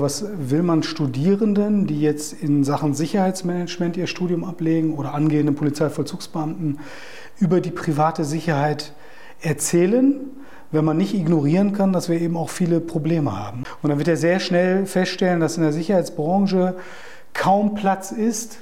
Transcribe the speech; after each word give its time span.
Was 0.00 0.24
will 0.36 0.62
man 0.62 0.82
Studierenden, 0.82 1.86
die 1.86 2.00
jetzt 2.00 2.32
in 2.32 2.64
Sachen 2.64 2.94
Sicherheitsmanagement 2.94 3.96
ihr 3.96 4.06
Studium 4.06 4.44
ablegen 4.44 4.94
oder 4.94 5.14
angehenden 5.14 5.54
Polizeivollzugsbeamten 5.54 6.78
über 7.38 7.60
die 7.60 7.70
private 7.70 8.24
Sicherheit 8.24 8.92
erzählen, 9.40 10.14
wenn 10.70 10.84
man 10.84 10.96
nicht 10.96 11.14
ignorieren 11.14 11.72
kann, 11.72 11.92
dass 11.92 12.08
wir 12.08 12.20
eben 12.20 12.36
auch 12.36 12.50
viele 12.50 12.80
Probleme 12.80 13.38
haben. 13.38 13.64
Und 13.82 13.88
dann 13.90 13.98
wird 13.98 14.08
er 14.08 14.16
sehr 14.16 14.40
schnell 14.40 14.84
feststellen, 14.84 15.40
dass 15.40 15.56
in 15.56 15.62
der 15.62 15.72
Sicherheitsbranche 15.72 16.74
kaum 17.32 17.74
Platz 17.74 18.12
ist 18.12 18.58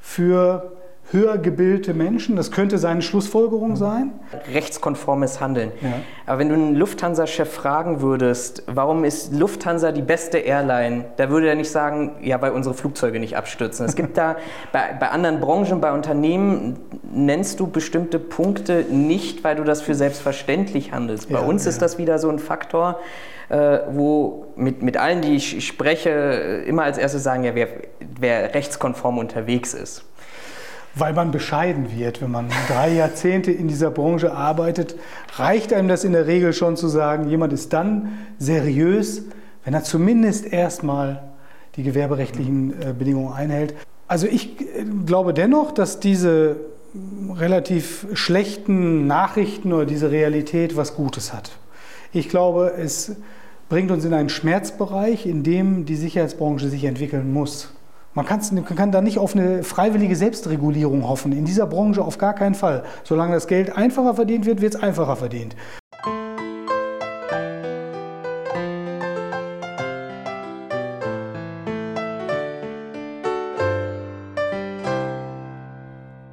für 0.00 0.72
höher 1.12 1.38
gebildete 1.38 1.92
Menschen. 1.92 2.36
Das 2.36 2.50
könnte 2.50 2.78
seine 2.78 3.02
Schlussfolgerung 3.02 3.76
sein. 3.76 4.12
Rechtskonformes 4.52 5.40
Handeln. 5.40 5.72
Ja. 5.80 5.94
Aber 6.26 6.38
wenn 6.38 6.48
du 6.48 6.54
einen 6.54 6.76
Lufthansa-Chef 6.76 7.52
fragen 7.52 8.00
würdest, 8.00 8.62
warum 8.66 9.04
ist 9.04 9.32
Lufthansa 9.34 9.92
die 9.92 10.02
beste 10.02 10.38
Airline, 10.38 11.06
da 11.16 11.28
würde 11.30 11.48
er 11.48 11.56
nicht 11.56 11.70
sagen, 11.70 12.16
ja, 12.22 12.40
weil 12.40 12.52
unsere 12.52 12.74
Flugzeuge 12.74 13.18
nicht 13.18 13.36
abstürzen. 13.36 13.86
Es 13.86 13.96
gibt 13.96 14.16
da 14.16 14.36
bei, 14.72 14.96
bei 14.98 15.10
anderen 15.10 15.40
Branchen, 15.40 15.80
bei 15.80 15.92
Unternehmen, 15.92 16.78
nennst 17.12 17.58
du 17.58 17.66
bestimmte 17.66 18.18
Punkte 18.18 18.84
nicht, 18.90 19.42
weil 19.42 19.56
du 19.56 19.64
das 19.64 19.82
für 19.82 19.94
selbstverständlich 19.94 20.92
handelst. 20.92 21.28
Bei 21.28 21.40
ja, 21.40 21.44
uns 21.44 21.64
ja. 21.64 21.70
ist 21.70 21.82
das 21.82 21.98
wieder 21.98 22.18
so 22.18 22.28
ein 22.28 22.38
Faktor, 22.38 23.00
äh, 23.48 23.80
wo 23.90 24.46
mit, 24.54 24.82
mit 24.82 24.96
allen, 24.96 25.22
die 25.22 25.34
ich 25.34 25.66
spreche, 25.66 26.10
immer 26.66 26.84
als 26.84 26.98
erstes 26.98 27.24
sagen, 27.24 27.42
ja, 27.42 27.56
wer, 27.56 27.68
wer 28.20 28.54
rechtskonform 28.54 29.18
unterwegs 29.18 29.74
ist 29.74 30.04
weil 30.94 31.12
man 31.12 31.30
bescheiden 31.30 31.96
wird. 31.96 32.20
Wenn 32.20 32.30
man 32.30 32.48
drei 32.68 32.92
Jahrzehnte 32.92 33.52
in 33.52 33.68
dieser 33.68 33.90
Branche 33.90 34.32
arbeitet, 34.32 34.96
reicht 35.36 35.72
einem 35.72 35.88
das 35.88 36.04
in 36.04 36.12
der 36.12 36.26
Regel 36.26 36.52
schon 36.52 36.76
zu 36.76 36.88
sagen, 36.88 37.28
jemand 37.28 37.52
ist 37.52 37.72
dann 37.72 38.18
seriös, 38.38 39.22
wenn 39.64 39.74
er 39.74 39.84
zumindest 39.84 40.52
erstmal 40.52 41.22
die 41.76 41.82
gewerberechtlichen 41.82 42.72
äh, 42.82 42.92
Bedingungen 42.92 43.32
einhält. 43.32 43.74
Also 44.08 44.26
ich 44.26 44.60
äh, 44.60 44.84
glaube 45.06 45.34
dennoch, 45.34 45.72
dass 45.72 46.00
diese 46.00 46.56
relativ 47.36 48.06
schlechten 48.14 49.06
Nachrichten 49.06 49.72
oder 49.72 49.86
diese 49.86 50.10
Realität 50.10 50.76
was 50.76 50.96
Gutes 50.96 51.32
hat. 51.32 51.52
Ich 52.12 52.28
glaube, 52.28 52.72
es 52.76 53.12
bringt 53.68 53.92
uns 53.92 54.04
in 54.04 54.12
einen 54.12 54.28
Schmerzbereich, 54.28 55.26
in 55.26 55.44
dem 55.44 55.84
die 55.84 55.94
Sicherheitsbranche 55.94 56.68
sich 56.68 56.84
entwickeln 56.84 57.32
muss. 57.32 57.72
Man, 58.12 58.26
man 58.26 58.64
kann 58.64 58.90
da 58.90 59.00
nicht 59.00 59.18
auf 59.18 59.36
eine 59.36 59.62
freiwillige 59.62 60.16
Selbstregulierung 60.16 61.06
hoffen. 61.06 61.30
In 61.30 61.44
dieser 61.44 61.68
Branche 61.68 62.02
auf 62.02 62.18
gar 62.18 62.34
keinen 62.34 62.56
Fall. 62.56 62.82
Solange 63.04 63.34
das 63.34 63.46
Geld 63.46 63.76
einfacher 63.76 64.14
verdient 64.14 64.46
wird, 64.46 64.60
wird 64.60 64.74
es 64.74 64.82
einfacher 64.82 65.14
verdient. 65.14 65.54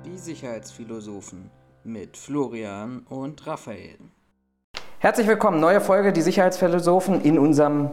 Die 0.03 0.17
Sicherheitsphilosophen 0.17 1.52
mit 1.83 2.17
Florian 2.17 3.05
und 3.08 3.45
Raphael. 3.45 4.00
Herzlich 4.98 5.28
willkommen, 5.28 5.59
neue 5.59 5.80
Folge 5.80 6.11
Die 6.11 6.23
Sicherheitsphilosophen 6.23 7.22
in 7.22 7.38
unserem 7.38 7.92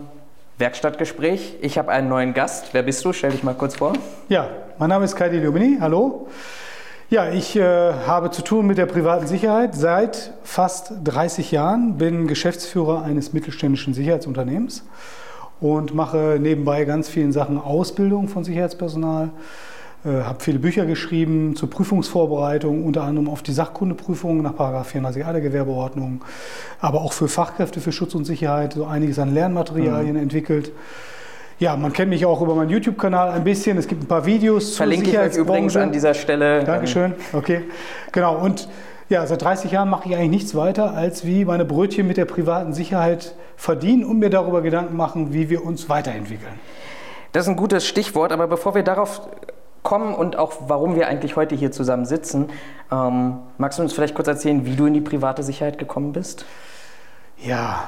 Werkstattgespräch. 0.58 1.56
Ich 1.62 1.78
habe 1.78 1.90
einen 1.90 2.08
neuen 2.08 2.32
Gast. 2.32 2.68
Wer 2.72 2.84
bist 2.84 3.04
du? 3.04 3.12
Stell 3.12 3.32
dich 3.32 3.42
mal 3.42 3.54
kurz 3.54 3.76
vor. 3.76 3.92
Ja, 4.28 4.48
mein 4.78 4.88
Name 4.88 5.04
ist 5.04 5.16
Kaidi 5.16 5.38
Lumini. 5.38 5.78
Hallo. 5.80 6.28
Ja, 7.10 7.28
ich 7.28 7.56
äh, 7.56 7.62
habe 7.62 8.30
zu 8.30 8.42
tun 8.42 8.66
mit 8.66 8.78
der 8.78 8.86
privaten 8.86 9.26
Sicherheit 9.26 9.74
seit 9.74 10.32
fast 10.42 10.92
30 11.02 11.50
Jahren, 11.50 11.98
bin 11.98 12.26
Geschäftsführer 12.26 13.02
eines 13.02 13.32
mittelständischen 13.32 13.94
Sicherheitsunternehmens 13.94 14.84
und 15.60 15.94
mache 15.94 16.38
nebenbei 16.40 16.84
ganz 16.84 17.08
vielen 17.08 17.32
Sachen 17.32 17.58
Ausbildung 17.58 18.28
von 18.28 18.44
Sicherheitspersonal, 18.44 19.30
habe 20.10 20.40
viele 20.40 20.58
Bücher 20.58 20.84
geschrieben 20.84 21.56
zur 21.56 21.70
Prüfungsvorbereitung, 21.70 22.84
unter 22.84 23.04
anderem 23.04 23.28
auf 23.28 23.42
die 23.42 23.52
Sachkundeprüfung 23.52 24.42
nach 24.42 24.54
34a 24.54 25.32
der 25.32 25.40
Gewerbeordnung, 25.40 26.22
aber 26.80 27.00
auch 27.00 27.12
für 27.12 27.28
Fachkräfte 27.28 27.80
für 27.80 27.92
Schutz 27.92 28.14
und 28.14 28.24
Sicherheit 28.24 28.74
so 28.74 28.84
einiges 28.84 29.18
an 29.18 29.32
Lernmaterialien 29.32 30.16
mhm. 30.16 30.22
entwickelt. 30.22 30.72
Ja, 31.58 31.76
man 31.76 31.92
kennt 31.92 32.10
mich 32.10 32.26
auch 32.26 32.42
über 32.42 32.54
meinen 32.54 32.70
YouTube-Kanal 32.70 33.30
ein 33.30 33.44
bisschen. 33.44 33.78
Es 33.78 33.86
gibt 33.86 34.02
ein 34.02 34.08
paar 34.08 34.26
Videos 34.26 34.76
Verlinke 34.76 35.04
zur 35.04 35.12
Verlinke 35.12 35.30
ich 35.30 35.38
euch 35.38 35.40
übrigens 35.40 35.76
an 35.76 35.92
dieser 35.92 36.12
Stelle. 36.12 36.64
Dankeschön. 36.64 37.14
Okay, 37.32 37.62
genau. 38.12 38.36
Und 38.36 38.68
ja, 39.08 39.26
seit 39.26 39.42
30 39.42 39.70
Jahren 39.70 39.88
mache 39.88 40.08
ich 40.08 40.16
eigentlich 40.16 40.30
nichts 40.30 40.54
weiter, 40.54 40.94
als 40.94 41.24
wie 41.24 41.44
meine 41.44 41.64
Brötchen 41.64 42.06
mit 42.06 42.16
der 42.16 42.24
privaten 42.24 42.72
Sicherheit 42.72 43.34
verdienen 43.56 44.04
und 44.04 44.18
mir 44.18 44.30
darüber 44.30 44.62
Gedanken 44.62 44.96
machen, 44.96 45.32
wie 45.32 45.48
wir 45.48 45.64
uns 45.64 45.88
weiterentwickeln. 45.88 46.54
Das 47.32 47.44
ist 47.44 47.50
ein 47.50 47.56
gutes 47.56 47.86
Stichwort, 47.86 48.32
aber 48.32 48.46
bevor 48.46 48.74
wir 48.74 48.82
darauf 48.82 49.20
kommen 49.84 50.14
und 50.14 50.36
auch 50.36 50.54
warum 50.66 50.96
wir 50.96 51.06
eigentlich 51.06 51.36
heute 51.36 51.54
hier 51.54 51.70
zusammen 51.70 52.06
sitzen. 52.06 52.48
Ähm, 52.90 53.36
magst 53.58 53.78
du 53.78 53.82
uns 53.82 53.92
vielleicht 53.92 54.16
kurz 54.16 54.26
erzählen, 54.26 54.66
wie 54.66 54.74
du 54.74 54.86
in 54.86 54.94
die 54.94 55.00
private 55.00 55.44
Sicherheit 55.44 55.78
gekommen 55.78 56.12
bist? 56.12 56.46
Ja, 57.38 57.86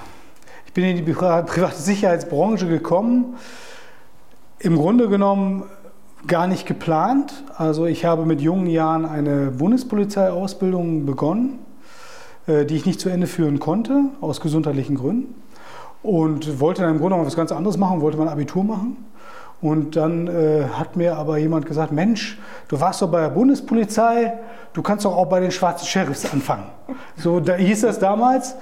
ich 0.66 0.72
bin 0.74 0.84
in 0.84 0.96
die 0.96 1.12
private 1.12 1.74
Sicherheitsbranche 1.74 2.68
gekommen. 2.68 3.36
Im 4.58 4.76
Grunde 4.76 5.08
genommen 5.08 5.64
gar 6.26 6.46
nicht 6.46 6.66
geplant. 6.66 7.44
Also 7.56 7.86
ich 7.86 8.04
habe 8.04 8.26
mit 8.26 8.42
jungen 8.42 8.66
Jahren 8.66 9.06
eine 9.06 9.50
Bundespolizeiausbildung 9.50 11.06
begonnen, 11.06 11.58
äh, 12.46 12.66
die 12.66 12.76
ich 12.76 12.84
nicht 12.84 13.00
zu 13.00 13.08
Ende 13.08 13.26
führen 13.26 13.58
konnte, 13.58 14.10
aus 14.20 14.42
gesundheitlichen 14.42 14.96
Gründen. 14.96 15.34
Und 16.02 16.60
wollte 16.60 16.82
dann 16.82 16.90
im 16.90 16.98
Grunde 16.98 17.14
genommen 17.14 17.26
was 17.26 17.36
ganz 17.36 17.52
anderes 17.52 17.78
machen, 17.78 18.02
wollte 18.02 18.18
mein 18.18 18.28
Abitur 18.28 18.64
machen 18.64 18.98
und 19.62 19.96
dann 19.96 20.28
äh, 20.28 20.64
hat 20.72 20.96
mir 20.96 21.16
aber 21.16 21.38
jemand 21.38 21.66
gesagt, 21.66 21.92
Mensch, 21.92 22.38
du 22.68 22.80
warst 22.80 23.00
doch 23.02 23.10
bei 23.10 23.20
der 23.20 23.30
Bundespolizei, 23.30 24.34
du 24.74 24.82
kannst 24.82 25.04
doch 25.04 25.16
auch 25.16 25.26
bei 25.26 25.40
den 25.40 25.50
schwarzen 25.50 25.86
Sheriffs 25.86 26.30
anfangen. 26.30 26.64
So 27.16 27.40
da 27.40 27.54
hieß 27.54 27.82
das 27.82 27.98
damals. 27.98 28.56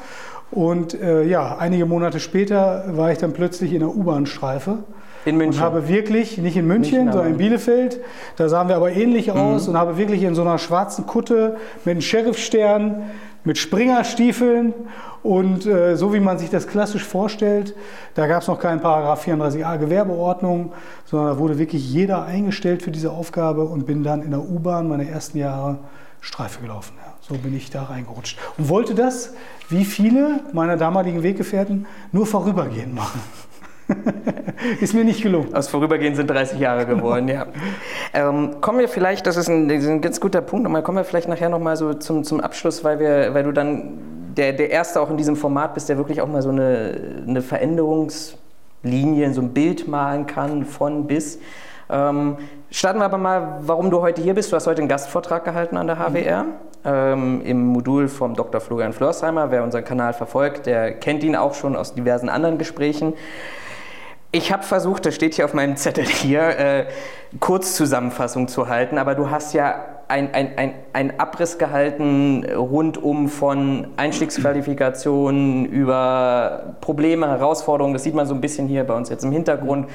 Und 0.51 0.95
äh, 0.95 1.25
ja, 1.25 1.57
einige 1.59 1.85
Monate 1.85 2.21
später 2.21 2.85
war 2.97 3.11
ich 3.11 3.19
dann 3.19 3.33
plötzlich 3.33 3.73
in 3.73 3.81
der 3.81 3.89
U-Bahn-Streife. 3.89 4.79
In 5.25 5.37
München. 5.37 5.61
Und 5.61 5.67
habe 5.67 5.89
wirklich, 5.89 6.39
nicht 6.39 6.57
in 6.57 6.67
München, 6.67 6.99
München 6.99 7.13
sondern 7.13 7.33
in 7.33 7.39
Bielefeld, 7.39 7.99
da 8.37 8.49
sahen 8.49 8.69
wir 8.69 8.77
aber 8.77 8.93
ähnlich 8.93 9.29
mhm. 9.29 9.41
aus 9.41 9.67
und 9.67 9.77
habe 9.77 9.97
wirklich 9.97 10.23
in 10.23 10.35
so 10.35 10.43
einer 10.43 10.59
schwarzen 10.59 11.07
Kutte 11.07 11.57
mit 11.85 11.93
einem 11.93 12.03
Sheriffstern, 12.03 13.11
mit 13.45 13.59
Springerstiefeln 13.59 14.73
und 15.23 15.67
äh, 15.67 15.97
so 15.97 16.13
wie 16.15 16.21
man 16.21 16.39
sich 16.39 16.51
das 16.51 16.67
klassisch 16.67 17.05
vorstellt, 17.05 17.75
da 18.15 18.27
gab 18.27 18.43
es 18.43 18.49
noch 18.49 18.59
keinen 18.59 18.81
Paragraph 18.81 19.27
34a 19.27 19.79
Gewerbeordnung, 19.79 20.73
sondern 21.05 21.35
da 21.35 21.39
wurde 21.39 21.59
wirklich 21.59 21.91
jeder 21.91 22.25
eingestellt 22.25 22.83
für 22.83 22.91
diese 22.91 23.11
Aufgabe 23.11 23.65
und 23.65 23.87
bin 23.87 24.03
dann 24.03 24.23
in 24.23 24.31
der 24.31 24.41
U-Bahn 24.41 24.89
meine 24.89 25.09
ersten 25.09 25.39
Jahre 25.39 25.79
Streife 26.21 26.61
gelaufen. 26.61 26.95
Ja, 27.05 27.13
so 27.21 27.35
bin 27.37 27.55
ich 27.55 27.71
da 27.71 27.85
reingerutscht 27.85 28.39
und 28.57 28.69
wollte 28.69 28.95
das, 28.95 29.35
wie 29.69 29.85
viele 29.85 30.41
meiner 30.53 30.77
damaligen 30.77 31.23
Weggefährten, 31.23 31.87
nur 32.13 32.27
vorübergehend 32.27 32.95
machen. 32.95 33.21
ist 34.81 34.95
mir 34.95 35.05
nicht 35.05 35.23
gelungen. 35.23 35.55
Aus 35.55 35.69
Vorübergehen 35.69 36.15
sind 36.15 36.29
30 36.29 36.59
Jahre 36.59 36.87
geworden, 36.87 37.29
ja. 37.29 37.47
Ähm, 38.17 38.61
kommen 38.61 38.79
wir 38.79 38.89
vielleicht, 38.89 39.27
das 39.27 39.37
ist 39.37 39.49
ein, 39.49 39.69
ein 39.69 40.01
ganz 40.01 40.21
guter 40.21 40.41
Punkt, 40.41 40.63
nochmal, 40.63 40.85
kommen 40.85 40.99
wir 40.99 41.05
vielleicht 41.05 41.27
nachher 41.27 41.49
nochmal 41.49 41.77
so 41.77 41.95
zum, 41.95 42.23
zum 42.23 42.41
Abschluss, 42.41 42.85
weil, 42.85 43.01
wir, 43.01 43.35
weil 43.35 43.43
du 43.43 43.51
dann 43.51 43.99
der, 44.37 44.53
der 44.53 44.71
Erste 44.71 45.01
auch 45.01 45.11
in 45.11 45.17
diesem 45.17 45.35
Format 45.35 45.75
bist, 45.75 45.89
der 45.89 45.99
wirklich 45.99 46.21
auch 46.21 46.29
mal 46.29 46.41
so 46.41 46.51
eine, 46.51 46.95
eine 47.27 47.43
Veränderungslinie, 47.43 49.33
so 49.35 49.41
ein 49.41 49.53
Bild 49.53 49.89
malen 49.89 50.27
kann 50.27 50.65
von 50.65 51.09
bis. 51.09 51.41
Ähm, 51.91 52.37
starten 52.71 53.01
wir 53.01 53.05
aber 53.05 53.19
mal, 53.19 53.59
warum 53.63 53.91
du 53.91 54.01
heute 54.01 54.23
hier 54.23 54.35
bist. 54.35 54.53
Du 54.53 54.57
hast 54.57 54.67
heute 54.67 54.81
einen 54.81 54.89
Gastvortrag 54.89 55.45
gehalten 55.45 55.77
an 55.77 55.87
der 55.89 55.99
HWR. 55.99 56.45
Mhm. 56.45 56.53
Ähm, 56.87 57.41
im 57.45 57.67
Modul 57.67 58.09
vom 58.09 58.35
Dr. 58.35 58.61
Florian 58.61 58.93
Flörsheimer. 58.93 59.51
Wer 59.51 59.63
unseren 59.63 59.85
Kanal 59.85 60.13
verfolgt, 60.13 60.67
der 60.67 60.93
kennt 60.93 61.25
ihn 61.25 61.35
auch 61.35 61.55
schon 61.55 61.77
aus 61.77 61.95
diversen 61.95 62.29
anderen 62.29 62.59
Gesprächen. 62.59 63.15
Ich 64.35 64.51
habe 64.51 64.65
versucht, 64.65 65.07
das 65.07 65.15
steht 65.15 65.35
hier 65.35 65.45
auf 65.45 65.55
meinem 65.55 65.77
Zettel 65.77 66.05
hier, 66.05 66.59
äh, 66.59 66.87
Kurzzusammenfassung 67.39 68.49
zu 68.49 68.67
halten, 68.69 68.99
aber 68.99 69.15
du 69.15 69.31
hast 69.31 69.55
ja 69.55 69.85
ein, 70.09 70.35
ein, 70.35 70.75
ein, 70.93 71.21
Abriss 71.21 71.57
gehalten 71.57 72.45
rundum 72.45 73.29
von 73.29 73.87
Einstiegsqualifikationen 73.97 75.67
über 75.67 76.75
Probleme, 76.81 77.29
Herausforderungen, 77.29 77.95
das 77.95 78.03
sieht 78.03 78.17
man 78.17 78.27
so 78.27 78.35
ein 78.35 78.41
bisschen 78.41 78.67
hier 78.67 78.83
bei 78.83 78.95
uns 78.95 79.09
jetzt 79.09 79.23
im 79.23 79.31
Hintergrund, 79.31 79.87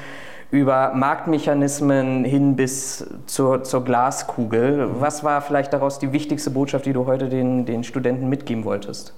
über 0.50 0.92
Marktmechanismen 0.94 2.24
hin 2.24 2.56
bis 2.56 3.06
zur, 3.26 3.62
zur 3.62 3.84
Glaskugel. 3.84 4.88
Was 5.00 5.22
war 5.22 5.42
vielleicht 5.42 5.74
daraus 5.74 5.98
die 5.98 6.14
wichtigste 6.14 6.48
Botschaft, 6.48 6.86
die 6.86 6.94
du 6.94 7.04
heute 7.04 7.28
den, 7.28 7.66
den 7.66 7.84
Studenten 7.84 8.30
mitgeben 8.30 8.64
wolltest? 8.64 9.12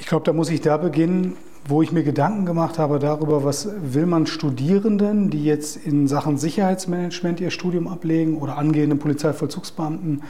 Ich 0.00 0.06
glaube, 0.06 0.24
da 0.24 0.32
muss 0.32 0.48
ich 0.48 0.62
da 0.62 0.78
beginnen, 0.78 1.36
wo 1.68 1.82
ich 1.82 1.92
mir 1.92 2.02
Gedanken 2.02 2.46
gemacht 2.46 2.78
habe 2.78 2.98
darüber, 2.98 3.44
was 3.44 3.68
will 3.82 4.06
man 4.06 4.26
Studierenden, 4.26 5.28
die 5.28 5.44
jetzt 5.44 5.76
in 5.76 6.08
Sachen 6.08 6.38
Sicherheitsmanagement 6.38 7.40
ihr 7.40 7.50
Studium 7.50 7.88
ablegen 7.88 8.38
oder 8.38 8.56
angehenden 8.56 8.98
Polizeivollzugsbeamten 8.98 10.22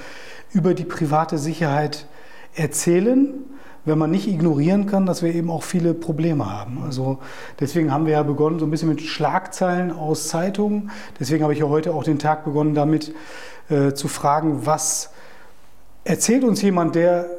über 0.52 0.74
die 0.74 0.84
private 0.84 1.38
Sicherheit 1.38 2.06
erzählen, 2.56 3.28
wenn 3.84 3.98
man 3.98 4.10
nicht 4.10 4.26
ignorieren 4.26 4.86
kann, 4.86 5.06
dass 5.06 5.22
wir 5.22 5.32
eben 5.32 5.48
auch 5.48 5.62
viele 5.62 5.94
Probleme 5.94 6.50
haben. 6.50 6.82
Also 6.84 7.18
deswegen 7.60 7.92
haben 7.92 8.06
wir 8.06 8.14
ja 8.14 8.24
begonnen 8.24 8.58
so 8.58 8.66
ein 8.66 8.70
bisschen 8.72 8.88
mit 8.88 9.00
Schlagzeilen 9.00 9.92
aus 9.92 10.26
Zeitungen. 10.26 10.90
Deswegen 11.20 11.44
habe 11.44 11.52
ich 11.52 11.60
ja 11.60 11.68
heute 11.68 11.94
auch 11.94 12.02
den 12.02 12.18
Tag 12.18 12.44
begonnen 12.44 12.74
damit 12.74 13.14
äh, 13.70 13.92
zu 13.92 14.08
fragen, 14.08 14.66
was 14.66 15.10
erzählt 16.02 16.42
uns 16.42 16.62
jemand, 16.62 16.96
der 16.96 17.30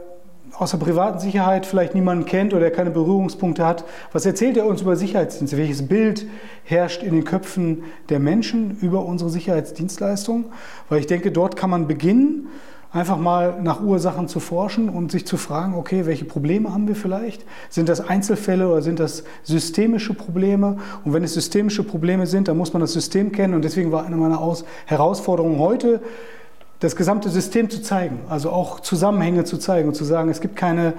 aus 0.59 0.71
der 0.71 0.77
privaten 0.77 1.19
Sicherheit 1.19 1.65
vielleicht 1.65 1.95
niemanden 1.95 2.25
kennt 2.25 2.53
oder 2.53 2.69
keine 2.69 2.91
Berührungspunkte 2.91 3.65
hat. 3.65 3.85
Was 4.11 4.25
erzählt 4.25 4.57
er 4.57 4.65
uns 4.65 4.81
über 4.81 4.97
Sicherheitsdienste? 4.97 5.57
Welches 5.57 5.87
Bild 5.87 6.27
herrscht 6.65 7.01
in 7.01 7.13
den 7.15 7.23
Köpfen 7.23 7.83
der 8.09 8.19
Menschen 8.19 8.77
über 8.81 9.05
unsere 9.05 9.29
Sicherheitsdienstleistung? 9.29 10.45
Weil 10.89 10.99
ich 10.99 11.07
denke, 11.07 11.31
dort 11.31 11.55
kann 11.55 11.69
man 11.69 11.87
beginnen, 11.87 12.49
einfach 12.91 13.17
mal 13.17 13.61
nach 13.61 13.81
Ursachen 13.81 14.27
zu 14.27 14.41
forschen 14.41 14.89
und 14.89 15.11
sich 15.11 15.25
zu 15.25 15.37
fragen, 15.37 15.75
okay, 15.75 16.05
welche 16.05 16.25
Probleme 16.25 16.73
haben 16.73 16.89
wir 16.89 16.95
vielleicht? 16.95 17.45
Sind 17.69 17.87
das 17.87 18.01
Einzelfälle 18.01 18.67
oder 18.67 18.81
sind 18.81 18.99
das 18.99 19.23
systemische 19.43 20.13
Probleme? 20.13 20.77
Und 21.05 21.13
wenn 21.13 21.23
es 21.23 21.35
systemische 21.35 21.83
Probleme 21.83 22.27
sind, 22.27 22.49
dann 22.49 22.57
muss 22.57 22.73
man 22.73 22.81
das 22.81 22.91
System 22.91 23.31
kennen. 23.31 23.53
Und 23.53 23.63
deswegen 23.63 23.93
war 23.93 24.05
eine 24.05 24.17
meiner 24.17 24.41
Herausforderungen 24.87 25.59
heute, 25.59 26.01
das 26.79 26.95
gesamte 26.95 27.29
System 27.29 27.69
zu 27.69 27.81
zeigen, 27.81 28.21
also 28.29 28.51
auch 28.51 28.79
Zusammenhänge 28.79 29.43
zu 29.43 29.57
zeigen 29.57 29.89
und 29.89 29.95
zu 29.95 30.05
sagen, 30.05 30.29
es 30.29 30.41
gibt 30.41 30.55
keine 30.55 30.93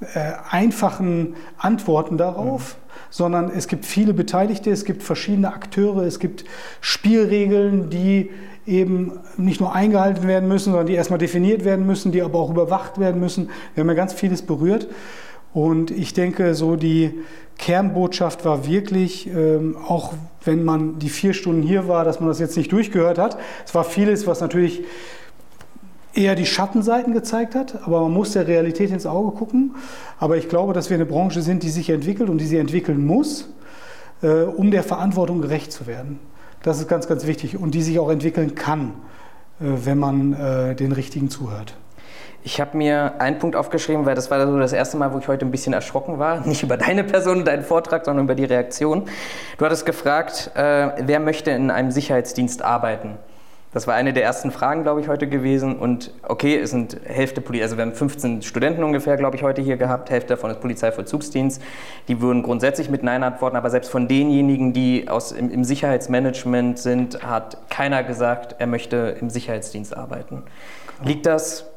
äh, 0.00 0.32
einfachen 0.50 1.34
Antworten 1.56 2.18
darauf, 2.18 2.76
mhm. 2.76 3.00
sondern 3.10 3.50
es 3.50 3.66
gibt 3.66 3.84
viele 3.84 4.14
Beteiligte, 4.14 4.70
es 4.70 4.84
gibt 4.84 5.02
verschiedene 5.02 5.52
Akteure, 5.52 6.02
es 6.02 6.20
gibt 6.20 6.44
Spielregeln, 6.80 7.90
die 7.90 8.30
eben 8.64 9.18
nicht 9.36 9.60
nur 9.60 9.74
eingehalten 9.74 10.28
werden 10.28 10.48
müssen, 10.48 10.70
sondern 10.70 10.86
die 10.86 10.94
erstmal 10.94 11.18
definiert 11.18 11.64
werden 11.64 11.86
müssen, 11.86 12.12
die 12.12 12.22
aber 12.22 12.38
auch 12.38 12.50
überwacht 12.50 12.98
werden 12.98 13.20
müssen. 13.20 13.50
Wir 13.74 13.80
haben 13.82 13.88
ja 13.88 13.94
ganz 13.94 14.12
vieles 14.12 14.42
berührt. 14.42 14.86
Und 15.58 15.90
ich 15.90 16.14
denke, 16.14 16.54
so 16.54 16.76
die 16.76 17.18
Kernbotschaft 17.58 18.44
war 18.44 18.68
wirklich, 18.68 19.26
ähm, 19.26 19.76
auch 19.76 20.14
wenn 20.44 20.64
man 20.64 21.00
die 21.00 21.08
vier 21.08 21.34
Stunden 21.34 21.62
hier 21.62 21.88
war, 21.88 22.04
dass 22.04 22.20
man 22.20 22.28
das 22.28 22.38
jetzt 22.38 22.56
nicht 22.56 22.70
durchgehört 22.70 23.18
hat. 23.18 23.36
Es 23.66 23.74
war 23.74 23.82
vieles, 23.82 24.28
was 24.28 24.40
natürlich 24.40 24.84
eher 26.14 26.36
die 26.36 26.46
Schattenseiten 26.46 27.12
gezeigt 27.12 27.56
hat, 27.56 27.82
aber 27.84 28.02
man 28.02 28.12
muss 28.12 28.34
der 28.34 28.46
Realität 28.46 28.92
ins 28.92 29.04
Auge 29.04 29.36
gucken. 29.36 29.74
Aber 30.20 30.36
ich 30.36 30.48
glaube, 30.48 30.74
dass 30.74 30.90
wir 30.90 30.94
eine 30.94 31.06
Branche 31.06 31.42
sind, 31.42 31.64
die 31.64 31.70
sich 31.70 31.90
entwickelt 31.90 32.30
und 32.30 32.38
die 32.38 32.46
sie 32.46 32.58
entwickeln 32.58 33.04
muss, 33.04 33.48
äh, 34.22 34.42
um 34.42 34.70
der 34.70 34.84
Verantwortung 34.84 35.40
gerecht 35.40 35.72
zu 35.72 35.88
werden. 35.88 36.20
Das 36.62 36.78
ist 36.78 36.86
ganz, 36.86 37.08
ganz 37.08 37.26
wichtig 37.26 37.58
und 37.58 37.74
die 37.74 37.82
sich 37.82 37.98
auch 37.98 38.10
entwickeln 38.10 38.54
kann, 38.54 38.92
äh, 39.60 39.64
wenn 39.64 39.98
man 39.98 40.34
äh, 40.34 40.76
den 40.76 40.92
Richtigen 40.92 41.30
zuhört. 41.30 41.74
Ich 42.44 42.60
habe 42.60 42.76
mir 42.76 43.20
einen 43.20 43.38
Punkt 43.38 43.56
aufgeschrieben, 43.56 44.06
weil 44.06 44.14
das 44.14 44.30
war 44.30 44.46
so 44.46 44.58
das 44.58 44.72
erste 44.72 44.96
Mal, 44.96 45.12
wo 45.12 45.18
ich 45.18 45.28
heute 45.28 45.44
ein 45.44 45.50
bisschen 45.50 45.72
erschrocken 45.72 46.18
war. 46.18 46.40
Nicht 46.46 46.62
über 46.62 46.76
deine 46.76 47.04
Person 47.04 47.38
und 47.38 47.44
deinen 47.48 47.64
Vortrag, 47.64 48.04
sondern 48.04 48.24
über 48.24 48.34
die 48.34 48.44
Reaktion. 48.44 49.08
Du 49.58 49.64
hattest 49.64 49.86
gefragt, 49.86 50.52
äh, 50.54 50.90
wer 50.98 51.20
möchte 51.20 51.50
in 51.50 51.70
einem 51.70 51.90
Sicherheitsdienst 51.90 52.62
arbeiten? 52.62 53.18
Das 53.74 53.86
war 53.86 53.94
eine 53.94 54.14
der 54.14 54.24
ersten 54.24 54.50
Fragen, 54.50 54.82
glaube 54.82 55.02
ich, 55.02 55.08
heute 55.08 55.28
gewesen. 55.28 55.76
Und 55.76 56.14
okay, 56.22 56.58
es 56.58 56.70
sind 56.70 56.98
Hälfte 57.04 57.42
Polizei, 57.42 57.64
also 57.64 57.76
wir 57.76 57.82
haben 57.82 57.92
15 57.92 58.40
Studenten 58.40 58.82
ungefähr, 58.82 59.18
glaube 59.18 59.36
ich, 59.36 59.42
heute 59.42 59.60
hier 59.60 59.76
gehabt. 59.76 60.08
Hälfte 60.08 60.34
davon 60.34 60.50
ist 60.50 60.60
Polizeivollzugsdienst. 60.60 61.60
Die 62.08 62.20
würden 62.22 62.42
grundsätzlich 62.42 62.88
mit 62.88 63.02
Nein 63.02 63.22
antworten, 63.22 63.56
aber 63.56 63.68
selbst 63.68 63.90
von 63.90 64.08
denjenigen, 64.08 64.72
die 64.72 65.08
aus, 65.08 65.32
im, 65.32 65.50
im 65.50 65.64
Sicherheitsmanagement 65.64 66.78
sind, 66.78 67.22
hat 67.22 67.58
keiner 67.68 68.02
gesagt, 68.04 68.56
er 68.58 68.68
möchte 68.68 69.16
im 69.20 69.28
Sicherheitsdienst 69.28 69.94
arbeiten. 69.94 70.44
Liegt 71.04 71.26
das 71.26 71.67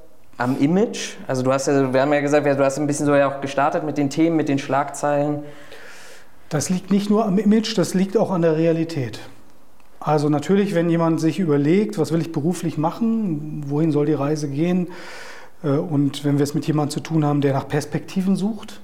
am 0.41 0.59
Image? 0.59 1.15
Also 1.27 1.43
du 1.43 1.51
hast 1.53 1.67
ja, 1.67 1.93
wir 1.93 2.01
haben 2.01 2.13
ja 2.13 2.21
gesagt, 2.21 2.45
du 2.45 2.65
hast 2.65 2.77
ein 2.77 2.87
bisschen 2.87 3.05
so 3.05 3.15
ja 3.15 3.29
auch 3.29 3.41
gestartet 3.41 3.83
mit 3.83 3.97
den 3.97 4.09
Themen, 4.09 4.35
mit 4.35 4.49
den 4.49 4.59
Schlagzeilen. 4.59 5.43
Das 6.49 6.69
liegt 6.69 6.91
nicht 6.91 7.09
nur 7.09 7.25
am 7.25 7.37
Image, 7.37 7.77
das 7.77 7.93
liegt 7.93 8.17
auch 8.17 8.31
an 8.31 8.41
der 8.41 8.57
Realität. 8.57 9.19
Also 9.99 10.29
natürlich, 10.29 10.73
wenn 10.73 10.89
jemand 10.89 11.21
sich 11.21 11.39
überlegt, 11.39 11.97
was 11.97 12.11
will 12.11 12.21
ich 12.21 12.31
beruflich 12.31 12.77
machen, 12.77 13.63
wohin 13.67 13.91
soll 13.91 14.07
die 14.07 14.13
Reise 14.13 14.49
gehen, 14.49 14.87
äh, 15.63 15.69
und 15.69 16.25
wenn 16.25 16.39
wir 16.39 16.43
es 16.43 16.53
mit 16.53 16.65
jemandem 16.65 16.91
zu 16.91 16.99
tun 17.01 17.23
haben, 17.23 17.41
der 17.41 17.53
nach 17.53 17.67
Perspektiven 17.67 18.35
sucht, 18.35 18.81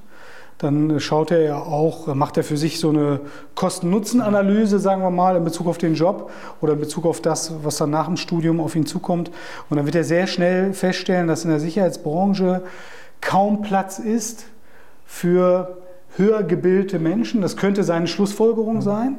dann 0.57 1.00
schaut 1.00 1.30
er 1.30 1.42
ja 1.42 1.57
auch, 1.57 2.13
macht 2.15 2.38
er 2.38 2.44
für 2.44 2.57
sich 2.57 2.80
so 2.80 2.89
eine 2.89 3.19
Kosten-Nutzen-Analyse, 3.54 4.80
sagen 4.80 5.04
wir 5.04 5.12
mal, 5.12 5.36
in 5.36 5.44
Bezug 5.44 5.68
auf 5.68 5.77
den 5.77 5.94
Job 5.94 6.31
oder 6.62 6.74
in 6.74 6.80
Bezug 6.80 7.06
auf 7.06 7.21
das, 7.21 7.54
was 7.63 7.77
dann 7.77 7.92
nach 7.92 8.07
dem 8.07 8.18
Studium 8.18 8.59
auf 8.59 8.75
ihn 8.75 8.88
zukommt. 8.88 9.30
Und 9.69 9.77
dann 9.77 9.86
wird 9.86 9.95
er 9.95 10.04
sehr 10.04 10.25
schnell 10.25 10.74
feststellen, 10.74 11.27
dass 11.27 11.44
in 11.44 11.51
der 11.51 11.59
Sicherheitsbranche 11.59 12.63
kaum 13.21 13.62
Platz 13.62 14.00
ist 14.00 14.45
für 15.06 15.77
höher 16.15 16.42
gebildete 16.42 16.98
Menschen. 16.98 17.42
Das 17.42 17.56
könnte 17.56 17.83
seine 17.83 18.07
Schlussfolgerung 18.07 18.81
sein. 18.81 19.18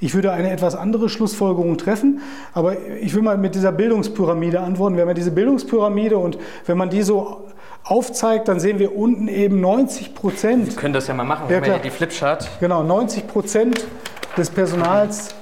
Ich 0.00 0.14
würde 0.14 0.30
eine 0.30 0.52
etwas 0.52 0.76
andere 0.76 1.08
Schlussfolgerung 1.08 1.76
treffen, 1.76 2.20
aber 2.52 2.76
ich 3.00 3.16
will 3.16 3.22
mal 3.22 3.36
mit 3.36 3.56
dieser 3.56 3.72
Bildungspyramide 3.72 4.60
antworten. 4.60 4.94
Wir 4.94 5.02
haben 5.02 5.08
ja 5.08 5.14
diese 5.14 5.32
Bildungspyramide 5.32 6.18
und 6.18 6.38
wenn 6.66 6.78
man 6.78 6.88
die 6.88 7.02
so 7.02 7.48
aufzeigt, 7.84 8.48
dann 8.48 8.60
sehen 8.60 8.78
wir 8.78 8.96
unten 8.96 9.28
eben 9.28 9.60
90 9.60 10.14
Prozent. 10.14 10.66
Wir 10.66 10.76
können 10.76 10.94
das 10.94 11.06
ja 11.06 11.14
mal 11.14 11.24
machen, 11.24 11.44
ja, 11.44 11.50
wir 11.50 11.56
haben 11.56 11.66
ja 11.66 11.78
die 11.78 11.90
Flipchart. 11.90 12.48
Genau, 12.60 12.82
90 12.82 13.26
Prozent 13.26 13.86
des 14.36 14.50
Personals. 14.50 15.34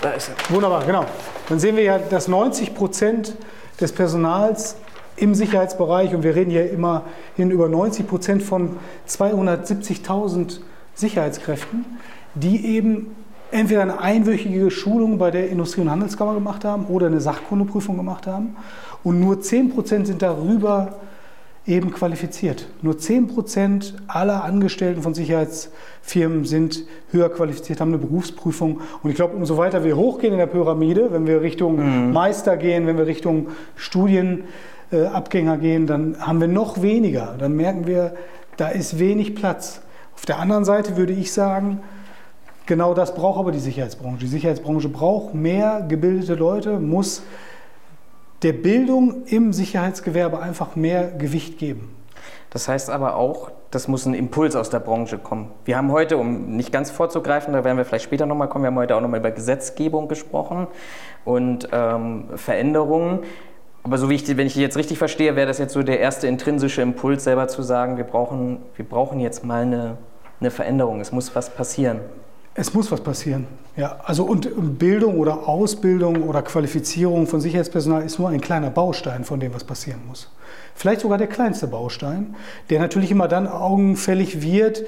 Da 0.00 0.10
ist 0.10 0.30
er. 0.30 0.54
Wunderbar, 0.54 0.84
genau. 0.84 1.04
Dann 1.48 1.60
sehen 1.60 1.76
wir 1.76 1.84
ja, 1.84 1.98
dass 1.98 2.28
90 2.28 2.74
Prozent 2.74 3.36
des 3.80 3.92
Personals 3.92 4.76
im 5.16 5.34
Sicherheitsbereich, 5.34 6.14
und 6.14 6.22
wir 6.22 6.34
reden 6.34 6.50
hier 6.50 6.70
immerhin 6.70 7.50
über 7.50 7.68
90 7.68 8.06
Prozent 8.06 8.42
von 8.42 8.76
270.000 9.08 10.60
Sicherheitskräften, 10.94 11.84
die 12.34 12.76
eben 12.76 13.14
entweder 13.50 13.82
eine 13.82 14.00
einwöchige 14.00 14.70
Schulung 14.70 15.18
bei 15.18 15.30
der 15.30 15.50
Industrie- 15.50 15.80
und 15.80 15.90
Handelskammer 15.90 16.34
gemacht 16.34 16.64
haben 16.64 16.86
oder 16.86 17.06
eine 17.08 17.20
Sachkundeprüfung 17.20 17.96
gemacht 17.96 18.26
haben. 18.26 18.56
Und 19.02 19.20
nur 19.20 19.36
10% 19.36 20.06
sind 20.06 20.22
darüber 20.22 21.00
eben 21.66 21.92
qualifiziert. 21.92 22.66
Nur 22.82 22.94
10% 22.94 23.94
aller 24.08 24.44
Angestellten 24.44 25.02
von 25.02 25.14
Sicherheitsfirmen 25.14 26.44
sind 26.44 26.84
höher 27.10 27.28
qualifiziert, 27.28 27.80
haben 27.80 27.90
eine 27.90 27.98
Berufsprüfung. 27.98 28.80
Und 29.02 29.10
ich 29.10 29.16
glaube, 29.16 29.36
umso 29.36 29.56
weiter 29.56 29.84
wir 29.84 29.96
hochgehen 29.96 30.32
in 30.32 30.38
der 30.38 30.46
Pyramide, 30.46 31.12
wenn 31.12 31.26
wir 31.26 31.42
Richtung 31.42 31.76
mhm. 32.06 32.12
Meister 32.12 32.56
gehen, 32.56 32.86
wenn 32.86 32.96
wir 32.96 33.06
Richtung 33.06 33.48
Studienabgänger 33.76 35.58
gehen, 35.58 35.86
dann 35.86 36.16
haben 36.20 36.40
wir 36.40 36.48
noch 36.48 36.82
weniger. 36.82 37.36
Dann 37.38 37.54
merken 37.56 37.86
wir, 37.86 38.14
da 38.56 38.68
ist 38.68 38.98
wenig 38.98 39.34
Platz. 39.34 39.82
Auf 40.14 40.26
der 40.26 40.38
anderen 40.38 40.64
Seite 40.64 40.96
würde 40.96 41.12
ich 41.12 41.32
sagen, 41.32 41.80
Genau 42.70 42.94
das 42.94 43.16
braucht 43.16 43.40
aber 43.40 43.50
die 43.50 43.58
Sicherheitsbranche. 43.58 44.18
Die 44.18 44.28
Sicherheitsbranche 44.28 44.88
braucht 44.88 45.34
mehr 45.34 45.84
gebildete 45.88 46.36
Leute, 46.36 46.78
muss 46.78 47.20
der 48.42 48.52
Bildung 48.52 49.24
im 49.26 49.52
Sicherheitsgewerbe 49.52 50.40
einfach 50.40 50.76
mehr 50.76 51.10
Gewicht 51.10 51.58
geben. 51.58 51.94
Das 52.50 52.68
heißt 52.68 52.90
aber 52.90 53.16
auch, 53.16 53.50
das 53.70 53.86
muss 53.86 54.06
ein 54.06 54.14
Impuls 54.14 54.56
aus 54.56 54.70
der 54.70 54.80
Branche 54.80 55.18
kommen. 55.18 55.52
Wir 55.64 55.76
haben 55.76 55.92
heute, 55.92 56.16
um 56.16 56.56
nicht 56.56 56.72
ganz 56.72 56.90
vorzugreifen, 56.90 57.52
da 57.52 57.64
werden 57.64 57.76
wir 57.76 57.84
vielleicht 57.84 58.04
später 58.04 58.26
nochmal 58.26 58.48
kommen, 58.48 58.64
wir 58.64 58.68
haben 58.68 58.76
heute 58.76 58.96
auch 58.96 59.00
nochmal 59.00 59.20
über 59.20 59.30
Gesetzgebung 59.30 60.08
gesprochen 60.08 60.66
und 61.24 61.68
ähm, 61.70 62.24
Veränderungen. 62.34 63.20
Aber 63.84 63.96
so 63.98 64.10
wie 64.10 64.14
ich, 64.14 64.36
wenn 64.36 64.46
ich 64.46 64.54
die 64.54 64.60
jetzt 64.60 64.76
richtig 64.76 64.98
verstehe, 64.98 65.36
wäre 65.36 65.46
das 65.46 65.58
jetzt 65.58 65.72
so 65.72 65.82
der 65.82 66.00
erste 66.00 66.26
intrinsische 66.26 66.82
Impuls, 66.82 67.24
selber 67.24 67.46
zu 67.48 67.62
sagen, 67.62 67.96
wir 67.96 68.04
brauchen, 68.04 68.58
wir 68.74 68.84
brauchen 68.84 69.20
jetzt 69.20 69.44
mal 69.44 69.62
eine, 69.62 69.98
eine 70.40 70.50
Veränderung, 70.50 71.00
es 71.00 71.12
muss 71.12 71.34
was 71.34 71.50
passieren. 71.50 72.00
Es 72.54 72.74
muss 72.74 72.90
was 72.90 73.00
passieren. 73.00 73.46
Ja, 73.76 74.00
also 74.04 74.24
und 74.24 74.78
Bildung 74.78 75.18
oder 75.18 75.48
Ausbildung 75.48 76.28
oder 76.28 76.42
Qualifizierung 76.42 77.26
von 77.26 77.40
Sicherheitspersonal 77.40 78.02
ist 78.02 78.18
nur 78.18 78.28
ein 78.28 78.40
kleiner 78.40 78.70
Baustein 78.70 79.24
von 79.24 79.38
dem, 79.38 79.54
was 79.54 79.64
passieren 79.64 80.00
muss. 80.08 80.28
Vielleicht 80.74 81.02
sogar 81.02 81.18
der 81.18 81.28
kleinste 81.28 81.66
Baustein, 81.66 82.34
der 82.68 82.80
natürlich 82.80 83.10
immer 83.10 83.28
dann 83.28 83.46
augenfällig 83.46 84.42
wird, 84.42 84.84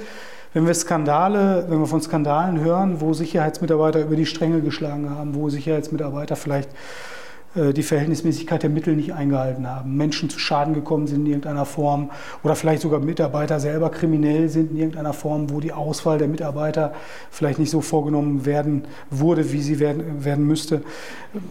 wenn 0.53 0.67
wir 0.67 0.75
Skandale, 0.75 1.67
wenn 1.69 1.79
wir 1.79 1.87
von 1.87 2.03
Skandalen 2.03 2.61
hören, 2.61 3.01
wo 3.01 3.15
Sicherheitsmitarbeiter 3.15 4.01
über 4.01 4.17
die 4.17 4.27
Stränge 4.27 4.61
geschlagen 4.61 5.09
haben, 5.11 5.35
wo 5.35 5.49
Sicherheitsmitarbeiter 5.49 6.37
vielleicht 6.37 6.69
die 7.55 7.83
Verhältnismäßigkeit 7.83 8.63
der 8.63 8.71
Mittel 8.71 8.97
nicht 8.97 9.13
eingehalten 9.13 9.67
haben, 9.67 9.97
Menschen 9.97 10.31
zu 10.31 10.39
Schaden 10.39 10.73
gekommen 10.73 11.07
sind 11.07 11.21
in 11.21 11.27
irgendeiner 11.27 11.67
Form 11.67 12.11
oder 12.43 12.57
vielleicht 12.57 12.81
sogar 12.81 13.01
Mitarbeiter 13.01 13.61
selber 13.61 13.91
kriminell 13.91 14.49
sind 14.49 14.71
in 14.71 14.79
irgendeiner 14.79 15.13
Form, 15.13 15.51
wo 15.51 15.61
die 15.61 15.73
Auswahl 15.73 16.17
der 16.17 16.29
Mitarbeiter 16.29 16.93
vielleicht 17.31 17.59
nicht 17.59 17.71
so 17.71 17.83
vorgenommen 17.83 18.47
werden 18.47 18.85
wurde, 19.11 19.53
wie 19.53 19.61
sie 19.61 19.81
werden, 19.81 20.25
werden 20.25 20.47
müsste. 20.47 20.83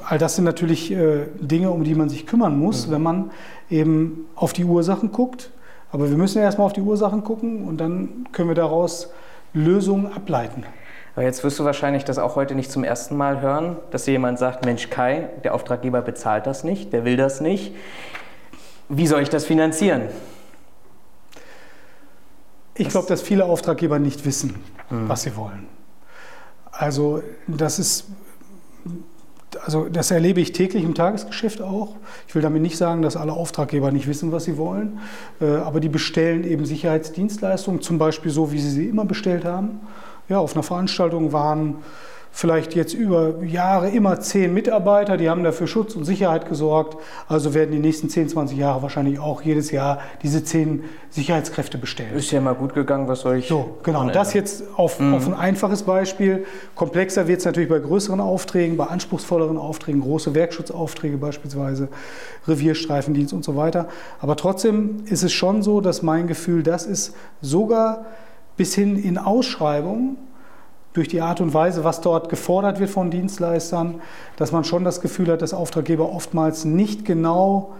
All 0.07 0.17
das 0.17 0.35
sind 0.35 0.45
natürlich 0.45 0.91
äh, 0.91 1.27
Dinge, 1.39 1.69
um 1.69 1.83
die 1.83 1.93
man 1.93 2.09
sich 2.09 2.25
kümmern 2.25 2.57
muss, 2.57 2.87
mhm. 2.87 2.91
wenn 2.91 3.01
man 3.03 3.31
eben 3.69 4.25
auf 4.35 4.53
die 4.53 4.65
Ursachen 4.65 5.11
guckt. 5.11 5.51
Aber 5.91 6.09
wir 6.09 6.17
müssen 6.17 6.41
erstmal 6.41 6.65
auf 6.65 6.73
die 6.73 6.81
Ursachen 6.81 7.23
gucken 7.23 7.65
und 7.65 7.79
dann 7.79 8.27
können 8.31 8.49
wir 8.49 8.55
daraus 8.55 9.11
Lösungen 9.53 10.11
ableiten. 10.11 10.63
Aber 11.15 11.23
jetzt 11.23 11.43
wirst 11.43 11.59
du 11.59 11.65
wahrscheinlich 11.65 12.05
das 12.05 12.17
auch 12.17 12.35
heute 12.35 12.55
nicht 12.55 12.71
zum 12.71 12.83
ersten 12.83 13.17
Mal 13.17 13.41
hören, 13.41 13.77
dass 13.91 14.05
dir 14.05 14.11
jemand 14.11 14.39
sagt, 14.39 14.65
Mensch 14.65 14.89
Kai, 14.89 15.29
der 15.43 15.53
Auftraggeber 15.53 16.01
bezahlt 16.01 16.47
das 16.47 16.63
nicht, 16.63 16.93
der 16.93 17.03
will 17.03 17.17
das 17.17 17.41
nicht. 17.41 17.73
Wie 18.87 19.07
soll 19.07 19.21
ich 19.21 19.29
das 19.29 19.45
finanzieren? 19.45 20.03
Ich 22.75 22.89
glaube, 22.89 23.07
dass 23.07 23.21
viele 23.21 23.45
Auftraggeber 23.45 23.99
nicht 23.99 24.25
wissen, 24.25 24.55
mhm. 24.89 25.09
was 25.09 25.23
sie 25.23 25.35
wollen. 25.35 25.67
Also 26.71 27.21
das 27.47 27.77
ist, 27.77 28.05
also 29.65 29.89
das 29.89 30.11
erlebe 30.11 30.39
ich 30.39 30.53
täglich 30.53 30.83
im 30.83 30.95
Tagesgeschäft 30.95 31.61
auch. 31.61 31.95
Ich 32.27 32.33
will 32.33 32.41
damit 32.41 32.61
nicht 32.61 32.77
sagen, 32.77 33.01
dass 33.01 33.17
alle 33.17 33.33
Auftraggeber 33.33 33.91
nicht 33.91 34.07
wissen, 34.07 34.31
was 34.31 34.45
sie 34.45 34.57
wollen, 34.57 34.99
äh, 35.41 35.57
aber 35.57 35.81
die 35.81 35.89
bestellen 35.89 36.45
eben 36.45 36.65
Sicherheitsdienstleistungen, 36.65 37.81
zum 37.81 37.97
Beispiel 37.97 38.31
so, 38.31 38.53
wie 38.53 38.59
sie 38.59 38.69
sie 38.69 38.87
immer 38.87 39.03
bestellt 39.03 39.43
haben. 39.43 39.81
Ja, 40.31 40.39
auf 40.39 40.53
einer 40.53 40.63
Veranstaltung 40.63 41.33
waren 41.33 41.83
vielleicht 42.31 42.73
jetzt 42.73 42.93
über 42.93 43.43
Jahre 43.43 43.89
immer 43.89 44.21
zehn 44.21 44.53
Mitarbeiter, 44.53 45.17
die 45.17 45.29
haben 45.29 45.43
dafür 45.43 45.67
Schutz 45.67 45.93
und 45.93 46.05
Sicherheit 46.05 46.47
gesorgt. 46.47 46.97
Also 47.27 47.53
werden 47.53 47.73
die 47.73 47.79
nächsten 47.79 48.07
10, 48.07 48.29
20 48.29 48.57
Jahre 48.57 48.81
wahrscheinlich 48.81 49.19
auch 49.19 49.41
jedes 49.41 49.71
Jahr 49.71 49.99
diese 50.23 50.41
zehn 50.45 50.85
Sicherheitskräfte 51.09 51.77
bestellen. 51.77 52.15
Ist 52.15 52.31
ja 52.31 52.39
mal 52.39 52.55
gut 52.55 52.73
gegangen, 52.73 53.09
was 53.09 53.19
soll 53.19 53.39
ich. 53.39 53.49
So, 53.49 53.79
genau. 53.83 54.09
Das 54.09 54.33
jetzt 54.33 54.63
auf, 54.77 55.01
mhm. 55.01 55.15
auf 55.15 55.27
ein 55.27 55.33
einfaches 55.33 55.83
Beispiel. 55.83 56.45
Komplexer 56.75 57.27
wird 57.27 57.39
es 57.39 57.45
natürlich 57.45 57.69
bei 57.69 57.79
größeren 57.79 58.21
Aufträgen, 58.21 58.77
bei 58.77 58.85
anspruchsvolleren 58.85 59.57
Aufträgen, 59.57 59.99
große 59.99 60.33
Werkschutzaufträge 60.33 61.17
beispielsweise, 61.17 61.89
Revierstreifendienst 62.47 63.33
und 63.33 63.43
so 63.43 63.57
weiter. 63.57 63.89
Aber 64.21 64.37
trotzdem 64.37 65.03
ist 65.07 65.23
es 65.23 65.33
schon 65.33 65.61
so, 65.61 65.81
dass 65.81 66.01
mein 66.01 66.27
Gefühl, 66.27 66.63
das 66.63 66.85
ist 66.85 67.13
sogar 67.41 68.05
bis 68.61 68.75
hin 68.75 68.95
in 68.95 69.17
Ausschreibungen 69.17 70.17
durch 70.93 71.07
die 71.07 71.19
Art 71.19 71.41
und 71.41 71.51
Weise, 71.51 71.83
was 71.83 71.99
dort 71.99 72.29
gefordert 72.29 72.79
wird 72.79 72.91
von 72.91 73.09
Dienstleistern, 73.09 74.01
dass 74.35 74.51
man 74.51 74.63
schon 74.65 74.83
das 74.83 75.01
Gefühl 75.01 75.31
hat, 75.31 75.41
dass 75.41 75.55
Auftraggeber 75.55 76.13
oftmals 76.13 76.63
nicht 76.63 77.03
genau 77.03 77.73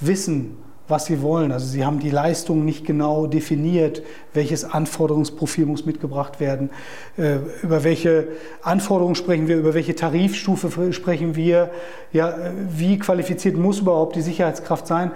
wissen, 0.00 0.58
was 0.86 1.06
sie 1.06 1.22
wollen. 1.22 1.50
Also 1.50 1.66
sie 1.66 1.82
haben 1.82 1.98
die 1.98 2.10
Leistung 2.10 2.66
nicht 2.66 2.84
genau 2.84 3.26
definiert, 3.26 4.02
welches 4.34 4.66
Anforderungsprofil 4.66 5.64
muss 5.64 5.86
mitgebracht 5.86 6.40
werden, 6.40 6.68
äh, 7.16 7.38
über 7.62 7.82
welche 7.82 8.28
Anforderungen 8.60 9.14
sprechen 9.14 9.48
wir, 9.48 9.56
über 9.56 9.72
welche 9.72 9.94
Tarifstufe 9.94 10.92
sprechen 10.92 11.36
wir, 11.36 11.70
ja, 12.12 12.34
wie 12.68 12.98
qualifiziert 12.98 13.56
muss 13.56 13.78
überhaupt 13.78 14.14
die 14.14 14.20
Sicherheitskraft 14.20 14.86
sein. 14.86 15.10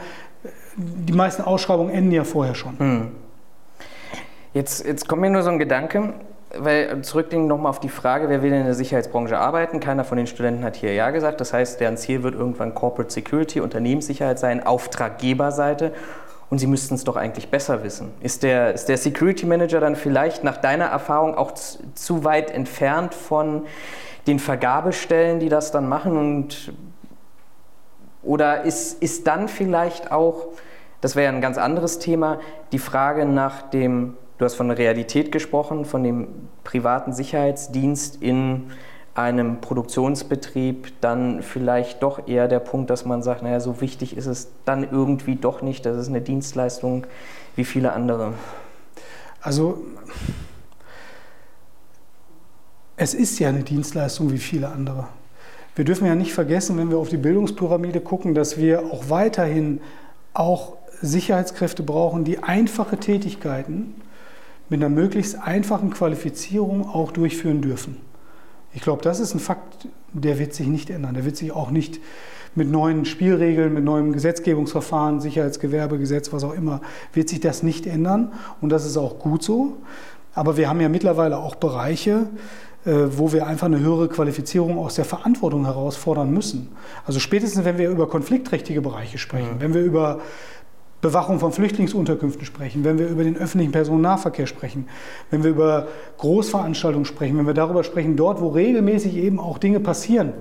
Die 0.75 1.13
meisten 1.13 1.43
Ausschreibungen 1.43 1.93
enden 1.93 2.13
ja 2.13 2.25
vorher 2.25 2.55
schon. 2.55 2.79
Hm. 2.79 3.22
Jetzt, 4.55 4.85
jetzt 4.85 5.09
kommt 5.09 5.23
mir 5.23 5.31
nur 5.31 5.43
so 5.43 5.51
ein 5.51 5.59
Gedanke 5.59 6.15
weil 6.59 6.99
äh, 6.99 7.03
zurückdenken 7.03 7.49
nochmal 7.49 7.71
auf 7.71 7.81
die 7.81 7.89
Frage, 7.89 8.29
wer 8.29 8.43
will 8.43 8.53
in 8.53 8.65
der 8.65 8.75
Sicherheitsbranche 8.75 9.39
arbeiten? 9.39 9.81
Keiner 9.81 10.05
von 10.05 10.19
den 10.19 10.27
Studenten 10.27 10.65
hat 10.65 10.77
hier 10.77 10.93
Ja 10.93 11.11
gesagt. 11.11 11.41
Das 11.41 11.53
heißt, 11.53 11.81
deren 11.81 11.97
Ziel 11.97 12.23
wird 12.23 12.35
irgendwann 12.35 12.75
Corporate 12.75 13.13
Security, 13.13 13.61
Unternehmenssicherheit 13.61 14.39
sein, 14.39 14.65
Auftraggeberseite. 14.65 15.93
Und 16.51 16.59
sie 16.59 16.67
müssten 16.67 16.95
es 16.95 17.05
doch 17.05 17.17
eigentlich 17.17 17.51
besser 17.51 17.83
wissen. 17.83 18.13
Ist 18.21 18.43
der, 18.43 18.75
ist 18.75 18.89
der 18.89 18.99
Security 18.99 19.47
Manager 19.47 19.81
dann 19.81 19.97
vielleicht 19.97 20.45
nach 20.45 20.59
deiner 20.59 20.85
Erfahrung 20.85 21.35
auch 21.35 21.53
zu 21.53 22.25
weit 22.25 22.51
entfernt 22.51 23.15
von 23.15 23.63
den 24.27 24.39
Vergabestellen, 24.39 25.41
die 25.41 25.49
das 25.49 25.73
dann 25.73 25.89
machen? 25.89 26.17
Und, 26.19 26.75
oder 28.23 28.63
ist, 28.65 29.03
ist 29.03 29.27
dann 29.27 29.49
vielleicht 29.49 30.13
auch, 30.13 30.49
das 31.01 31.17
wäre 31.17 31.25
ja 31.25 31.33
ein 31.33 31.41
ganz 31.41 31.57
anderes 31.57 31.99
Thema, 31.99 32.39
die 32.71 32.79
Frage 32.79 33.25
nach 33.25 33.63
dem 33.71 34.19
Du 34.39 34.45
hast 34.45 34.55
von 34.55 34.69
der 34.69 34.79
Realität 34.79 35.31
gesprochen, 35.31 35.85
von 35.85 36.03
dem 36.03 36.29
privaten 36.65 37.13
Sicherheitsdienst 37.13 38.23
in 38.23 38.71
einem 39.15 39.61
Produktionsbetrieb 39.61 41.01
dann 41.01 41.43
vielleicht 41.43 42.03
doch 42.03 42.27
eher 42.27 42.49
der 42.49 42.61
Punkt, 42.61 42.89
dass 42.91 43.05
man 43.05 43.23
sagt, 43.23 43.43
naja, 43.43 43.61
so 43.61 43.81
wichtig 43.81 44.17
ist 44.17 44.27
es 44.27 44.49
dann 44.65 44.91
irgendwie 44.91 45.37
doch 45.37 45.61
nicht. 45.61 45.85
Das 45.85 45.97
ist 45.97 46.09
eine 46.09 46.23
Dienstleistung 46.23 47.07
wie 47.55 47.65
viele 47.65 47.93
andere. 47.93 48.33
Also 49.43 49.83
es 52.97 53.13
ist 53.15 53.39
ja 53.39 53.49
eine 53.49 53.65
Dienstleistung 53.65 54.33
wie 54.33 54.39
viele 54.39 54.69
andere. 54.69 55.09
Wir 55.75 55.85
dürfen 55.85 56.07
ja 56.07 56.15
nicht 56.15 56.33
vergessen, 56.33 56.79
wenn 56.79 56.91
wir 56.91 56.99
auf 56.99 57.09
die 57.09 57.17
Bildungspyramide 57.17 58.01
gucken, 58.01 58.35
dass 58.35 58.57
wir 58.57 58.93
auch 58.93 59.09
weiterhin 59.09 59.81
auch 60.33 60.77
Sicherheitskräfte 61.01 61.83
brauchen, 61.83 62.25
die 62.25 62.43
einfache 62.43 62.97
Tätigkeiten 62.99 63.95
mit 64.73 64.81
einer 64.83 64.89
möglichst 64.89 65.39
einfachen 65.39 65.91
Qualifizierung 65.91 66.89
auch 66.89 67.13
durchführen 67.13 67.61
dürfen. 67.61 67.99
Ich 68.73 68.81
glaube, 68.81 69.03
das 69.03 69.21
ist 69.21 69.35
ein 69.35 69.39
Fakt, 69.39 69.87
der 70.15 70.39
wird 70.39 70.55
sich 70.55 70.67
nicht 70.67 70.89
ändern. 70.89 71.13
Der 71.13 71.27
wird 71.27 71.37
sich 71.37 71.53
auch 71.53 71.71
nicht 71.71 72.01
mit 72.55 72.71
neuen 72.71 73.05
Spielregeln, 73.05 73.75
mit 73.75 73.85
neuem 73.85 74.15
Gesetzgebungsverfahren, 74.15 75.21
Sicherheitsgewerbegesetz, 75.21 76.33
was 76.33 76.43
auch 76.43 76.55
immer, 76.55 76.81
wird 77.13 77.29
sich 77.29 77.41
das 77.41 77.63
nicht 77.63 77.87
ändern. 77.87 78.33
Und 78.63 78.71
das 78.71 78.87
ist 78.87 78.97
auch 78.97 79.19
gut 79.19 79.43
so. 79.43 79.77
Aber 80.35 80.57
wir 80.57 80.71
haben 80.71 80.81
ja 80.81 80.89
mittlerweile 80.89 81.37
auch 81.37 81.55
Bereiche, 81.57 82.31
äh, 82.87 82.93
wo 83.11 83.31
wir 83.31 83.47
einfach 83.47 83.67
eine 83.67 83.81
höhere 83.81 84.09
Qualifizierung 84.09 84.79
aus 84.79 84.95
der 84.95 85.05
Verantwortung 85.05 85.67
herausfordern 85.67 86.33
müssen. 86.33 86.71
Also 87.07 87.21
spätestens, 87.21 87.67
wenn 87.67 87.77
wir 87.77 87.91
über 87.91 88.09
konfliktträchtige 88.09 88.81
Bereiche 88.81 89.19
sprechen, 89.19 89.57
mhm. 89.57 89.61
wenn 89.61 89.75
wir 89.75 89.83
über 89.83 90.21
Bewachung 91.03 91.41
von 91.41 91.53
Flüchtlingsunterkünften 91.53 92.47
sprechen, 92.47 92.85
wenn 92.85 92.97
wir 92.97 93.09
über 93.09 93.25
den 93.25 93.37
öffentlichen 93.37 93.73
Personennahverkehr 93.73 94.47
sprechen, 94.47 94.87
wenn 95.31 95.43
wir 95.43 95.51
über 95.51 95.89
Großveranstaltungen 96.19 97.05
sprechen, 97.05 97.37
wenn 97.37 97.47
wir 97.47 97.55
darüber 97.55 97.83
sprechen, 97.83 98.17
dort, 98.17 98.41
wo 98.41 98.49
regelmäßig 98.49 99.17
eben 99.17 99.41
auch 99.41 99.59
Dinge 99.59 99.81
passieren, 99.81 100.33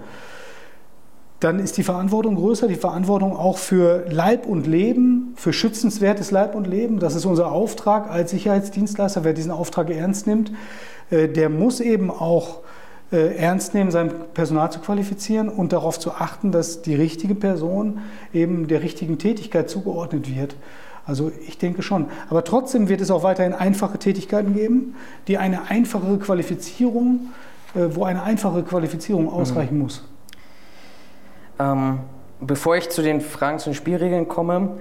dann 1.40 1.58
ist 1.58 1.78
die 1.78 1.84
Verantwortung 1.84 2.36
größer, 2.36 2.68
die 2.68 2.76
Verantwortung 2.76 3.36
auch 3.36 3.58
für 3.58 4.06
Leib 4.12 4.46
und 4.46 4.68
Leben, 4.68 5.34
für 5.36 5.52
schützenswertes 5.52 6.30
Leib 6.30 6.54
und 6.54 6.68
Leben. 6.68 7.00
Das 7.00 7.16
ist 7.16 7.26
unser 7.26 7.52
Auftrag 7.52 8.12
als 8.12 8.30
Sicherheitsdienstleister. 8.30 9.24
Wer 9.24 9.34
diesen 9.34 9.50
Auftrag 9.50 9.90
ernst 9.90 10.28
nimmt, 10.28 10.52
äh, 11.10 11.28
der 11.28 11.50
muss 11.50 11.80
eben 11.80 12.12
auch 12.12 12.60
ernst 13.12 13.74
nehmen, 13.74 13.92
sein 13.92 14.12
Personal 14.34 14.72
zu 14.72 14.80
qualifizieren 14.80 15.50
und 15.50 15.74
darauf 15.74 16.00
zu 16.00 16.14
achten, 16.14 16.52
dass 16.52 16.82
die 16.82 16.96
richtige 16.96 17.36
Person 17.36 18.00
eben 18.34 18.68
der 18.68 18.82
richtigen 18.82 19.18
Tätigkeit 19.18 19.70
zugeordnet 19.70 20.34
wird. 20.34 20.56
Also 21.06 21.32
ich 21.48 21.58
denke 21.58 21.82
schon. 21.82 22.06
Aber 22.30 22.44
trotzdem 22.44 22.88
wird 22.90 23.02
es 23.02 23.12
auch 23.12 23.24
weiterhin 23.24 23.54
einfache 23.54 23.98
Tätigkeiten 23.98 24.54
geben, 24.54 24.96
die 25.28 25.38
eine 25.38 25.70
einfachere 25.70 26.18
Qualifizierung, 26.20 27.32
äh, 27.76 27.88
wo 27.92 28.04
eine 28.04 28.24
einfache 28.24 28.64
Qualifizierung 28.64 29.24
mhm. 29.24 29.30
ausreichen 29.30 29.76
mhm. 29.76 29.82
muss. 29.82 30.04
Ähm, 31.60 32.00
bevor 32.40 32.78
ich 32.78 32.90
zu 32.90 33.02
den 33.02 33.22
Fragen 33.22 33.60
zu 33.60 33.72
den 33.72 33.76
Spielregeln 33.76 34.28
komme, 34.28 34.78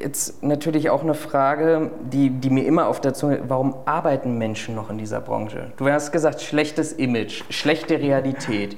jetzt 0.00 0.42
natürlich 0.42 0.90
auch 0.90 1.02
eine 1.02 1.14
Frage, 1.14 1.90
die, 2.12 2.30
die 2.30 2.50
mir 2.50 2.64
immer 2.64 2.86
auf 2.86 3.00
der 3.00 3.14
Zunge, 3.14 3.40
warum 3.48 3.74
arbeiten 3.84 4.38
Menschen 4.38 4.74
noch 4.74 4.90
in 4.90 4.98
dieser 4.98 5.20
Branche? 5.20 5.72
Du 5.76 5.88
hast 5.88 6.12
gesagt, 6.12 6.40
schlechtes 6.40 6.92
Image, 6.92 7.44
schlechte 7.50 7.98
Realität. 7.98 8.76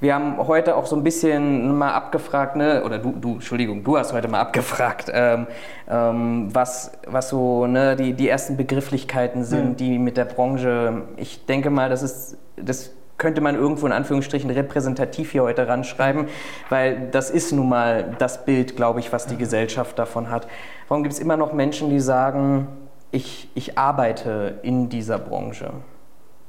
Wir 0.00 0.14
haben 0.14 0.36
heute 0.38 0.76
auch 0.76 0.86
so 0.86 0.96
ein 0.96 1.04
bisschen 1.04 1.76
mal 1.78 1.92
abgefragt, 1.92 2.56
ne, 2.56 2.82
oder 2.84 2.98
du, 2.98 3.12
du 3.12 3.34
Entschuldigung, 3.34 3.84
du 3.84 3.96
hast 3.96 4.12
heute 4.12 4.28
mal 4.28 4.40
abgefragt, 4.40 5.10
ähm, 5.12 5.46
ähm, 5.88 6.48
was, 6.52 6.92
was 7.06 7.28
so 7.28 7.66
ne, 7.66 7.96
die, 7.96 8.12
die 8.12 8.28
ersten 8.28 8.56
Begrifflichkeiten 8.56 9.44
sind, 9.44 9.70
mhm. 9.70 9.76
die 9.76 9.98
mit 9.98 10.16
der 10.16 10.24
Branche, 10.24 11.02
ich 11.16 11.46
denke 11.46 11.70
mal, 11.70 11.88
das 11.88 12.02
ist, 12.02 12.36
das 12.56 12.93
könnte 13.18 13.40
man 13.40 13.54
irgendwo 13.54 13.86
in 13.86 13.92
Anführungsstrichen 13.92 14.50
repräsentativ 14.50 15.32
hier 15.32 15.42
heute 15.42 15.68
ranschreiben, 15.68 16.26
weil 16.68 17.08
das 17.10 17.30
ist 17.30 17.52
nun 17.52 17.68
mal 17.68 18.14
das 18.18 18.44
Bild, 18.44 18.76
glaube 18.76 19.00
ich, 19.00 19.12
was 19.12 19.26
die 19.26 19.36
Gesellschaft 19.36 19.98
davon 19.98 20.30
hat. 20.30 20.48
Warum 20.88 21.02
gibt 21.02 21.14
es 21.14 21.20
immer 21.20 21.36
noch 21.36 21.52
Menschen, 21.52 21.90
die 21.90 22.00
sagen, 22.00 22.66
ich, 23.12 23.48
ich 23.54 23.78
arbeite 23.78 24.58
in 24.62 24.88
dieser 24.88 25.18
Branche? 25.18 25.70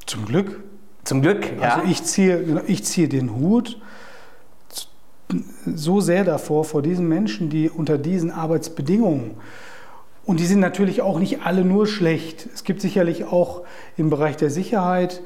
Zum 0.06 0.26
Glück. 0.26 0.64
Zum 1.04 1.22
Glück, 1.22 1.52
ja. 1.62 1.76
Also 1.76 1.88
ich 1.88 2.04
ziehe, 2.04 2.64
ich 2.66 2.84
ziehe 2.84 3.08
den 3.08 3.36
Hut 3.36 3.80
so 5.66 6.02
sehr 6.02 6.24
davor, 6.24 6.66
vor 6.66 6.82
diesen 6.82 7.08
Menschen, 7.08 7.50
die 7.50 7.70
unter 7.70 7.98
diesen 7.98 8.32
Arbeitsbedingungen 8.32 9.36
und 10.26 10.40
die 10.40 10.46
sind 10.46 10.60
natürlich 10.60 11.02
auch 11.02 11.20
nicht 11.20 11.46
alle 11.46 11.64
nur 11.64 11.86
schlecht. 11.86 12.48
Es 12.54 12.64
gibt 12.64 12.82
sicherlich 12.82 13.26
auch 13.26 13.62
im 13.96 14.10
Bereich 14.10 14.38
der 14.38 14.50
Sicherheit 14.50 15.22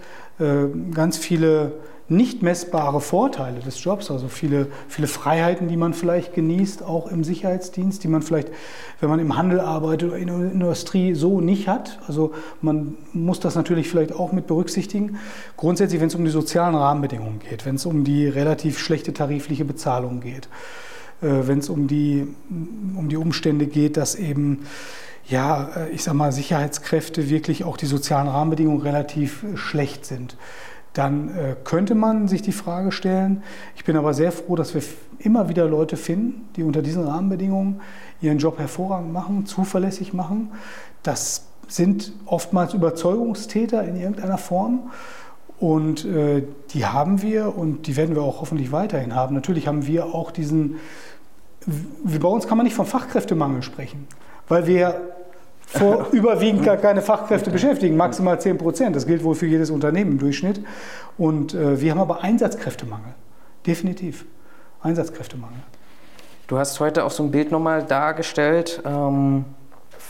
ganz 0.94 1.18
viele 1.18 1.74
nicht 2.10 2.42
messbare 2.42 3.02
Vorteile 3.02 3.60
des 3.60 3.84
Jobs, 3.84 4.10
also 4.10 4.28
viele, 4.28 4.68
viele 4.88 5.08
Freiheiten, 5.08 5.68
die 5.68 5.78
man 5.78 5.94
vielleicht 5.94 6.34
genießt, 6.34 6.84
auch 6.84 7.12
im 7.12 7.24
Sicherheitsdienst, 7.24 8.04
die 8.04 8.08
man 8.08 8.24
vielleicht, 8.24 8.50
wenn 9.00 9.10
man 9.10 9.20
im 9.20 9.38
Handel 9.38 9.60
arbeitet 9.60 10.10
oder 10.10 10.18
in 10.18 10.28
der 10.28 10.52
Industrie 10.52 11.14
so 11.14 11.40
nicht 11.40 11.68
hat. 11.68 12.00
Also 12.08 12.34
man 12.62 12.98
muss 13.14 13.40
das 13.40 13.56
natürlich 13.56 13.88
vielleicht 13.88 14.14
auch 14.14 14.32
mit 14.32 14.48
berücksichtigen. 14.48 15.18
Grundsätzlich, 15.56 16.02
wenn 16.02 16.08
es 16.08 16.16
um 16.16 16.26
die 16.26 16.32
sozialen 16.32 16.76
Rahmenbedingungen 16.76 17.40
geht, 17.40 17.66
wenn 17.68 17.76
es 17.76 17.86
um 17.86 18.04
die 18.04 18.28
relativ 18.28 18.80
schlechte 18.80 19.14
tarifliche 19.14 19.66
Bezahlung 19.66 20.20
geht, 20.20 20.50
äh, 21.22 21.28
wenn 21.48 21.60
es 21.60 21.70
um 21.70 21.88
die, 21.88 22.28
um 22.96 23.08
die 23.10 23.18
Umstände 23.18 23.68
geht, 23.68 23.98
dass 23.98 24.16
eben 24.16 24.66
ja, 25.30 25.70
äh, 25.76 25.90
ich 25.90 26.04
sag 26.04 26.14
mal, 26.14 26.32
Sicherheitskräfte 26.32 27.30
wirklich 27.30 27.64
auch 27.64 27.78
die 27.78 27.86
sozialen 27.86 28.28
Rahmenbedingungen 28.28 28.82
relativ 28.82 29.44
äh, 29.44 29.58
schlecht 29.58 30.06
sind, 30.06 30.36
dann 30.94 31.30
äh, 31.30 31.56
könnte 31.64 31.96
man 31.96 32.28
sich 32.28 32.42
die 32.42 32.52
Frage 32.52 32.92
stellen. 32.92 33.44
Ich 33.76 33.86
bin 33.86 33.96
aber 33.96 34.14
sehr 34.14 34.32
froh, 34.32 34.56
dass 34.56 34.74
wir 34.74 34.82
immer 35.20 35.48
wieder 35.48 35.68
Leute 35.68 35.98
finden, 35.98 36.50
die 36.56 36.64
unter 36.64 36.82
diesen 36.82 37.08
Rahmenbedingungen 37.08 37.82
ihren 38.22 38.40
Job 38.40 38.58
hervorragend 38.58 39.14
machen, 39.14 39.46
zuverlässig 39.46 40.14
machen. 40.14 40.52
Das 41.04 41.46
sind 41.68 42.12
oftmals 42.26 42.74
Überzeugungstäter 42.74 43.84
in 43.84 43.96
irgendeiner 43.96 44.40
Form. 44.40 44.92
Und 45.60 46.06
äh, 46.06 46.44
die 46.72 46.86
haben 46.86 47.22
wir 47.22 47.56
und 47.56 47.86
die 47.86 47.98
werden 47.98 48.16
wir 48.16 48.24
auch 48.24 48.42
hoffentlich 48.42 48.72
weiterhin 48.72 49.14
haben. 49.14 49.36
Natürlich 49.36 49.68
haben 49.68 49.86
wir 49.86 50.06
auch 50.08 50.32
diesen, 50.32 50.78
bei 52.04 52.28
uns 52.28 52.48
kann 52.48 52.58
man 52.58 52.66
nicht 52.66 52.76
vom 52.76 52.86
Fachkräftemangel 52.86 53.62
sprechen, 53.62 54.08
weil 54.48 54.66
wir 54.68 55.19
vor 55.72 56.08
überwiegend 56.12 56.64
gar 56.64 56.78
keine 56.78 57.02
Fachkräfte 57.02 57.52
beschäftigen, 57.52 57.96
maximal 57.96 58.40
10 58.40 58.58
Prozent. 58.58 58.96
Das 58.96 59.06
gilt 59.06 59.24
wohl 59.24 59.36
für 59.36 59.46
jedes 59.46 59.70
Unternehmen 59.70 60.14
im 60.14 60.18
Durchschnitt. 60.20 60.62
Und 61.18 61.54
äh, 61.54 61.80
wir 61.80 61.92
haben 61.92 62.00
aber 62.00 62.24
Einsatzkräftemangel, 62.24 63.14
definitiv. 63.66 64.26
Einsatzkräftemangel. 64.82 65.60
Du 66.48 66.58
hast 66.58 66.80
heute 66.80 67.06
auch 67.06 67.12
so 67.12 67.24
ein 67.24 67.32
Bild 67.32 67.52
nochmal 67.52 67.84
dargestellt. 67.84 68.82
Ähm 68.86 69.46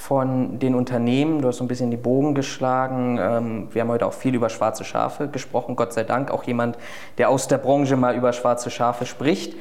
von 0.10 0.58
den 0.58 0.74
Unternehmen. 0.74 1.40
Du 1.40 1.50
hast 1.50 1.58
so 1.58 1.64
ein 1.64 1.68
bisschen 1.68 1.92
die 1.92 1.98
Bogen 1.98 2.34
geschlagen. 2.34 3.20
Ähm, 3.22 3.68
wir 3.72 3.82
haben 3.82 3.90
heute 3.90 4.08
auch 4.08 4.14
viel 4.14 4.34
über 4.34 4.50
schwarze 4.50 4.84
Schafe 4.84 5.28
gesprochen. 5.28 5.76
Gott 5.76 5.94
sei 5.94 6.04
Dank 6.04 6.32
auch 6.32 6.46
jemand, 6.46 6.80
der 7.20 7.30
aus 7.30 7.48
der 7.48 7.60
Branche 7.60 7.96
mal 7.96 8.16
über 8.16 8.34
schwarze 8.34 8.72
Schafe 8.72 9.06
spricht. 9.06 9.56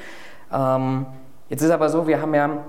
Ähm, 0.50 1.04
jetzt 1.50 1.60
ist 1.60 1.70
aber 1.70 1.90
so, 1.90 2.06
wir 2.06 2.22
haben 2.22 2.34
ja 2.34 2.64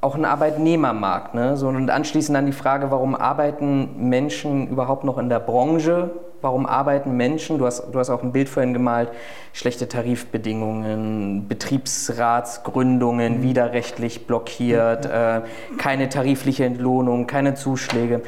auch 0.00 0.14
einen 0.14 0.24
Arbeitnehmermarkt. 0.24 1.34
Ne? 1.34 1.56
So, 1.56 1.68
und 1.68 1.90
anschließend 1.90 2.36
dann 2.36 2.46
die 2.46 2.52
Frage, 2.52 2.90
warum 2.90 3.14
arbeiten 3.14 4.08
Menschen 4.08 4.68
überhaupt 4.68 5.04
noch 5.04 5.18
in 5.18 5.28
der 5.28 5.40
Branche? 5.40 6.10
Warum 6.42 6.64
arbeiten 6.64 7.18
Menschen, 7.18 7.58
du 7.58 7.66
hast, 7.66 7.92
du 7.92 7.98
hast 7.98 8.08
auch 8.08 8.22
ein 8.22 8.32
Bild 8.32 8.48
vorhin 8.48 8.72
gemalt, 8.72 9.10
schlechte 9.52 9.88
Tarifbedingungen, 9.88 11.48
Betriebsratsgründungen 11.48 13.38
mhm. 13.38 13.42
widerrechtlich 13.42 14.26
blockiert, 14.26 15.04
äh, 15.04 15.42
keine 15.76 16.08
tarifliche 16.08 16.64
Entlohnung, 16.64 17.26
keine 17.26 17.56
Zuschläge. 17.56 18.22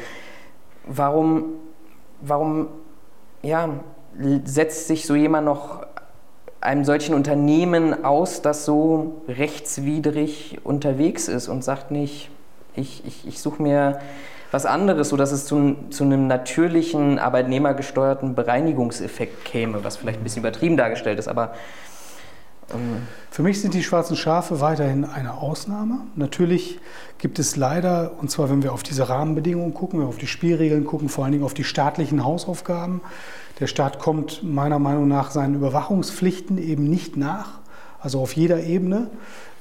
Warum, 0.87 1.55
warum 2.21 2.69
ja, 3.43 3.71
setzt 4.45 4.89
sich 4.89 5.07
so 5.07 5.15
jemand 5.15 5.47
noch 5.47 5.87
einem 6.63 6.85
solchen 6.85 7.15
Unternehmen 7.15 8.05
aus, 8.05 8.41
das 8.41 8.65
so 8.65 9.23
rechtswidrig 9.29 10.61
unterwegs 10.65 11.29
ist 11.29 11.49
und 11.49 11.65
sagt 11.65 11.91
nicht, 11.91 12.31
ich, 12.77 13.03
ich, 13.05 13.27
ich 13.27 13.41
suche 13.41 13.63
mir 13.63 13.99
was 14.53 14.65
anderes, 14.65 15.09
sodass 15.09 15.33
es 15.33 15.47
zu, 15.47 15.77
zu 15.91 16.05
einem 16.05 16.27
natürlichen, 16.27 17.19
arbeitnehmergesteuerten 17.19 18.35
Bereinigungseffekt 18.35 19.45
käme, 19.45 19.83
was 19.83 19.97
vielleicht 19.97 20.21
ein 20.21 20.25
bisschen 20.25 20.43
übertrieben 20.43 20.77
dargestellt 20.77 21.19
ist, 21.19 21.29
aber 21.29 21.55
ähm 22.73 23.03
für 23.33 23.43
mich 23.43 23.63
sind 23.63 23.73
die 23.73 23.83
schwarzen 23.83 24.15
Schafe 24.15 24.61
weiterhin 24.61 25.07
eine 25.07 25.33
Ausnahme. 25.33 26.01
Natürlich 26.17 26.79
gibt 27.17 27.39
es 27.39 27.57
leider, 27.57 28.13
und 28.21 28.31
zwar 28.31 28.51
wenn 28.51 28.63
wir 28.63 28.75
auf 28.75 28.83
diese 28.83 29.09
Rahmenbedingungen 29.09 29.73
gucken, 29.73 29.99
wenn 29.99 30.07
wir 30.07 30.11
auf 30.11 30.19
die 30.19 30.27
Spielregeln 30.27 30.85
gucken, 30.85 31.09
vor 31.09 31.25
allen 31.25 31.33
Dingen 31.33 31.45
auf 31.45 31.55
die 31.55 31.65
staatlichen 31.65 32.25
Hausaufgaben. 32.25 33.01
Der 33.61 33.67
Staat 33.67 33.99
kommt 33.99 34.43
meiner 34.43 34.79
Meinung 34.79 35.09
nach 35.09 35.31
seinen 35.31 35.55
Überwachungspflichten 35.55 36.59
eben 36.59 36.85
nicht 36.85 37.17
nach, 37.17 37.61
also 38.01 38.21
auf 38.21 38.35
jeder 38.35 38.63
Ebene. 38.63 39.11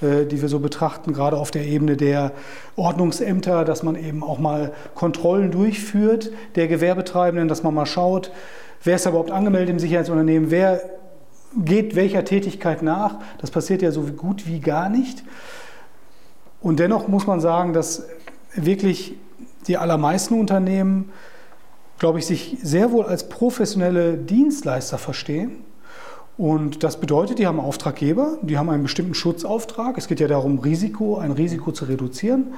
Äh, 0.01 0.25
die 0.25 0.41
wir 0.41 0.49
so 0.49 0.59
betrachten, 0.59 1.13
gerade 1.13 1.37
auf 1.37 1.51
der 1.51 1.65
Ebene 1.65 1.95
der 1.95 2.31
Ordnungsämter, 2.75 3.65
dass 3.65 3.83
man 3.83 3.95
eben 3.95 4.23
auch 4.23 4.39
mal 4.39 4.73
Kontrollen 4.95 5.51
durchführt 5.51 6.31
der 6.55 6.67
Gewerbetreibenden, 6.67 7.47
dass 7.47 7.61
man 7.61 7.73
mal 7.73 7.85
schaut, 7.85 8.31
wer 8.83 8.95
ist 8.95 9.05
überhaupt 9.05 9.29
angemeldet 9.29 9.69
im 9.69 9.79
Sicherheitsunternehmen, 9.79 10.49
wer 10.49 10.81
geht 11.55 11.95
welcher 11.95 12.25
Tätigkeit 12.25 12.81
nach. 12.81 13.15
Das 13.39 13.51
passiert 13.51 13.83
ja 13.83 13.91
so 13.91 14.01
gut 14.01 14.47
wie 14.47 14.59
gar 14.59 14.89
nicht. 14.89 15.23
Und 16.61 16.79
dennoch 16.79 17.07
muss 17.07 17.27
man 17.27 17.39
sagen, 17.39 17.73
dass 17.73 18.07
wirklich 18.55 19.15
die 19.67 19.77
allermeisten 19.77 20.33
Unternehmen, 20.39 21.11
glaube 22.01 22.17
ich, 22.17 22.25
sich 22.25 22.57
sehr 22.63 22.91
wohl 22.91 23.05
als 23.05 23.29
professionelle 23.29 24.17
Dienstleister 24.17 24.97
verstehen 24.97 25.63
und 26.35 26.83
das 26.83 26.99
bedeutet, 26.99 27.37
die 27.37 27.45
haben 27.45 27.59
Auftraggeber, 27.59 28.39
die 28.41 28.57
haben 28.57 28.71
einen 28.71 28.81
bestimmten 28.81 29.13
Schutzauftrag. 29.13 29.99
Es 29.99 30.07
geht 30.07 30.19
ja 30.19 30.27
darum, 30.27 30.57
Risiko, 30.57 31.19
ein 31.19 31.29
Risiko 31.29 31.71
zu 31.71 31.85
reduzieren. 31.85 32.55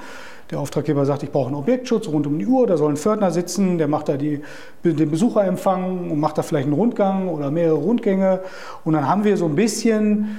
Der 0.50 0.62
Auftraggeber 0.62 1.06
sagt, 1.06 1.24
ich 1.24 1.32
brauche 1.32 1.48
einen 1.48 1.58
Objektschutz 1.58 2.08
rund 2.08 2.26
um 2.26 2.40
die 2.40 2.48
Uhr, 2.48 2.68
da 2.68 2.78
soll 2.78 2.94
ein 2.94 2.96
Pförtner 2.96 3.32
sitzen, 3.32 3.78
der 3.78 3.90
macht 3.90 4.08
da 4.08 4.16
die, 4.16 4.40
den 4.86 5.12
Besucherempfang 5.12 6.10
und 6.10 6.22
macht 6.22 6.38
da 6.38 6.42
vielleicht 6.42 6.68
einen 6.68 6.76
Rundgang 6.76 7.28
oder 7.28 7.52
mehrere 7.52 7.76
Rundgänge. 7.76 8.40
Und 8.86 8.94
dann 8.94 9.10
haben 9.10 9.26
wir 9.26 9.36
so 9.36 9.44
ein 9.44 9.56
bisschen 9.56 10.38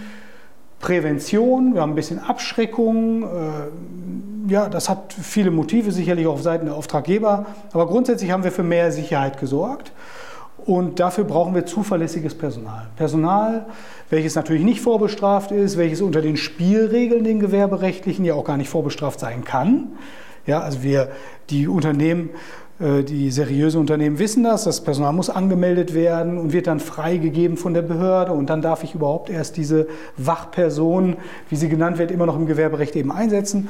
Prävention, 0.85 1.73
wir 1.73 1.81
haben 1.81 1.93
ein 1.93 1.95
bisschen 1.95 2.19
Abschreckung. 2.19 3.23
Äh, 3.23 4.53
ja, 4.53 4.69
das 4.69 4.91
hat 4.91 5.15
viele 5.15 5.51
Motive, 5.51 5.93
sicherlich 5.93 6.27
auch 6.27 6.35
auf 6.35 6.43
Seiten 6.43 6.67
der 6.67 6.75
Auftraggeber. 6.75 7.47
Aber 7.73 7.87
grundsätzlich 7.87 8.31
haben 8.31 8.45
wir 8.45 8.53
für 8.53 8.65
mehr 8.65 8.93
Sicherheit 8.93 9.41
gesorgt. 9.41 9.93
Und 10.67 11.01
dafür 11.01 11.25
brauchen 11.25 11.55
wir 11.55 11.65
zuverlässiges 11.65 12.35
Personal. 12.35 12.89
Personal, 12.97 13.65
welches 14.11 14.35
natürlich 14.35 14.63
nicht 14.63 14.83
vorbestraft 14.83 15.53
ist, 15.53 15.79
welches 15.79 16.03
unter 16.03 16.21
den 16.21 16.37
Spielregeln, 16.37 17.25
den 17.25 17.41
gewerberechtlichen, 17.41 18.23
ja 18.27 18.35
auch 18.35 18.45
gar 18.45 18.59
nicht 18.59 18.69
vorbestraft 18.69 19.21
sein 19.21 19.43
kann. 19.43 19.93
Ja, 20.47 20.61
also 20.61 20.83
wir, 20.83 21.13
die 21.49 21.67
Unternehmen, 21.67 22.29
die 22.81 23.31
seriösen 23.31 23.81
Unternehmen 23.81 24.19
wissen 24.19 24.43
das, 24.43 24.65
das 24.65 24.83
Personal 24.83 25.13
muss 25.13 25.31
angemeldet 25.31 25.95
werden 25.95 26.39
und 26.39 26.53
wird 26.53 26.67
dann 26.67 26.81
freigegeben 26.81 27.57
von 27.57 27.73
der 27.73 27.83
Behörde 27.83 28.33
und 28.33 28.51
dann 28.51 28.63
darf 28.63 28.83
ich 28.83 28.97
überhaupt 28.97 29.31
erst 29.31 29.57
diese 29.57 29.87
Wachperson, 30.17 31.17
wie 31.51 31.57
sie 31.57 31.69
genannt 31.69 31.99
wird, 31.99 32.11
immer 32.11 32.27
noch 32.27 32.37
im 32.37 32.47
Gewerberecht 32.47 32.97
eben 32.97 33.13
einsetzen. 33.13 33.69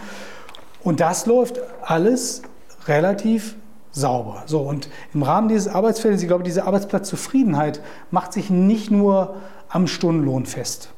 Und 0.82 1.00
das 1.00 1.26
läuft 1.26 1.60
alles 1.82 2.42
relativ 2.86 3.56
sauber. 3.90 4.42
So, 4.46 4.60
und 4.60 4.88
im 5.12 5.22
Rahmen 5.22 5.48
dieses 5.48 5.68
Arbeitsfeldes, 5.68 6.22
ich 6.22 6.28
glaube, 6.28 6.44
diese 6.44 6.64
Arbeitsplatzzufriedenheit 6.64 7.80
macht 8.10 8.32
sich 8.32 8.50
nicht 8.50 8.90
nur 8.90 9.36
am 9.68 9.86
Stundenlohn 9.86 10.46
fest. 10.46 10.90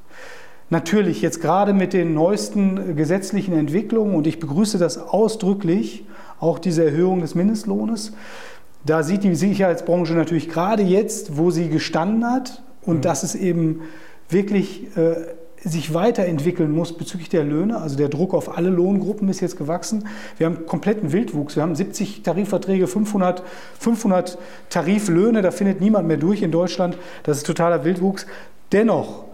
Natürlich 0.70 1.22
jetzt 1.22 1.40
gerade 1.40 1.72
mit 1.72 1.92
den 1.92 2.14
neuesten 2.14 2.96
gesetzlichen 2.96 3.56
Entwicklungen, 3.56 4.14
und 4.14 4.26
ich 4.26 4.40
begrüße 4.40 4.78
das 4.78 4.98
ausdrücklich, 4.98 6.04
auch 6.40 6.58
diese 6.58 6.84
Erhöhung 6.84 7.20
des 7.20 7.34
Mindestlohnes, 7.34 8.12
da 8.84 9.02
sieht 9.02 9.24
die 9.24 9.34
Sicherheitsbranche 9.34 10.14
natürlich 10.14 10.48
gerade 10.48 10.82
jetzt, 10.82 11.36
wo 11.36 11.50
sie 11.50 11.68
gestanden 11.68 12.24
hat, 12.24 12.62
und 12.86 12.98
mhm. 12.98 13.00
dass 13.02 13.22
es 13.22 13.34
eben 13.34 13.82
wirklich 14.28 14.96
äh, 14.96 15.16
sich 15.62 15.92
weiterentwickeln 15.92 16.70
muss 16.70 16.96
bezüglich 16.96 17.28
der 17.28 17.42
Löhne. 17.42 17.80
Also 17.80 17.96
der 17.96 18.08
Druck 18.08 18.34
auf 18.34 18.56
alle 18.56 18.70
Lohngruppen 18.70 19.28
ist 19.28 19.40
jetzt 19.40 19.58
gewachsen. 19.58 20.06
Wir 20.38 20.46
haben 20.46 20.66
kompletten 20.66 21.12
Wildwuchs. 21.12 21.56
Wir 21.56 21.62
haben 21.62 21.74
70 21.74 22.22
Tarifverträge, 22.22 22.86
500, 22.86 23.42
500 23.80 24.38
Tariflöhne. 24.70 25.42
Da 25.42 25.50
findet 25.50 25.80
niemand 25.80 26.06
mehr 26.06 26.16
durch 26.18 26.42
in 26.42 26.52
Deutschland. 26.52 26.96
Das 27.24 27.38
ist 27.38 27.46
totaler 27.46 27.84
Wildwuchs. 27.84 28.26
Dennoch, 28.70 29.24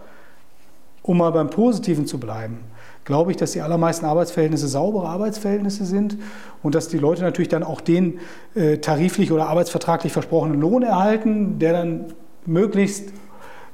um 1.03 1.17
mal 1.17 1.31
beim 1.31 1.49
Positiven 1.49 2.07
zu 2.07 2.19
bleiben, 2.19 2.59
glaube 3.05 3.31
ich, 3.31 3.37
dass 3.37 3.51
die 3.51 3.61
allermeisten 3.61 4.05
Arbeitsverhältnisse 4.05 4.67
saubere 4.67 5.07
Arbeitsverhältnisse 5.07 5.85
sind 5.85 6.17
und 6.61 6.75
dass 6.75 6.87
die 6.87 6.97
Leute 6.97 7.23
natürlich 7.23 7.49
dann 7.49 7.63
auch 7.63 7.81
den 7.81 8.19
äh, 8.55 8.77
tariflich 8.77 9.31
oder 9.31 9.47
arbeitsvertraglich 9.47 10.13
versprochenen 10.13 10.59
Lohn 10.59 10.83
erhalten, 10.83 11.59
der 11.59 11.73
dann 11.73 12.05
möglichst 12.45 13.13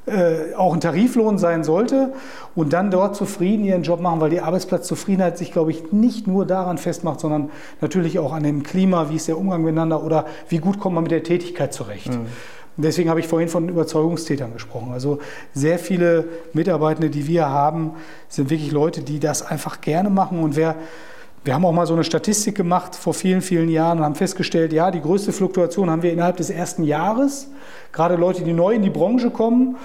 äh, 0.05 0.55
auch 0.55 0.73
ein 0.73 0.81
Tariflohn 0.81 1.37
sein 1.37 1.63
sollte 1.63 2.13
und 2.55 2.73
dann 2.73 2.89
dort 2.89 3.15
zufrieden 3.15 3.63
ihren 3.63 3.83
Job 3.83 4.01
machen, 4.01 4.21
weil 4.21 4.31
die 4.31 4.41
Arbeitsplatzzufriedenheit 4.41 5.37
sich, 5.37 5.51
glaube 5.51 5.71
ich, 5.71 5.91
nicht 5.91 6.25
nur 6.25 6.45
daran 6.45 6.77
festmacht, 6.77 7.19
sondern 7.19 7.51
natürlich 7.79 8.17
auch 8.17 8.33
an 8.33 8.43
dem 8.43 8.63
Klima, 8.63 9.09
wie 9.09 9.17
ist 9.17 9.27
der 9.27 9.37
Umgang 9.37 9.61
miteinander 9.61 10.03
oder 10.03 10.25
wie 10.47 10.57
gut 10.57 10.79
kommt 10.79 10.95
man 10.95 11.03
mit 11.03 11.11
der 11.11 11.23
Tätigkeit 11.23 11.73
zurecht. 11.73 12.11
Mhm. 12.11 12.25
Deswegen 12.81 13.09
habe 13.09 13.19
ich 13.19 13.27
vorhin 13.27 13.49
von 13.49 13.67
Überzeugungstätern 13.67 14.53
gesprochen. 14.53 14.91
Also 14.93 15.19
sehr 15.53 15.79
viele 15.79 16.25
Mitarbeitende, 16.53 17.09
die 17.09 17.27
wir 17.27 17.49
haben, 17.49 17.91
sind 18.29 18.49
wirklich 18.49 18.71
Leute, 18.71 19.01
die 19.01 19.19
das 19.19 19.45
einfach 19.45 19.81
gerne 19.81 20.09
machen. 20.09 20.39
Und 20.39 20.55
wer, 20.55 20.75
wir 21.43 21.53
haben 21.53 21.65
auch 21.65 21.73
mal 21.73 21.85
so 21.85 21.93
eine 21.93 22.03
Statistik 22.03 22.55
gemacht 22.55 22.95
vor 22.95 23.13
vielen, 23.13 23.41
vielen 23.41 23.69
Jahren 23.69 23.99
und 23.99 24.05
haben 24.05 24.15
festgestellt, 24.15 24.71
ja, 24.71 24.91
die 24.91 25.01
größte 25.01 25.33
Fluktuation 25.33 25.89
haben 25.89 26.03
wir 26.03 26.13
innerhalb 26.13 26.37
des 26.37 26.49
ersten 26.49 26.83
Jahres. 26.83 27.49
Gerade 27.91 28.15
Leute, 28.15 28.43
die 28.43 28.53
neu 28.53 28.73
in 28.73 28.81
die 28.81 28.89
Branche 28.89 29.29
kommen, 29.29 29.75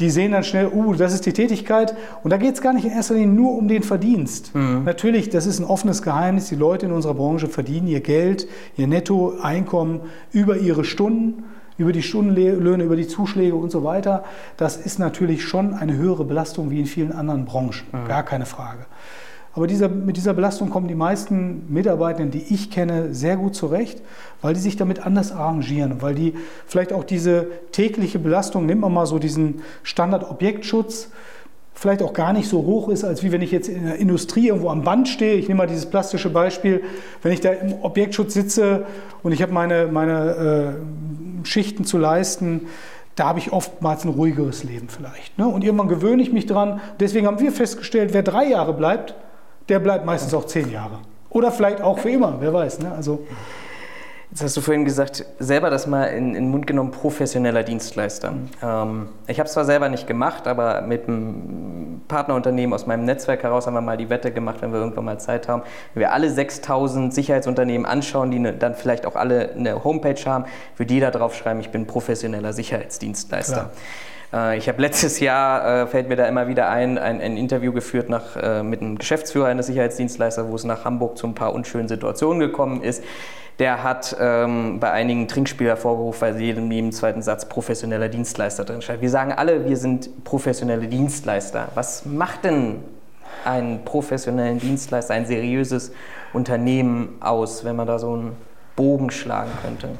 die 0.00 0.10
sehen 0.10 0.32
dann 0.32 0.42
schnell, 0.42 0.72
uh, 0.74 0.94
das 0.94 1.14
ist 1.14 1.24
die 1.24 1.32
Tätigkeit. 1.32 1.94
Und 2.24 2.32
da 2.32 2.36
geht 2.36 2.54
es 2.54 2.60
gar 2.60 2.72
nicht 2.72 2.84
in 2.84 2.90
erster 2.90 3.14
Linie 3.14 3.28
nur 3.28 3.56
um 3.56 3.68
den 3.68 3.84
Verdienst. 3.84 4.54
Mhm. 4.54 4.82
Natürlich, 4.84 5.30
das 5.30 5.46
ist 5.46 5.60
ein 5.60 5.64
offenes 5.64 6.02
Geheimnis. 6.02 6.48
Die 6.48 6.56
Leute 6.56 6.86
in 6.86 6.92
unserer 6.92 7.14
Branche 7.14 7.46
verdienen 7.46 7.86
ihr 7.86 8.00
Geld, 8.00 8.48
ihr 8.76 8.88
Nettoeinkommen 8.88 10.00
über 10.32 10.56
ihre 10.56 10.84
Stunden, 10.84 11.44
über 11.76 11.92
die 11.92 12.02
Stundenlöhne, 12.02 12.84
über 12.84 12.96
die 12.96 13.08
Zuschläge 13.08 13.54
und 13.54 13.70
so 13.70 13.84
weiter. 13.84 14.24
Das 14.56 14.76
ist 14.76 14.98
natürlich 14.98 15.44
schon 15.44 15.74
eine 15.74 15.96
höhere 15.96 16.24
Belastung 16.24 16.70
wie 16.70 16.80
in 16.80 16.86
vielen 16.86 17.12
anderen 17.12 17.44
Branchen. 17.44 17.86
Mhm. 17.92 18.08
Gar 18.08 18.22
keine 18.22 18.46
Frage. 18.46 18.86
Aber 19.54 19.68
dieser, 19.68 19.88
mit 19.88 20.16
dieser 20.16 20.34
Belastung 20.34 20.68
kommen 20.68 20.88
die 20.88 20.96
meisten 20.96 21.72
Mitarbeitenden, 21.72 22.32
die 22.32 22.52
ich 22.52 22.70
kenne, 22.70 23.14
sehr 23.14 23.36
gut 23.36 23.54
zurecht, 23.54 24.02
weil 24.42 24.54
die 24.54 24.60
sich 24.60 24.76
damit 24.76 25.06
anders 25.06 25.30
arrangieren, 25.30 26.02
weil 26.02 26.16
die 26.16 26.34
vielleicht 26.66 26.92
auch 26.92 27.04
diese 27.04 27.46
tägliche 27.70 28.18
Belastung, 28.18 28.66
nimmt 28.66 28.80
man 28.80 28.92
mal 28.92 29.06
so 29.06 29.20
diesen 29.20 29.62
Standard-Objektschutz, 29.84 31.10
vielleicht 31.74 32.02
auch 32.02 32.12
gar 32.12 32.32
nicht 32.32 32.48
so 32.48 32.58
hoch 32.64 32.88
ist, 32.88 33.04
als 33.04 33.22
wie 33.22 33.32
wenn 33.32 33.42
ich 33.42 33.50
jetzt 33.50 33.68
in 33.68 33.84
der 33.84 33.96
Industrie 33.96 34.48
irgendwo 34.48 34.70
am 34.70 34.84
Band 34.84 35.08
stehe. 35.08 35.34
Ich 35.34 35.48
nehme 35.48 35.58
mal 35.58 35.66
dieses 35.66 35.86
plastische 35.86 36.30
Beispiel. 36.30 36.82
Wenn 37.22 37.32
ich 37.32 37.40
da 37.40 37.50
im 37.50 37.74
Objektschutz 37.82 38.32
sitze 38.34 38.86
und 39.22 39.32
ich 39.32 39.42
habe 39.42 39.52
meine, 39.52 39.88
meine 39.88 40.76
äh, 41.42 41.46
Schichten 41.46 41.84
zu 41.84 41.98
leisten, 41.98 42.68
da 43.16 43.26
habe 43.26 43.38
ich 43.38 43.52
oftmals 43.52 44.04
ein 44.04 44.10
ruhigeres 44.10 44.64
Leben 44.64 44.88
vielleicht. 44.88 45.38
Ne? 45.38 45.46
Und 45.46 45.62
irgendwann 45.62 45.88
gewöhne 45.88 46.22
ich 46.22 46.32
mich 46.32 46.46
dran. 46.46 46.80
Deswegen 47.00 47.26
haben 47.26 47.38
wir 47.38 47.52
festgestellt, 47.52 48.12
wer 48.12 48.22
drei 48.22 48.46
Jahre 48.46 48.72
bleibt, 48.72 49.14
der 49.68 49.78
bleibt 49.78 50.04
meistens 50.04 50.34
auch 50.34 50.46
zehn 50.46 50.70
Jahre. 50.70 50.98
Oder 51.30 51.52
vielleicht 51.52 51.80
auch 51.80 51.98
für 51.98 52.10
immer, 52.10 52.36
wer 52.40 52.52
weiß. 52.52 52.80
Ne? 52.80 52.92
Also, 52.92 53.26
Jetzt 54.34 54.42
hast 54.42 54.56
du 54.56 54.62
vorhin 54.62 54.84
gesagt, 54.84 55.24
selber 55.38 55.70
das 55.70 55.86
mal 55.86 56.06
in, 56.06 56.30
in 56.30 56.34
den 56.34 56.50
Mund 56.50 56.66
genommen, 56.66 56.90
professioneller 56.90 57.62
Dienstleister. 57.62 58.32
Mhm. 58.32 58.48
Ähm, 58.60 59.08
ich 59.28 59.38
habe 59.38 59.46
es 59.46 59.52
zwar 59.52 59.64
selber 59.64 59.88
nicht 59.88 60.08
gemacht, 60.08 60.48
aber 60.48 60.80
mit 60.82 61.06
einem 61.06 62.02
Partnerunternehmen 62.08 62.74
aus 62.74 62.84
meinem 62.84 63.04
Netzwerk 63.04 63.44
heraus 63.44 63.68
haben 63.68 63.74
wir 63.74 63.80
mal 63.80 63.96
die 63.96 64.10
Wette 64.10 64.32
gemacht, 64.32 64.56
wenn 64.60 64.72
wir 64.72 64.80
irgendwann 64.80 65.04
mal 65.04 65.20
Zeit 65.20 65.46
haben, 65.46 65.62
wenn 65.94 66.00
wir 66.00 66.12
alle 66.12 66.28
6000 66.30 67.14
Sicherheitsunternehmen 67.14 67.86
anschauen, 67.86 68.32
die 68.32 68.40
ne, 68.40 68.52
dann 68.52 68.74
vielleicht 68.74 69.06
auch 69.06 69.14
alle 69.14 69.52
eine 69.52 69.84
Homepage 69.84 70.20
haben, 70.26 70.46
würde 70.76 70.92
jeder 70.92 71.12
drauf 71.12 71.36
schreiben, 71.36 71.60
ich 71.60 71.70
bin 71.70 71.86
professioneller 71.86 72.52
Sicherheitsdienstleister. 72.52 73.70
Äh, 74.32 74.58
ich 74.58 74.68
habe 74.68 74.82
letztes 74.82 75.20
Jahr, 75.20 75.82
äh, 75.82 75.86
fällt 75.86 76.08
mir 76.08 76.16
da 76.16 76.26
immer 76.26 76.48
wieder 76.48 76.68
ein, 76.70 76.98
ein, 76.98 77.20
ein 77.20 77.36
Interview 77.36 77.72
geführt 77.72 78.08
nach, 78.08 78.34
äh, 78.34 78.64
mit 78.64 78.80
einem 78.80 78.98
Geschäftsführer 78.98 79.46
eines 79.46 79.66
Sicherheitsdienstleisters, 79.66 80.48
wo 80.48 80.56
es 80.56 80.64
nach 80.64 80.84
Hamburg 80.84 81.18
zu 81.18 81.28
ein 81.28 81.36
paar 81.36 81.54
unschönen 81.54 81.86
Situationen 81.86 82.40
gekommen 82.40 82.82
ist 82.82 83.04
der 83.58 83.84
hat 83.84 84.16
ähm, 84.18 84.80
bei 84.80 84.90
einigen 84.90 85.28
Trinkspielen 85.28 85.68
hervorgerufen, 85.68 86.20
weil 86.20 86.34
sie 86.34 86.44
jedem 86.44 86.68
neben 86.68 86.92
zweiten 86.92 87.22
Satz 87.22 87.48
professioneller 87.48 88.08
Dienstleister 88.08 88.64
drin 88.64 88.82
steht. 88.82 89.00
Wir 89.00 89.10
sagen 89.10 89.32
alle, 89.32 89.64
wir 89.64 89.76
sind 89.76 90.24
professionelle 90.24 90.88
Dienstleister. 90.88 91.68
Was 91.74 92.04
macht 92.04 92.44
denn 92.44 92.82
einen 93.44 93.84
professionellen 93.84 94.58
Dienstleister, 94.58 95.14
ein 95.14 95.26
seriöses 95.26 95.92
Unternehmen 96.32 97.16
aus, 97.20 97.64
wenn 97.64 97.76
man 97.76 97.86
da 97.86 97.98
so 97.98 98.12
einen 98.12 98.36
Bogen 98.76 99.10
schlagen 99.10 99.50
könnte? 99.62 99.90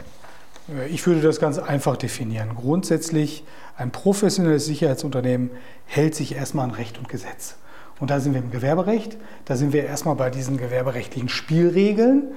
Ich 0.91 1.07
würde 1.07 1.21
das 1.21 1.41
ganz 1.41 1.59
einfach 1.59 1.97
definieren. 1.97 2.55
Grundsätzlich, 2.57 3.45
ein 3.77 3.91
professionelles 3.91 4.65
Sicherheitsunternehmen 4.65 5.51
hält 5.85 6.15
sich 6.15 6.35
erstmal 6.35 6.65
an 6.65 6.71
Recht 6.71 6.99
und 6.99 7.09
Gesetz. 7.09 7.57
Und 8.01 8.11
da 8.11 8.19
sind 8.19 8.35
wir 8.35 8.41
im 8.41 8.51
Gewerberecht, 8.51 9.17
da 9.45 9.57
sind 9.57 9.73
wir 9.73 9.85
erstmal 9.85 10.17
bei 10.17 10.31
diesen 10.31 10.57
gewerberechtlichen 10.57 11.29
Spielregeln. 11.29 12.35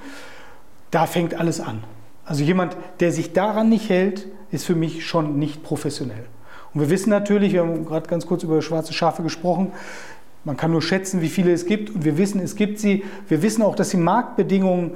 Da 0.90 1.06
fängt 1.06 1.34
alles 1.34 1.60
an. 1.60 1.84
Also 2.24 2.44
jemand, 2.44 2.76
der 3.00 3.12
sich 3.12 3.32
daran 3.32 3.68
nicht 3.68 3.88
hält, 3.88 4.26
ist 4.50 4.64
für 4.64 4.74
mich 4.74 5.06
schon 5.06 5.38
nicht 5.38 5.62
professionell. 5.62 6.24
Und 6.74 6.80
wir 6.80 6.90
wissen 6.90 7.10
natürlich, 7.10 7.52
wir 7.52 7.62
haben 7.62 7.84
gerade 7.86 8.08
ganz 8.08 8.26
kurz 8.26 8.42
über 8.42 8.60
schwarze 8.62 8.92
Schafe 8.92 9.22
gesprochen, 9.22 9.72
man 10.44 10.56
kann 10.56 10.70
nur 10.70 10.82
schätzen, 10.82 11.20
wie 11.20 11.28
viele 11.28 11.52
es 11.52 11.66
gibt 11.66 11.90
und 11.90 12.04
wir 12.04 12.16
wissen, 12.16 12.40
es 12.40 12.54
gibt 12.54 12.78
sie. 12.78 13.04
Wir 13.28 13.42
wissen 13.42 13.62
auch, 13.62 13.74
dass 13.74 13.90
die 13.90 13.96
Marktbedingungen 13.96 14.92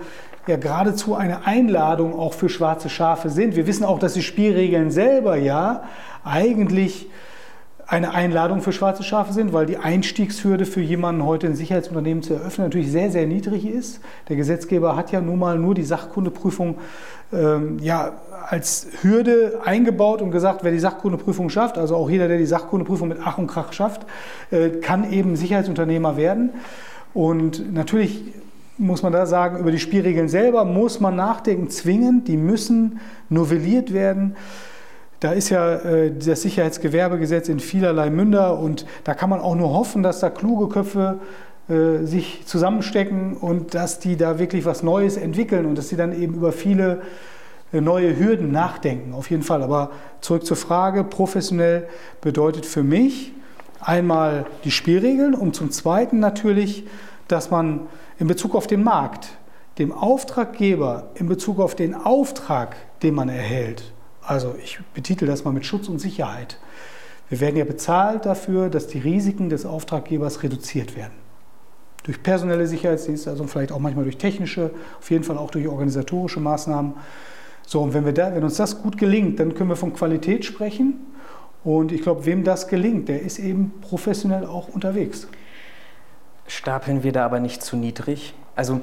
ja 0.46 0.56
geradezu 0.56 1.14
eine 1.14 1.46
Einladung 1.46 2.18
auch 2.18 2.32
für 2.32 2.48
schwarze 2.48 2.88
Schafe 2.88 3.28
sind. 3.28 3.56
Wir 3.56 3.66
wissen 3.66 3.84
auch, 3.84 3.98
dass 3.98 4.14
die 4.14 4.22
Spielregeln 4.22 4.90
selber 4.90 5.36
ja 5.36 5.84
eigentlich 6.24 7.08
eine 7.86 8.12
Einladung 8.14 8.62
für 8.62 8.72
schwarze 8.72 9.02
Schafe 9.02 9.32
sind, 9.32 9.52
weil 9.52 9.66
die 9.66 9.76
Einstiegshürde 9.76 10.66
für 10.66 10.80
jemanden 10.80 11.24
heute 11.24 11.46
ein 11.46 11.56
Sicherheitsunternehmen 11.56 12.22
zu 12.22 12.34
eröffnen 12.34 12.66
natürlich 12.66 12.90
sehr, 12.90 13.10
sehr 13.10 13.26
niedrig 13.26 13.66
ist. 13.66 14.00
Der 14.28 14.36
Gesetzgeber 14.36 14.96
hat 14.96 15.12
ja 15.12 15.20
nun 15.20 15.38
mal 15.38 15.58
nur 15.58 15.74
die 15.74 15.82
Sachkundeprüfung 15.82 16.78
ähm, 17.32 17.78
ja, 17.80 18.12
als 18.48 18.88
Hürde 19.02 19.60
eingebaut 19.64 20.22
und 20.22 20.30
gesagt, 20.30 20.64
wer 20.64 20.72
die 20.72 20.78
Sachkundeprüfung 20.78 21.50
schafft, 21.50 21.78
also 21.78 21.96
auch 21.96 22.10
jeder, 22.10 22.28
der 22.28 22.38
die 22.38 22.46
Sachkundeprüfung 22.46 23.08
mit 23.08 23.18
Ach 23.24 23.38
und 23.38 23.46
Krach 23.46 23.72
schafft, 23.72 24.06
äh, 24.50 24.70
kann 24.70 25.10
eben 25.10 25.36
Sicherheitsunternehmer 25.36 26.16
werden. 26.16 26.50
Und 27.14 27.72
natürlich 27.72 28.22
muss 28.78 29.02
man 29.02 29.12
da 29.12 29.26
sagen, 29.26 29.58
über 29.58 29.70
die 29.70 29.78
Spielregeln 29.78 30.28
selber 30.28 30.64
muss 30.64 31.00
man 31.00 31.16
nachdenken, 31.16 31.68
zwingend, 31.68 32.28
die 32.28 32.36
müssen 32.36 33.00
novelliert 33.28 33.92
werden. 33.92 34.34
Da 35.22 35.30
ist 35.30 35.50
ja 35.50 35.76
äh, 35.76 36.10
das 36.10 36.42
Sicherheitsgewerbegesetz 36.42 37.48
in 37.48 37.60
vielerlei 37.60 38.10
Münder 38.10 38.58
und 38.58 38.86
da 39.04 39.14
kann 39.14 39.30
man 39.30 39.38
auch 39.38 39.54
nur 39.54 39.72
hoffen, 39.72 40.02
dass 40.02 40.18
da 40.18 40.30
kluge 40.30 40.68
Köpfe 40.68 41.20
äh, 41.68 42.04
sich 42.04 42.44
zusammenstecken 42.44 43.36
und 43.36 43.72
dass 43.72 44.00
die 44.00 44.16
da 44.16 44.40
wirklich 44.40 44.64
was 44.64 44.82
Neues 44.82 45.16
entwickeln 45.16 45.64
und 45.66 45.78
dass 45.78 45.90
sie 45.90 45.94
dann 45.94 46.12
eben 46.12 46.34
über 46.34 46.50
viele 46.50 47.02
äh, 47.72 47.80
neue 47.80 48.18
Hürden 48.18 48.50
nachdenken, 48.50 49.14
auf 49.14 49.30
jeden 49.30 49.44
Fall. 49.44 49.62
Aber 49.62 49.92
zurück 50.20 50.44
zur 50.44 50.56
Frage, 50.56 51.04
professionell 51.04 51.86
bedeutet 52.20 52.66
für 52.66 52.82
mich 52.82 53.32
einmal 53.78 54.44
die 54.64 54.72
Spielregeln 54.72 55.34
und 55.34 55.54
zum 55.54 55.70
Zweiten 55.70 56.18
natürlich, 56.18 56.84
dass 57.28 57.48
man 57.48 57.82
in 58.18 58.26
Bezug 58.26 58.56
auf 58.56 58.66
den 58.66 58.82
Markt 58.82 59.28
dem 59.78 59.92
Auftraggeber 59.92 61.10
in 61.14 61.28
Bezug 61.28 61.60
auf 61.60 61.76
den 61.76 61.94
Auftrag, 61.94 62.74
den 63.04 63.14
man 63.14 63.28
erhält, 63.28 63.92
also 64.24 64.54
ich 64.62 64.78
betitel 64.94 65.26
das 65.26 65.44
mal 65.44 65.52
mit 65.52 65.66
Schutz 65.66 65.88
und 65.88 65.98
Sicherheit. 65.98 66.58
Wir 67.28 67.40
werden 67.40 67.56
ja 67.56 67.64
bezahlt 67.64 68.26
dafür, 68.26 68.68
dass 68.68 68.86
die 68.86 68.98
Risiken 68.98 69.48
des 69.48 69.64
Auftraggebers 69.64 70.42
reduziert 70.42 70.96
werden. 70.96 71.14
Durch 72.04 72.22
personelle 72.22 72.66
Sicherheitsdienste, 72.66 73.30
also 73.30 73.46
vielleicht 73.46 73.72
auch 73.72 73.78
manchmal 73.78 74.04
durch 74.04 74.18
technische, 74.18 74.70
auf 75.00 75.10
jeden 75.10 75.24
Fall 75.24 75.38
auch 75.38 75.50
durch 75.50 75.66
organisatorische 75.68 76.40
Maßnahmen. 76.40 76.94
So, 77.66 77.80
und 77.80 77.94
wenn, 77.94 78.04
wir 78.04 78.12
da, 78.12 78.34
wenn 78.34 78.44
uns 78.44 78.56
das 78.56 78.82
gut 78.82 78.98
gelingt, 78.98 79.40
dann 79.40 79.54
können 79.54 79.70
wir 79.70 79.76
von 79.76 79.94
Qualität 79.94 80.44
sprechen. 80.44 80.94
Und 81.64 81.92
ich 81.92 82.02
glaube, 82.02 82.26
wem 82.26 82.44
das 82.44 82.66
gelingt, 82.68 83.08
der 83.08 83.22
ist 83.22 83.38
eben 83.38 83.72
professionell 83.80 84.44
auch 84.46 84.68
unterwegs. 84.68 85.28
Stapeln 86.48 87.02
wir 87.04 87.12
da 87.12 87.24
aber 87.24 87.40
nicht 87.40 87.62
zu 87.62 87.76
niedrig? 87.76 88.34
Also 88.56 88.80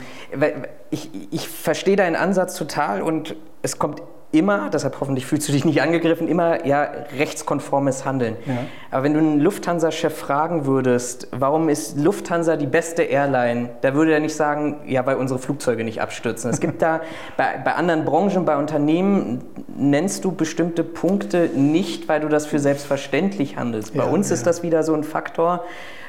ich, 0.90 1.12
ich 1.32 1.48
verstehe 1.48 1.98
deinen 1.98 2.16
Ansatz 2.16 2.56
total 2.56 3.02
und 3.02 3.36
es 3.62 3.78
kommt 3.78 4.02
immer, 4.32 4.70
deshalb 4.70 5.00
hoffentlich 5.00 5.26
fühlst 5.26 5.48
du 5.48 5.52
dich 5.52 5.66
nicht 5.66 5.82
angegriffen, 5.82 6.28
immer 6.28 6.66
ja 6.66 6.88
rechtskonformes 7.18 8.06
Handeln. 8.06 8.36
Ja. 8.46 8.58
Aber 8.92 9.04
wenn 9.04 9.14
du 9.14 9.20
einen 9.20 9.40
Lufthansa-Chef 9.40 10.16
fragen 10.16 10.68
würdest, 10.68 11.28
warum 11.32 11.68
ist 11.68 11.98
Lufthansa 11.98 12.56
die 12.56 12.68
beste 12.68 13.04
Airline, 13.04 13.70
da 13.82 13.96
würde 13.96 14.14
er 14.14 14.20
nicht 14.20 14.36
sagen, 14.36 14.82
ja, 14.86 15.06
weil 15.08 15.16
unsere 15.16 15.40
Flugzeuge 15.40 15.84
nicht 15.84 16.00
abstürzen. 16.00 16.52
Es 16.52 16.60
gibt 16.60 16.82
da 16.82 17.02
bei, 17.38 17.60
bei 17.64 17.74
anderen 17.74 18.06
Branchen, 18.06 18.46
bei 18.46 18.58
Unternehmen 18.58 19.42
nennst 19.76 20.26
du 20.26 20.32
bestimmte 20.32 20.84
Punkte 20.84 21.50
nicht, 21.56 22.08
weil 22.08 22.20
du 22.20 22.30
das 22.30 22.46
für 22.46 22.60
selbstverständlich 22.60 23.58
handelst. 23.58 23.96
Bei 23.96 24.04
ja, 24.04 24.10
uns 24.10 24.30
ja. 24.30 24.36
ist 24.36 24.46
das 24.46 24.62
wieder 24.62 24.84
so 24.84 24.94
ein 24.94 25.04
Faktor, 25.04 25.64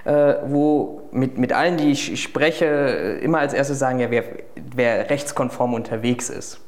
äh, 0.05 0.35
wo 0.47 1.03
mit, 1.11 1.39
mit 1.39 1.55
allen, 1.55 1.79
die 1.79 1.91
ich 1.93 2.23
spreche, 2.23 2.67
immer 3.23 3.39
als 3.39 3.55
erstes 3.55 3.79
sagen, 3.79 3.99
ja, 3.99 4.11
wer, 4.11 4.25
wer 4.75 5.09
rechtskonform 5.09 5.73
unterwegs 5.73 6.29
ist 6.29 6.61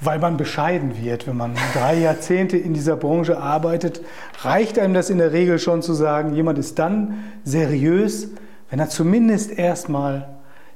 weil 0.00 0.18
man 0.18 0.36
bescheiden 0.36 1.02
wird. 1.02 1.26
Wenn 1.26 1.36
man 1.36 1.54
drei 1.74 1.98
Jahrzehnte 1.98 2.56
in 2.56 2.74
dieser 2.74 2.96
Branche 2.96 3.38
arbeitet, 3.38 4.00
reicht 4.42 4.78
einem 4.78 4.94
das 4.94 5.10
in 5.10 5.18
der 5.18 5.32
Regel 5.32 5.58
schon 5.58 5.82
zu 5.82 5.92
sagen, 5.92 6.34
jemand 6.34 6.58
ist 6.58 6.78
dann 6.78 7.22
seriös, 7.44 8.28
wenn 8.70 8.78
er 8.78 8.88
zumindest 8.88 9.50
erstmal 9.50 10.28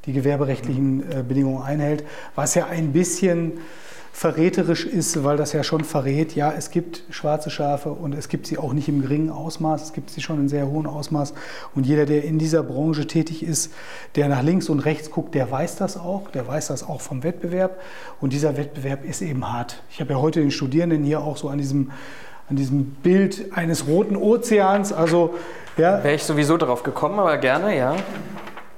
die 0.07 0.13
gewerberechtlichen 0.13 1.01
äh, 1.01 1.23
Bedingungen 1.27 1.63
einhält, 1.63 2.05
was 2.35 2.55
ja 2.55 2.67
ein 2.67 2.93
bisschen 2.93 3.53
verräterisch 4.15 4.87
ist, 4.87 5.25
weil 5.25 5.37
das 5.37 5.53
ja 5.53 5.65
schon 5.65 5.83
verrät, 5.83 6.37
ja, 6.37 6.55
es 6.57 6.71
gibt 6.71 7.03
schwarze 7.11 7.51
Schafe 7.51 7.91
und 7.91 8.15
es 8.15 8.29
gibt 8.29 8.47
sie 8.47 8.59
auch 8.59 8.73
nicht 8.73 8.89
im 8.89 9.03
geringen 9.03 9.29
Ausmaß, 9.29 9.83
es 9.83 9.93
gibt 9.93 10.09
sie 10.09 10.23
schon 10.23 10.39
in 10.39 10.49
sehr 10.49 10.69
hohem 10.69 10.87
Ausmaß. 10.87 11.35
Und 11.75 11.85
jeder, 11.85 12.07
der 12.07 12.23
in 12.23 12.39
dieser 12.39 12.63
Branche 12.63 13.09
tätig 13.09 13.43
ist, 13.43 13.73
der 14.15 14.29
nach 14.29 14.45
links 14.45 14.69
und 14.69 14.79
rechts 14.79 15.11
guckt, 15.11 15.35
der 15.35 15.51
weiß 15.51 15.75
das 15.77 15.97
auch, 15.97 16.31
der 16.31 16.47
weiß 16.47 16.69
das 16.69 16.89
auch 16.89 17.01
vom 17.01 17.25
Wettbewerb. 17.25 17.81
Und 18.21 18.33
dieser 18.33 18.57
Wettbewerb 18.57 19.05
ist 19.05 19.21
eben 19.21 19.53
hart. 19.53 19.83
Ich 19.91 20.01
habe 20.01 20.13
ja 20.13 20.21
heute 20.21 20.39
den 20.41 20.53
Studierenden 20.53 21.03
hier 21.03 21.21
auch 21.21 21.37
so 21.37 21.49
an 21.49 21.59
diesem, 21.59 21.91
an 22.49 22.55
diesem 22.55 22.85
Bild 22.85 23.53
eines 23.57 23.89
roten 23.89 24.17
Ozeans, 24.17 24.93
also 24.93 25.35
ja. 25.77 26.05
Wäre 26.05 26.15
ich 26.15 26.23
sowieso 26.23 26.57
darauf 26.57 26.85
gekommen, 26.85 27.19
aber 27.19 27.37
gerne, 27.39 27.77
ja. 27.77 27.97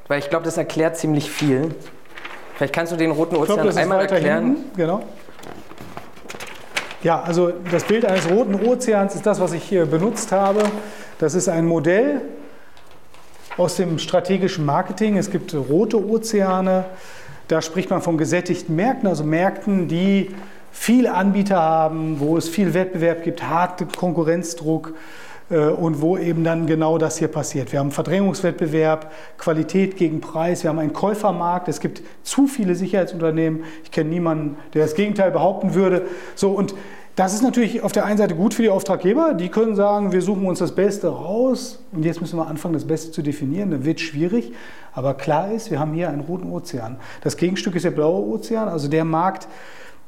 Weil 0.09 0.19
ich 0.19 0.31
glaube, 0.31 0.47
das 0.47 0.57
erklärt 0.57 0.97
ziemlich 0.97 1.31
viel. 1.31 1.75
Vielleicht 2.55 2.73
kannst 2.73 2.91
du 2.91 2.97
den 2.97 3.11
Roten 3.11 3.37
Ozean 3.37 3.61
glaub, 3.61 3.77
einmal 3.77 4.01
erklären. 4.01 4.45
Hinten, 4.45 4.77
genau. 4.77 5.03
Ja, 7.07 7.23
also 7.23 7.53
das 7.71 7.85
Bild 7.85 8.05
eines 8.05 8.29
roten 8.29 8.57
Ozeans 8.67 9.15
ist 9.15 9.25
das, 9.25 9.39
was 9.39 9.53
ich 9.53 9.63
hier 9.63 9.87
benutzt 9.87 10.33
habe. 10.33 10.65
Das 11.21 11.37
ist 11.37 11.49
ein 11.49 11.65
Modell 11.65 12.21
aus 13.57 13.77
dem 13.77 14.01
strategischen 14.01 14.65
Marketing. 14.65 15.17
Es 15.17 15.31
gibt 15.31 15.55
rote 15.55 16.05
Ozeane. 16.05 16.85
Da 17.47 17.63
spricht 17.63 17.91
man 17.91 18.03
von 18.03 18.19
gesättigten 18.19 18.75
Märkten, 18.75 19.09
also 19.09 19.23
Märkten, 19.23 19.87
die 19.87 20.35
viele 20.73 21.15
Anbieter 21.15 21.63
haben, 21.63 22.19
wo 22.19 22.37
es 22.37 22.49
viel 22.49 22.75
Wettbewerb 22.75 23.23
gibt, 23.23 23.45
harten 23.45 23.87
Konkurrenzdruck 23.87 24.93
äh, 25.49 25.59
und 25.59 26.03
wo 26.03 26.19
eben 26.19 26.43
dann 26.43 26.67
genau 26.67 26.99
das 26.99 27.19
hier 27.19 27.29
passiert. 27.29 27.71
Wir 27.71 27.79
haben 27.79 27.93
Verdrängungswettbewerb, 27.93 29.13
Qualität 29.39 29.97
gegen 29.97 30.21
Preis, 30.21 30.65
wir 30.65 30.71
haben 30.71 30.81
einen 30.81 30.93
Käufermarkt, 30.93 31.69
es 31.69 31.79
gibt 31.79 32.03
zu 32.25 32.49
viele 32.49 32.75
Sicherheitsunternehmen. 32.75 33.63
Ich 33.85 33.93
kenne 33.93 34.11
niemanden, 34.11 34.57
der 34.75 34.83
das 34.83 34.97
Gegenteil 34.97 35.31
behaupten 35.31 35.75
würde. 35.75 36.07
So, 36.35 36.51
und 36.51 36.75
Das 37.17 37.33
ist 37.33 37.43
natürlich 37.43 37.81
auf 37.81 37.93
der 37.93 38.05
einen 38.05 38.19
Seite 38.19 38.35
gut 38.35 38.53
für 38.53 38.61
die 38.61 38.69
Auftraggeber. 38.69 39.33
Die 39.33 39.49
können 39.49 39.75
sagen, 39.75 40.13
wir 40.13 40.21
suchen 40.21 40.45
uns 40.45 40.59
das 40.59 40.75
Beste 40.75 41.09
raus 41.09 41.79
und 41.93 42.05
jetzt 42.05 42.21
müssen 42.21 42.39
wir 42.39 42.47
anfangen, 42.47 42.75
das 42.75 42.87
Beste 42.87 43.11
zu 43.11 43.23
definieren. 43.23 43.71
Dann 43.71 43.87
wird 43.87 44.01
schwierig. 44.01 44.53
Aber 44.93 45.15
klar 45.15 45.51
ist, 45.51 45.71
wir 45.71 45.81
haben 45.81 45.95
hier 45.95 46.11
einen 46.11 46.21
roten 46.21 46.51
Ozean. 46.51 46.97
Das 47.23 47.39
Gegenstück 47.39 47.75
ist 47.75 47.87
der 47.87 47.91
blaue 47.93 48.21
Ozean, 48.35 48.69
also 48.69 48.89
der 48.89 49.07
Markt, 49.07 49.49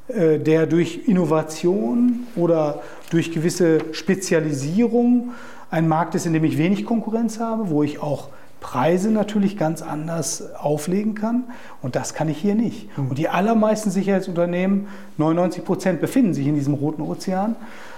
äh, 0.09 0.39
der 0.39 0.67
durch 0.67 1.09
Innovation 1.09 2.27
oder 2.37 2.83
durch 3.09 3.33
gewisse 3.33 3.79
Spezialisierung 3.93 5.31
ein 5.71 5.89
Markt 5.89 6.15
ist, 6.15 6.27
in 6.27 6.35
dem 6.35 6.45
ich 6.45 6.59
wenig 6.59 6.85
Konkurrenz 6.85 7.41
habe, 7.41 7.71
wo 7.71 7.83
ich 7.83 8.03
auch 8.03 8.29
Preise 8.61 9.11
natürlich 9.11 9.57
ganz 9.57 9.83
anders 9.83 10.55
auflegen 10.57 11.15
kann. 11.15 11.45
Und 11.83 11.97
das 11.97 12.15
kann 12.15 12.29
ich 12.29 12.39
hier 12.39 12.55
nicht. 12.55 12.97
Mhm. 12.99 13.11
Und 13.11 13.19
die 13.19 13.29
allermeisten 13.29 13.91
Sicherheitsunternehmen, 13.91 14.89
99 15.17 15.65
Prozent, 15.65 16.01
befinden 16.01 16.35
sich 16.35 16.47
in 16.47 16.55
diesem 16.55 16.75
roten 16.75 17.03
Ozean 17.03 17.57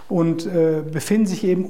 und 0.08 0.46
äh, 0.46 0.82
befinden 0.90 1.26
sich 1.26 1.44
eben 1.44 1.68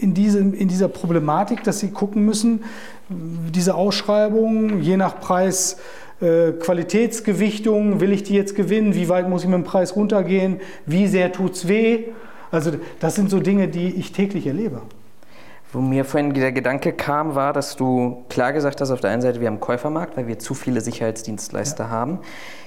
in, 0.00 0.14
diesem, 0.14 0.54
in 0.54 0.68
dieser 0.68 0.88
Problematik, 0.88 1.62
dass 1.64 1.78
sie 1.78 1.90
gucken 1.90 2.24
müssen, 2.24 2.64
diese 3.08 3.74
Ausschreibung, 3.74 4.80
je 4.80 4.96
nach 4.96 5.20
Preis, 5.20 5.78
äh, 6.20 6.52
Qualitätsgewichtung, 6.52 8.00
will 8.00 8.12
ich 8.12 8.22
die 8.22 8.34
jetzt 8.34 8.54
gewinnen? 8.54 8.94
Wie 8.94 9.08
weit 9.08 9.28
muss 9.28 9.42
ich 9.42 9.48
mit 9.48 9.56
dem 9.56 9.64
Preis 9.64 9.96
runtergehen? 9.96 10.60
Wie 10.86 11.06
sehr 11.06 11.32
tut 11.32 11.54
es 11.54 11.68
weh? 11.68 12.04
Also 12.50 12.72
das 12.98 13.14
sind 13.14 13.30
so 13.30 13.40
Dinge, 13.40 13.68
die 13.68 13.88
ich 13.94 14.12
täglich 14.12 14.46
erlebe. 14.46 14.82
Wo 15.72 15.80
mir 15.80 16.04
vorhin 16.04 16.34
der 16.34 16.50
Gedanke 16.50 16.92
kam, 16.92 17.36
war, 17.36 17.52
dass 17.52 17.76
du 17.76 18.24
klar 18.28 18.52
gesagt 18.52 18.80
hast, 18.80 18.90
auf 18.90 19.00
der 19.00 19.10
einen 19.10 19.22
Seite, 19.22 19.40
wir 19.40 19.46
haben 19.46 19.54
einen 19.54 19.60
Käufermarkt, 19.60 20.16
weil 20.16 20.26
wir 20.26 20.38
zu 20.38 20.54
viele 20.54 20.80
Sicherheitsdienstleister 20.80 21.84
ja. 21.84 21.90
haben. 21.90 22.18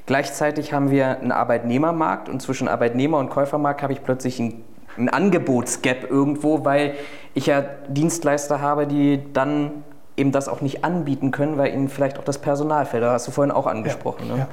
Gleichzeitig 0.05 0.71
haben 0.71 0.89
wir 0.89 1.19
einen 1.19 1.31
Arbeitnehmermarkt 1.33 2.29
und 2.29 2.41
zwischen 2.41 2.67
Arbeitnehmer 2.67 3.17
und 3.17 3.29
Käufermarkt 3.29 3.81
habe 3.81 3.91
ich 3.91 4.03
plötzlich 4.03 4.39
einen, 4.39 4.63
einen 4.97 5.09
Angebotsgap 5.09 6.09
irgendwo, 6.09 6.63
weil 6.63 6.95
ich 7.33 7.47
ja 7.47 7.65
Dienstleister 7.89 8.61
habe, 8.61 8.87
die 8.87 9.21
dann 9.33 9.83
eben 10.15 10.31
das 10.31 10.47
auch 10.47 10.61
nicht 10.61 10.85
anbieten 10.85 11.31
können, 11.31 11.57
weil 11.57 11.73
ihnen 11.73 11.89
vielleicht 11.89 12.19
auch 12.19 12.23
das 12.23 12.37
Personal 12.37 12.85
fehlt. 12.85 13.03
Da 13.03 13.11
hast 13.11 13.27
du 13.27 13.31
vorhin 13.31 13.51
auch 13.51 13.67
angesprochen. 13.67 14.27
Ja, 14.29 14.33
ne? 14.33 14.39
ja. 14.39 14.47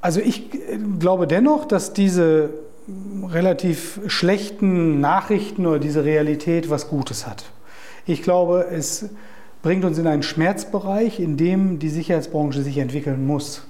Also 0.00 0.20
ich 0.20 0.50
glaube 0.98 1.26
dennoch, 1.26 1.64
dass 1.64 1.92
diese 1.92 2.50
relativ 3.28 4.00
schlechten 4.06 5.00
Nachrichten 5.00 5.66
oder 5.66 5.78
diese 5.78 6.04
Realität 6.04 6.70
was 6.70 6.88
Gutes 6.88 7.26
hat. 7.26 7.44
Ich 8.06 8.22
glaube, 8.22 8.66
es 8.70 9.10
bringt 9.62 9.84
uns 9.84 9.98
in 9.98 10.06
einen 10.06 10.22
Schmerzbereich, 10.22 11.18
in 11.18 11.36
dem 11.36 11.80
die 11.80 11.88
Sicherheitsbranche 11.88 12.62
sich 12.62 12.78
entwickeln 12.78 13.26
muss. 13.26 13.66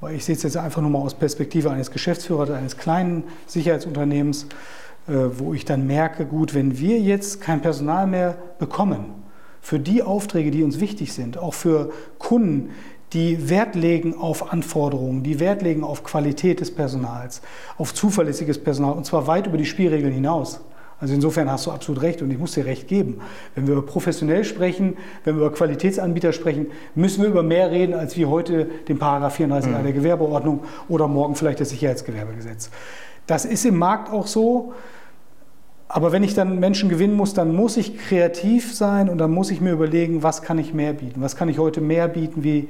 Weil 0.00 0.16
ich 0.16 0.24
sehe 0.24 0.34
es 0.34 0.42
jetzt 0.42 0.56
einfach 0.56 0.82
nur 0.82 0.90
mal 0.90 0.98
aus 0.98 1.14
Perspektive 1.14 1.70
eines 1.70 1.90
Geschäftsführers 1.90 2.50
eines 2.50 2.76
kleinen 2.76 3.24
Sicherheitsunternehmens, 3.46 4.46
äh, 5.06 5.12
wo 5.38 5.54
ich 5.54 5.64
dann 5.64 5.86
merke, 5.86 6.26
gut, 6.26 6.54
wenn 6.54 6.78
wir 6.78 6.98
jetzt 6.98 7.40
kein 7.40 7.62
Personal 7.62 8.06
mehr 8.06 8.36
bekommen 8.58 9.14
für 9.62 9.78
die 9.78 10.02
Aufträge, 10.02 10.50
die 10.50 10.64
uns 10.64 10.80
wichtig 10.80 11.12
sind, 11.12 11.38
auch 11.38 11.54
für 11.54 11.92
Kunden, 12.18 12.70
die 13.16 13.48
Wert 13.48 13.74
legen 13.74 14.14
auf 14.14 14.52
Anforderungen, 14.52 15.22
die 15.22 15.40
Wert 15.40 15.62
legen 15.62 15.82
auf 15.84 16.04
Qualität 16.04 16.60
des 16.60 16.74
Personals, 16.74 17.40
auf 17.78 17.94
zuverlässiges 17.94 18.62
Personal 18.62 18.92
und 18.92 19.06
zwar 19.06 19.26
weit 19.26 19.46
über 19.46 19.56
die 19.56 19.64
Spielregeln 19.64 20.12
hinaus. 20.12 20.60
Also 21.00 21.14
insofern 21.14 21.50
hast 21.50 21.64
du 21.64 21.70
absolut 21.70 22.02
recht 22.02 22.20
und 22.20 22.30
ich 22.30 22.38
muss 22.38 22.52
dir 22.52 22.66
recht 22.66 22.88
geben. 22.88 23.20
Wenn 23.54 23.66
wir 23.66 23.72
über 23.72 23.86
professionell 23.86 24.44
sprechen, 24.44 24.98
wenn 25.24 25.36
wir 25.36 25.46
über 25.46 25.54
Qualitätsanbieter 25.54 26.34
sprechen, 26.34 26.66
müssen 26.94 27.22
wir 27.22 27.30
über 27.30 27.42
mehr 27.42 27.70
reden 27.70 27.94
als 27.94 28.18
wie 28.18 28.26
heute 28.26 28.66
den 28.86 28.98
Paragraph 28.98 29.38
34a 29.40 29.66
mhm. 29.66 29.82
der 29.82 29.92
Gewerbeordnung 29.92 30.64
oder 30.88 31.08
morgen 31.08 31.36
vielleicht 31.36 31.60
das 31.60 31.70
Sicherheitsgewerbegesetz. 31.70 32.70
Das 33.26 33.46
ist 33.46 33.64
im 33.64 33.78
Markt 33.78 34.12
auch 34.12 34.26
so. 34.26 34.74
Aber 35.88 36.12
wenn 36.12 36.22
ich 36.22 36.34
dann 36.34 36.58
Menschen 36.58 36.90
gewinnen 36.90 37.14
muss, 37.14 37.32
dann 37.32 37.54
muss 37.54 37.78
ich 37.78 37.96
kreativ 37.96 38.74
sein 38.74 39.08
und 39.08 39.18
dann 39.18 39.30
muss 39.30 39.50
ich 39.50 39.62
mir 39.62 39.72
überlegen, 39.72 40.22
was 40.22 40.42
kann 40.42 40.58
ich 40.58 40.74
mehr 40.74 40.92
bieten? 40.92 41.22
Was 41.22 41.36
kann 41.36 41.48
ich 41.48 41.58
heute 41.58 41.80
mehr 41.80 42.08
bieten 42.08 42.44
wie 42.44 42.68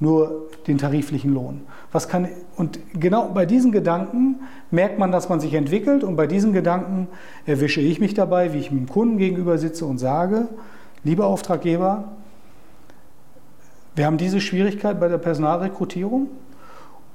nur 0.00 0.48
den 0.66 0.78
tariflichen 0.78 1.32
Lohn. 1.32 1.62
Was 1.92 2.08
kann, 2.08 2.28
und 2.56 2.78
genau 2.94 3.28
bei 3.28 3.46
diesen 3.46 3.72
Gedanken 3.72 4.40
merkt 4.70 4.98
man, 4.98 5.12
dass 5.12 5.28
man 5.28 5.40
sich 5.40 5.54
entwickelt 5.54 6.04
und 6.04 6.16
bei 6.16 6.26
diesen 6.26 6.52
Gedanken 6.52 7.08
erwische 7.46 7.80
ich 7.80 8.00
mich 8.00 8.14
dabei, 8.14 8.52
wie 8.52 8.58
ich 8.58 8.68
dem 8.68 8.88
Kunden 8.88 9.18
gegenüber 9.18 9.58
sitze 9.58 9.86
und 9.86 9.98
sage, 9.98 10.48
lieber 11.04 11.26
Auftraggeber, 11.26 12.04
wir 13.94 14.06
haben 14.06 14.16
diese 14.16 14.40
Schwierigkeit 14.40 14.98
bei 14.98 15.08
der 15.08 15.18
Personalrekrutierung 15.18 16.28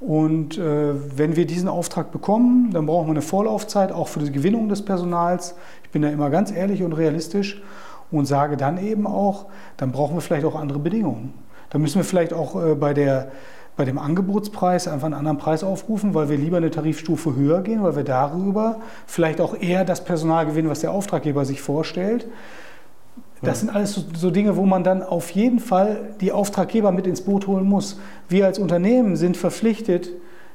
und 0.00 0.56
äh, 0.56 1.18
wenn 1.18 1.36
wir 1.36 1.46
diesen 1.46 1.68
Auftrag 1.68 2.10
bekommen, 2.10 2.70
dann 2.72 2.86
brauchen 2.86 3.08
wir 3.08 3.12
eine 3.12 3.22
Vorlaufzeit, 3.22 3.92
auch 3.92 4.08
für 4.08 4.20
die 4.20 4.32
Gewinnung 4.32 4.70
des 4.70 4.82
Personals. 4.82 5.56
Ich 5.84 5.90
bin 5.90 6.00
da 6.00 6.08
immer 6.08 6.30
ganz 6.30 6.50
ehrlich 6.50 6.82
und 6.82 6.94
realistisch 6.94 7.62
und 8.10 8.24
sage 8.24 8.56
dann 8.56 8.78
eben 8.82 9.06
auch, 9.06 9.46
dann 9.76 9.92
brauchen 9.92 10.16
wir 10.16 10.22
vielleicht 10.22 10.46
auch 10.46 10.58
andere 10.58 10.78
Bedingungen. 10.78 11.34
Da 11.70 11.78
müssen 11.78 11.96
wir 11.96 12.04
vielleicht 12.04 12.32
auch 12.32 12.62
äh, 12.62 12.74
bei, 12.74 12.92
der, 12.92 13.30
bei 13.76 13.84
dem 13.84 13.98
Angebotspreis 13.98 14.88
einfach 14.88 15.06
einen 15.06 15.14
anderen 15.14 15.38
Preis 15.38 15.64
aufrufen, 15.64 16.14
weil 16.14 16.28
wir 16.28 16.36
lieber 16.36 16.58
eine 16.58 16.70
Tarifstufe 16.70 17.34
höher 17.34 17.62
gehen, 17.62 17.82
weil 17.82 17.96
wir 17.96 18.04
darüber 18.04 18.80
vielleicht 19.06 19.40
auch 19.40 19.54
eher 19.58 19.84
das 19.84 20.04
Personal 20.04 20.46
gewinnen, 20.46 20.68
was 20.68 20.80
der 20.80 20.92
Auftraggeber 20.92 21.44
sich 21.44 21.62
vorstellt. 21.62 22.26
Das 23.42 23.60
sind 23.60 23.74
alles 23.74 23.94
so, 23.94 24.02
so, 24.14 24.30
Dinge, 24.30 24.56
wo 24.56 24.66
man 24.66 24.84
dann 24.84 25.02
auf 25.02 25.30
jeden 25.30 25.60
Fall 25.60 26.10
die 26.20 26.30
Auftraggeber 26.30 26.92
mit 26.92 27.06
ins 27.06 27.22
Boot 27.22 27.46
holen 27.46 27.64
muss. 27.64 27.98
Wir 28.28 28.44
als 28.44 28.58
Unternehmen 28.58 29.16
sind 29.16 29.36
verpflichtet, 29.36 30.10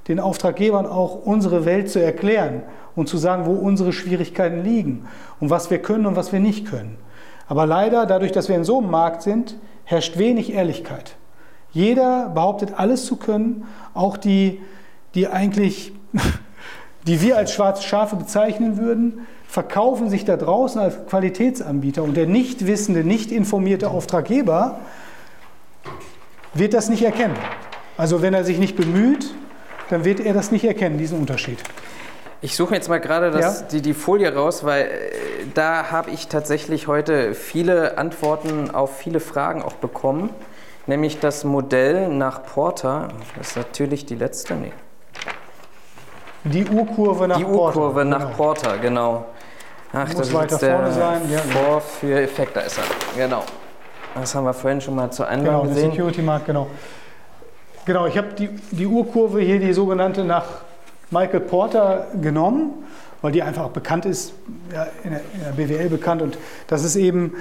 den 0.08 0.20
Auftraggebern 0.20 0.86
auch 0.86 1.26
unsere 1.26 1.66
Welt 1.66 1.90
zu 1.90 2.00
erklären 2.00 2.62
und 2.96 3.10
zu 3.10 3.18
sagen, 3.18 3.48
wo 3.48 3.54
unsere 3.54 3.92
Schwierigkeiten 3.92 4.64
liegen 4.64 5.08
und 5.40 5.50
was 5.50 5.72
wir 5.72 5.80
können 5.80 6.06
und 6.06 6.16
was 6.16 6.32
wir 6.32 6.40
nicht 6.40 6.68
können. 6.68 6.98
Aber 7.48 7.66
leider, 7.66 8.06
dadurch, 8.06 8.32
dass 8.32 8.50
wir 8.50 8.56
in 8.56 8.64
so 8.64 8.80
einem 8.80 8.92
Markt 8.92 9.24
sind, 9.24 9.56
herrscht 9.86 10.18
wenig 10.18 10.54
Ehrlichkeit. 10.54 11.16
Jeder 11.72 12.30
behauptet 12.30 12.74
alles 12.78 13.06
zu 13.06 13.16
können, 13.16 13.66
auch 13.94 14.18
die, 14.18 14.62
die 15.14 15.28
eigentlich, 15.28 15.94
die 17.08 17.22
wir 17.22 17.38
als 17.38 17.54
schwarze 17.54 17.84
Schafe 17.84 18.16
bezeichnen 18.16 18.78
würden, 18.78 19.26
verkaufen 19.48 20.10
sich 20.10 20.26
da 20.26 20.38
draußen 20.38 20.82
als 20.82 21.06
Qualitätsanbieter 21.08 22.04
und 22.04 22.18
der 22.18 22.28
nicht 22.28 22.68
wissende, 22.68 23.04
nicht 23.04 23.32
informierte 23.32 23.90
Auftraggeber 23.90 24.80
wird 26.54 26.74
das 26.74 26.90
nicht 26.90 27.04
erkennen. 27.04 27.36
Also 27.98 28.22
wenn 28.22 28.34
er 28.34 28.44
sich 28.44 28.58
nicht 28.58 28.76
bemüht, 28.76 29.34
dann 29.90 30.04
wird 30.04 30.20
er 30.20 30.34
das 30.34 30.52
nicht 30.52 30.66
erkennen, 30.66 30.98
diesen 30.98 31.20
Unterschied. 31.20 31.60
Ich 32.46 32.56
suche 32.56 32.76
jetzt 32.76 32.90
mal 32.90 33.00
gerade 33.00 33.32
das, 33.32 33.62
ja? 33.62 33.68
die, 33.72 33.82
die 33.82 33.96
Folie 33.96 34.32
raus, 34.32 34.64
weil 34.64 34.84
äh, 34.84 34.88
da 35.56 35.90
habe 35.90 36.12
ich 36.12 36.28
tatsächlich 36.28 36.88
heute 36.88 37.34
viele 37.34 37.98
Antworten 37.98 38.70
auf 38.70 38.96
viele 38.98 39.20
Fragen 39.20 39.64
auch 39.64 39.74
bekommen. 39.74 40.30
Nämlich 40.86 41.20
das 41.20 41.44
Modell 41.44 42.08
nach 42.08 42.44
Porter. 42.44 43.08
Das 43.36 43.48
ist 43.48 43.58
natürlich 43.58 44.06
die 44.06 44.14
letzte. 44.14 44.54
Nee. 44.54 44.72
Die 46.44 46.70
Urkurve 46.70 47.28
nach 47.28 47.38
Porter. 47.42 47.50
Die 47.50 47.58
Urkurve 47.58 47.94
Porter, 47.94 48.06
nach 48.06 48.20
genau. 48.20 48.38
Porter, 48.38 48.78
genau. 48.78 49.26
Ach, 49.92 50.08
Muss 50.08 50.16
das 50.16 50.34
weiter 50.36 50.54
ist 50.54 50.62
der 50.62 50.76
vorne 50.76 50.94
sein. 50.94 51.22
Ja, 51.32 51.40
Vorführeffekt, 51.40 52.56
da 52.56 52.62
ist 52.62 52.78
er. 52.78 52.84
Genau. 53.18 53.44
Das 54.14 54.36
haben 54.36 54.46
wir 54.46 54.54
vorhin 54.54 54.82
schon 54.82 54.94
mal 54.94 55.10
zu 55.10 55.24
Eingang 55.24 55.46
genau, 55.46 55.62
gesehen. 55.64 55.76
Genau, 55.82 55.94
Security 55.94 56.22
Markt, 56.22 56.46
genau. 56.46 56.68
Genau, 57.86 58.06
ich 58.06 58.16
habe 58.16 58.34
die, 58.38 58.50
die 58.70 58.86
Urkurve 58.86 59.40
hier, 59.40 59.58
die 59.60 59.74
sogenannte 59.74 60.24
nach 60.24 60.46
Michael 61.12 61.42
Porter 61.42 62.08
genommen, 62.22 62.72
weil 63.22 63.32
die 63.32 63.42
einfach 63.42 63.70
bekannt 63.70 64.06
ist, 64.06 64.34
ja, 64.74 64.88
in, 65.04 65.12
der, 65.12 65.22
in, 65.34 65.40
der, 65.44 65.52
BWL 65.52 65.90
bekannt. 65.90 66.22
Und 66.22 66.38
das 66.68 66.84
ist 66.84 66.96
eben 66.96 67.34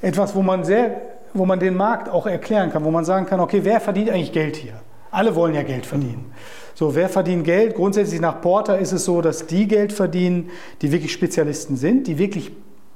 etwas, 0.00 0.34
wo 0.34 0.42
man, 0.42 0.64
sehr, 0.64 1.00
wo 1.34 1.46
man 1.46 1.58
den 1.58 1.76
Markt 1.76 2.08
auch 2.08 2.26
erklären 2.26 2.70
kann, 2.70 2.84
wo 2.84 2.90
man 2.90 3.04
sagen 3.04 3.26
kann, 3.26 3.40
okay, 3.40 3.60
wer 3.62 3.80
verdient 3.80 4.10
eigentlich 4.10 4.32
Geld 4.32 4.56
hier? 4.56 4.74
Alle 5.10 5.34
wollen 5.34 5.54
ja 5.54 5.62
Geld 5.62 5.84
verdienen. 5.84 6.32
So, 6.74 6.94
wer 6.94 7.08
verdient 7.08 7.44
Geld? 7.44 7.74
Grundsätzlich 7.74 8.20
nach 8.20 8.40
Porter 8.40 8.78
ist 8.78 8.92
es 8.92 9.04
so, 9.04 9.20
dass 9.20 9.46
die 9.46 9.68
Geld 9.68 9.92
verdienen, 9.92 10.50
die 10.80 10.90
wirklich 10.90 11.12
Spezialisten 11.12 11.76
sind, 11.76 12.06
die 12.06 12.18
wirklich 12.18 12.52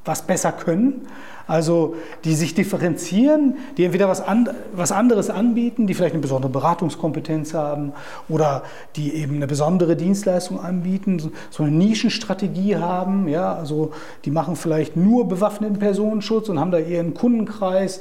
was 0.07 0.23
besser 0.23 0.53
können, 0.53 1.07
also 1.47 1.95
die 2.25 2.35
sich 2.35 2.55
differenzieren, 2.55 3.57
die 3.77 3.85
entweder 3.85 4.09
was, 4.09 4.21
an, 4.21 4.49
was 4.73 4.91
anderes 4.91 5.31
anbieten, 5.31 5.87
die 5.87 5.95
vielleicht 5.95 6.15
eine 6.15 6.23
besondere 6.23 6.51
Beratungskompetenz 6.51 7.55
haben 7.55 7.93
oder 8.29 8.63
die 8.97 9.15
eben 9.15 9.37
eine 9.37 9.47
besondere 9.47 9.97
Dienstleistung 9.97 10.61
anbieten, 10.61 11.33
so, 11.51 11.63
eine 11.63 11.73
Nischenstrategie 11.73 12.77
haben, 12.77 13.29
ja, 13.29 13.55
also 13.55 13.93
die 14.25 14.31
machen 14.31 14.57
vielleicht 14.57 14.97
nur 14.97 15.29
bewaffneten 15.29 15.79
Personenschutz 15.79 16.49
und 16.49 16.59
haben 16.59 16.71
da 16.71 16.79
ihren 16.79 17.15
Kundenkreis. 17.15 18.01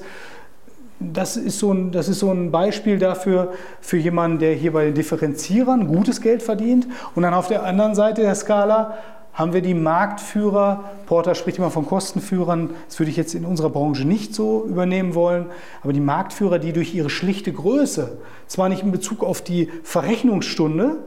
Das 0.99 1.35
ist, 1.35 1.59
so 1.59 1.73
ein, 1.73 1.91
das 1.91 2.07
ist 2.07 2.19
so 2.19 2.31
ein 2.31 2.51
Beispiel 2.51 2.97
dafür, 2.97 3.51
für 3.81 3.97
jemanden, 3.97 4.39
der 4.39 4.53
hier 4.53 4.71
bei 4.71 4.85
den 4.85 4.93
Differenzierern 4.93 5.87
gutes 5.87 6.21
Geld 6.21 6.41
verdient. 6.41 6.87
Und 7.15 7.23
dann 7.23 7.33
auf 7.33 7.49
der 7.49 7.63
anderen 7.63 7.95
Seite 7.95 8.21
der 8.21 8.33
Skala 8.33 8.97
haben 9.35 9.53
wir 9.53 9.61
die 9.61 9.73
Marktführer. 9.73 10.85
Porter 11.05 11.35
spricht 11.35 11.57
immer 11.57 11.69
von 11.69 11.85
Kostenführern. 11.85 12.71
Das 12.87 12.97
würde 12.99 13.11
ich 13.11 13.17
jetzt 13.17 13.35
in 13.35 13.45
unserer 13.45 13.69
Branche 13.69 14.07
nicht 14.07 14.33
so 14.33 14.65
übernehmen 14.65 15.13
wollen. 15.13 15.47
Aber 15.83 15.93
die 15.93 15.99
Marktführer, 15.99 16.57
die 16.57 16.73
durch 16.73 16.95
ihre 16.95 17.09
schlichte 17.09 17.51
Größe, 17.51 18.17
zwar 18.47 18.69
nicht 18.69 18.81
in 18.81 18.91
Bezug 18.91 19.23
auf 19.23 19.41
die 19.41 19.69
Verrechnungsstunde, 19.83 21.03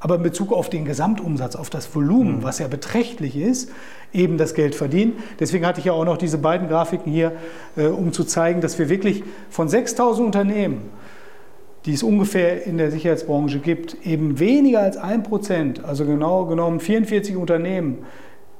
aber 0.00 0.16
in 0.16 0.22
Bezug 0.22 0.52
auf 0.52 0.68
den 0.70 0.84
Gesamtumsatz, 0.84 1.56
auf 1.56 1.70
das 1.70 1.94
Volumen, 1.94 2.38
mhm. 2.38 2.42
was 2.42 2.58
ja 2.58 2.68
beträchtlich 2.68 3.36
ist, 3.36 3.70
eben 4.12 4.38
das 4.38 4.54
Geld 4.54 4.74
verdienen. 4.74 5.14
Deswegen 5.38 5.66
hatte 5.66 5.80
ich 5.80 5.86
ja 5.86 5.92
auch 5.92 6.04
noch 6.04 6.18
diese 6.18 6.38
beiden 6.38 6.68
Grafiken 6.68 7.12
hier, 7.12 7.32
äh, 7.76 7.86
um 7.86 8.12
zu 8.12 8.24
zeigen, 8.24 8.60
dass 8.60 8.78
wir 8.78 8.88
wirklich 8.88 9.22
von 9.50 9.68
6000 9.68 10.26
Unternehmen, 10.26 10.82
die 11.84 11.94
es 11.94 12.02
ungefähr 12.02 12.66
in 12.66 12.78
der 12.78 12.90
Sicherheitsbranche 12.90 13.60
gibt, 13.60 14.06
eben 14.06 14.38
weniger 14.38 14.80
als 14.80 14.96
ein 14.96 15.22
Prozent, 15.22 15.84
also 15.84 16.04
genau 16.04 16.46
genommen 16.46 16.80
44 16.80 17.36
Unternehmen, 17.36 17.98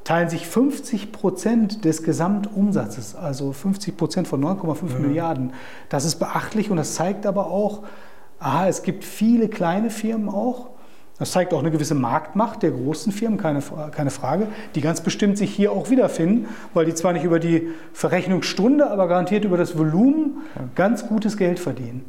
teilen 0.04 0.30
sich 0.30 0.46
50 0.46 1.12
Prozent 1.12 1.84
des 1.84 2.02
Gesamtumsatzes, 2.02 3.14
also 3.14 3.52
50 3.52 3.96
Prozent 3.96 4.28
von 4.28 4.42
9,5 4.42 4.82
mhm. 4.84 5.02
Milliarden. 5.02 5.52
Das 5.90 6.06
ist 6.06 6.16
beachtlich 6.16 6.70
und 6.70 6.78
das 6.78 6.94
zeigt 6.94 7.26
aber 7.26 7.50
auch, 7.50 7.82
aha, 8.38 8.68
es 8.68 8.82
gibt 8.82 9.04
viele 9.04 9.48
kleine 9.48 9.90
Firmen 9.90 10.30
auch. 10.30 10.70
Das 11.18 11.32
zeigt 11.32 11.52
auch 11.52 11.58
eine 11.58 11.72
gewisse 11.72 11.96
Marktmacht 11.96 12.62
der 12.62 12.70
großen 12.70 13.12
Firmen, 13.12 13.38
keine, 13.38 13.60
keine 13.90 14.10
Frage, 14.10 14.46
die 14.76 14.80
ganz 14.80 15.00
bestimmt 15.00 15.36
sich 15.36 15.54
hier 15.54 15.72
auch 15.72 15.90
wiederfinden, 15.90 16.46
weil 16.74 16.86
die 16.86 16.94
zwar 16.94 17.12
nicht 17.12 17.24
über 17.24 17.40
die 17.40 17.68
Verrechnungsstunde, 17.92 18.88
aber 18.88 19.08
garantiert 19.08 19.44
über 19.44 19.56
das 19.56 19.76
Volumen 19.76 20.38
ganz 20.76 21.06
gutes 21.06 21.36
Geld 21.36 21.58
verdienen. 21.58 22.04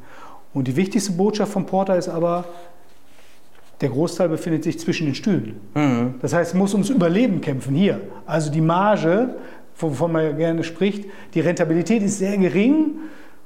Und 0.54 0.68
die 0.68 0.76
wichtigste 0.76 1.12
Botschaft 1.12 1.52
vom 1.52 1.66
Porter 1.66 1.98
ist 1.98 2.10
aber, 2.10 2.46
der 3.82 3.90
Großteil 3.90 4.30
befindet 4.30 4.64
sich 4.64 4.80
zwischen 4.80 5.06
den 5.06 5.16
Stühlen. 5.16 5.60
Mhm. 5.74 6.16
Das 6.22 6.34
heißt, 6.34 6.56
muss 6.56 6.74
ums 6.74 6.90
Überleben 6.90 7.40
kämpfen 7.40 7.76
hier. 7.76 8.02
Also 8.26 8.52
die 8.52 8.62
Marge, 8.62 9.36
wovon 9.78 10.12
man 10.12 10.24
ja 10.24 10.32
gerne 10.32 10.64
spricht, 10.64 11.06
die 11.34 11.40
Rentabilität 11.40 12.04
ist 12.04 12.18
sehr 12.18 12.38
gering. 12.38 12.96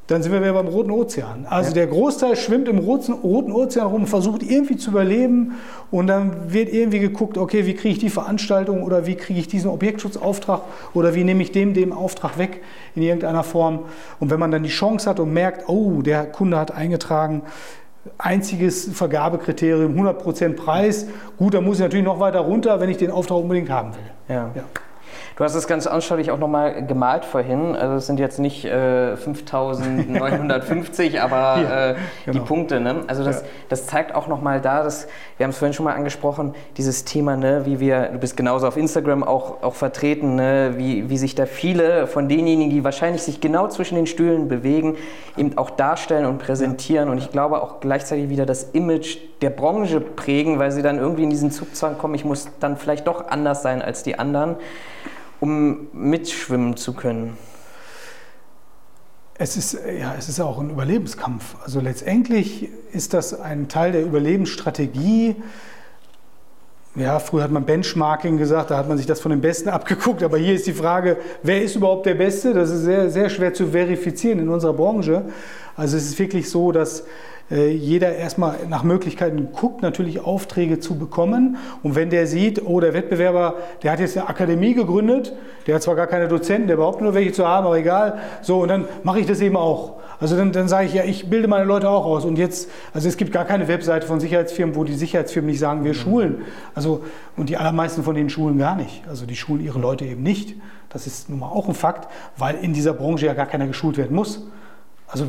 Dann 0.07 0.21
sind 0.21 0.33
wir 0.33 0.41
wieder 0.41 0.53
beim 0.53 0.67
Roten 0.67 0.91
Ozean. 0.91 1.45
Also 1.49 1.69
ja. 1.69 1.75
der 1.75 1.87
Großteil 1.87 2.35
schwimmt 2.35 2.67
im 2.67 2.77
Roten, 2.77 3.13
Ozean 3.13 3.87
rum, 3.87 4.05
versucht 4.05 4.43
irgendwie 4.43 4.75
zu 4.75 4.91
überleben 4.91 5.53
und 5.91 6.07
dann 6.07 6.51
wird 6.51 6.73
irgendwie 6.73 6.99
geguckt, 6.99 7.37
okay, 7.37 7.65
wie 7.65 7.73
kriege 7.73 7.93
ich 7.93 7.99
die 7.99 8.09
Veranstaltung 8.09 8.83
oder 8.83 9.05
wie 9.05 9.15
kriege 9.15 9.39
ich 9.39 9.47
diesen 9.47 9.69
Objektschutzauftrag 9.69 10.61
oder 10.93 11.15
wie 11.15 11.23
nehme 11.23 11.41
ich 11.41 11.53
dem 11.53 11.73
dem 11.73 11.93
Auftrag 11.93 12.37
weg 12.37 12.61
in 12.95 13.01
irgendeiner 13.01 13.43
Form. 13.43 13.79
Und 14.19 14.29
wenn 14.29 14.39
man 14.39 14.51
dann 14.51 14.63
die 14.63 14.69
Chance 14.69 15.09
hat 15.09 15.21
und 15.21 15.31
merkt, 15.31 15.69
oh, 15.69 16.01
der 16.01 16.25
Kunde 16.25 16.57
hat 16.57 16.71
eingetragen, 16.71 17.43
einziges 18.17 18.89
Vergabekriterium, 18.93 19.97
100% 19.97 20.55
Preis. 20.55 21.07
Gut, 21.37 21.53
dann 21.53 21.63
muss 21.63 21.77
ich 21.77 21.83
natürlich 21.83 22.05
noch 22.05 22.19
weiter 22.19 22.41
runter, 22.41 22.79
wenn 22.79 22.89
ich 22.89 22.97
den 22.97 23.11
Auftrag 23.11 23.37
unbedingt 23.37 23.69
haben 23.69 23.93
will. 23.93 24.35
Ja. 24.35 24.51
ja. 24.53 24.63
Du 25.35 25.43
hast 25.43 25.55
es 25.55 25.65
ganz 25.65 25.87
anschaulich 25.87 26.29
auch 26.29 26.37
nochmal 26.37 26.85
gemalt 26.85 27.25
vorhin. 27.25 27.75
Also 27.75 27.95
es 27.95 28.05
sind 28.05 28.19
jetzt 28.19 28.37
nicht 28.37 28.65
äh, 28.65 29.17
5950, 29.17 31.21
aber 31.21 31.37
ja, 31.37 31.89
äh, 31.89 31.95
genau. 32.25 32.39
die 32.39 32.45
Punkte. 32.45 32.79
Ne? 32.79 33.01
Also 33.07 33.23
das, 33.23 33.41
ja. 33.41 33.47
das 33.69 33.87
zeigt 33.87 34.13
auch 34.13 34.27
nochmal 34.27 34.61
da, 34.61 34.83
dass, 34.83 35.07
wir 35.37 35.45
haben 35.45 35.51
es 35.51 35.57
vorhin 35.57 35.73
schon 35.73 35.85
mal 35.85 35.95
angesprochen, 35.95 36.53
dieses 36.77 37.03
Thema, 37.03 37.35
ne, 37.35 37.65
wie 37.65 37.79
wir, 37.79 38.09
du 38.09 38.19
bist 38.19 38.37
genauso 38.37 38.67
auf 38.67 38.77
Instagram 38.77 39.23
auch, 39.23 39.63
auch 39.63 39.73
vertreten, 39.73 40.35
ne, 40.35 40.73
wie, 40.77 41.09
wie 41.09 41.17
sich 41.17 41.33
da 41.33 41.47
viele 41.47 42.05
von 42.05 42.29
denjenigen, 42.29 42.69
die 42.69 42.83
wahrscheinlich 42.83 43.23
sich 43.23 43.41
genau 43.41 43.67
zwischen 43.69 43.95
den 43.95 44.05
Stühlen 44.05 44.47
bewegen, 44.47 44.97
eben 45.35 45.57
auch 45.57 45.71
darstellen 45.71 46.27
und 46.27 46.37
präsentieren. 46.37 47.09
Und 47.09 47.17
ich 47.17 47.31
glaube 47.31 47.63
auch 47.63 47.79
gleichzeitig 47.79 48.29
wieder 48.29 48.45
das 48.45 48.65
Image 48.73 49.17
der 49.41 49.49
Branche 49.49 49.99
prägen, 49.99 50.59
weil 50.59 50.71
sie 50.71 50.83
dann 50.83 50.99
irgendwie 50.99 51.23
in 51.23 51.31
diesen 51.31 51.49
Zugzwang 51.49 51.97
kommen, 51.97 52.13
ich 52.13 52.23
muss 52.23 52.49
dann 52.59 52.77
vielleicht 52.77 53.07
doch 53.07 53.29
anders 53.29 53.63
sein 53.63 53.81
als 53.81 54.03
die 54.03 54.19
anderen 54.19 54.57
um 55.43 55.87
mitschwimmen 55.91 56.77
zu 56.77 56.93
können? 56.93 57.35
Es 59.33 59.57
ist, 59.57 59.73
ja, 59.73 60.15
es 60.17 60.29
ist 60.29 60.39
auch 60.39 60.57
ein 60.57 60.69
Überlebenskampf. 60.69 61.57
Also 61.61 61.81
letztendlich 61.81 62.69
ist 62.93 63.13
das 63.13 63.37
ein 63.37 63.67
Teil 63.67 63.91
der 63.91 64.03
Überlebensstrategie. 64.03 65.35
Ja, 66.95 67.17
früher 67.17 67.41
hat 67.41 67.49
man 67.49 67.65
Benchmarking 67.65 68.37
gesagt, 68.37 68.69
da 68.69 68.77
hat 68.77 68.87
man 68.87 68.97
sich 68.97 69.07
das 69.07 69.19
von 69.19 69.31
den 69.31 69.41
Besten 69.41 69.69
abgeguckt. 69.69 70.21
Aber 70.21 70.37
hier 70.37 70.53
ist 70.53 70.67
die 70.67 70.73
Frage, 70.73 71.17
wer 71.41 71.63
ist 71.63 71.75
überhaupt 71.75 72.05
der 72.05 72.13
Beste? 72.13 72.53
Das 72.53 72.69
ist 72.69 72.83
sehr, 72.83 73.09
sehr 73.09 73.29
schwer 73.29 73.53
zu 73.53 73.67
verifizieren 73.67 74.39
in 74.39 74.49
unserer 74.49 74.73
Branche. 74.73 75.23
Also 75.75 75.97
es 75.97 76.05
ist 76.05 76.19
wirklich 76.19 76.51
so, 76.51 76.71
dass 76.71 77.05
äh, 77.49 77.71
jeder 77.71 78.15
erstmal 78.15 78.57
nach 78.69 78.83
Möglichkeiten 78.83 79.49
guckt, 79.51 79.81
natürlich 79.81 80.21
Aufträge 80.21 80.79
zu 80.79 80.95
bekommen. 80.95 81.57
Und 81.81 81.95
wenn 81.95 82.11
der 82.11 82.27
sieht, 82.27 82.63
oh, 82.63 82.79
der 82.79 82.93
Wettbewerber, 82.93 83.55
der 83.81 83.91
hat 83.91 83.99
jetzt 83.99 84.15
eine 84.15 84.29
Akademie 84.29 84.75
gegründet, 84.75 85.33
der 85.65 85.75
hat 85.75 85.81
zwar 85.81 85.95
gar 85.95 86.05
keine 86.05 86.27
Dozenten, 86.27 86.67
der 86.67 86.75
behauptet 86.75 87.01
nur 87.01 87.15
welche 87.15 87.31
zu 87.31 87.47
haben, 87.47 87.65
aber 87.65 87.77
egal. 87.77 88.19
So, 88.43 88.61
und 88.61 88.67
dann 88.67 88.87
mache 89.01 89.19
ich 89.19 89.25
das 89.25 89.41
eben 89.41 89.57
auch. 89.57 90.02
Also 90.19 90.37
dann, 90.37 90.51
dann 90.51 90.67
sage 90.67 90.87
ich, 90.87 90.93
ja, 90.93 91.03
ich 91.03 91.29
bilde 91.29 91.47
meine 91.47 91.65
Leute 91.65 91.89
auch 91.89 92.05
aus. 92.05 92.25
Und 92.25 92.37
jetzt, 92.37 92.69
also 92.93 93.07
es 93.07 93.17
gibt 93.17 93.31
gar 93.31 93.45
keine 93.45 93.67
Webseite 93.67 94.07
von 94.07 94.19
Sicherheitsfirmen, 94.19 94.75
wo 94.75 94.83
die 94.83 94.93
Sicherheitsfirmen 94.93 95.49
nicht 95.49 95.59
sagen, 95.59 95.83
wir 95.83 95.93
mhm. 95.93 95.97
schulen. 95.97 96.41
Also, 96.75 97.03
und 97.37 97.49
die 97.49 97.57
allermeisten 97.57 98.03
von 98.03 98.15
denen 98.15 98.29
schulen 98.29 98.57
gar 98.57 98.75
nicht. 98.75 99.03
Also 99.07 99.25
die 99.25 99.35
schulen 99.35 99.63
ihre 99.63 99.79
Leute 99.79 100.05
eben 100.05 100.23
nicht. 100.23 100.55
Das 100.89 101.07
ist 101.07 101.29
nun 101.29 101.39
mal 101.39 101.49
auch 101.49 101.67
ein 101.67 101.73
Fakt, 101.73 102.07
weil 102.37 102.55
in 102.55 102.73
dieser 102.73 102.93
Branche 102.93 103.25
ja 103.25 103.33
gar 103.33 103.47
keiner 103.47 103.67
geschult 103.67 103.97
werden 103.97 104.15
muss. 104.15 104.47
Also 105.07 105.27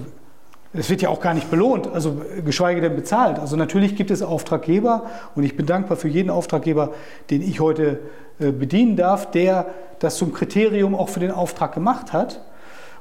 es 0.76 0.90
wird 0.90 1.02
ja 1.02 1.08
auch 1.08 1.20
gar 1.20 1.34
nicht 1.34 1.50
belohnt, 1.50 1.86
also 1.86 2.20
geschweige 2.44 2.80
denn 2.80 2.96
bezahlt. 2.96 3.38
Also 3.38 3.56
natürlich 3.56 3.94
gibt 3.94 4.10
es 4.10 4.22
Auftraggeber 4.22 5.04
und 5.36 5.44
ich 5.44 5.56
bin 5.56 5.66
dankbar 5.66 5.96
für 5.96 6.08
jeden 6.08 6.30
Auftraggeber, 6.30 6.92
den 7.30 7.42
ich 7.42 7.60
heute 7.60 8.00
äh, 8.40 8.50
bedienen 8.50 8.96
darf, 8.96 9.30
der 9.30 9.66
das 10.00 10.16
zum 10.16 10.32
Kriterium 10.32 10.94
auch 10.94 11.08
für 11.08 11.20
den 11.20 11.30
Auftrag 11.30 11.72
gemacht 11.74 12.12
hat. 12.12 12.40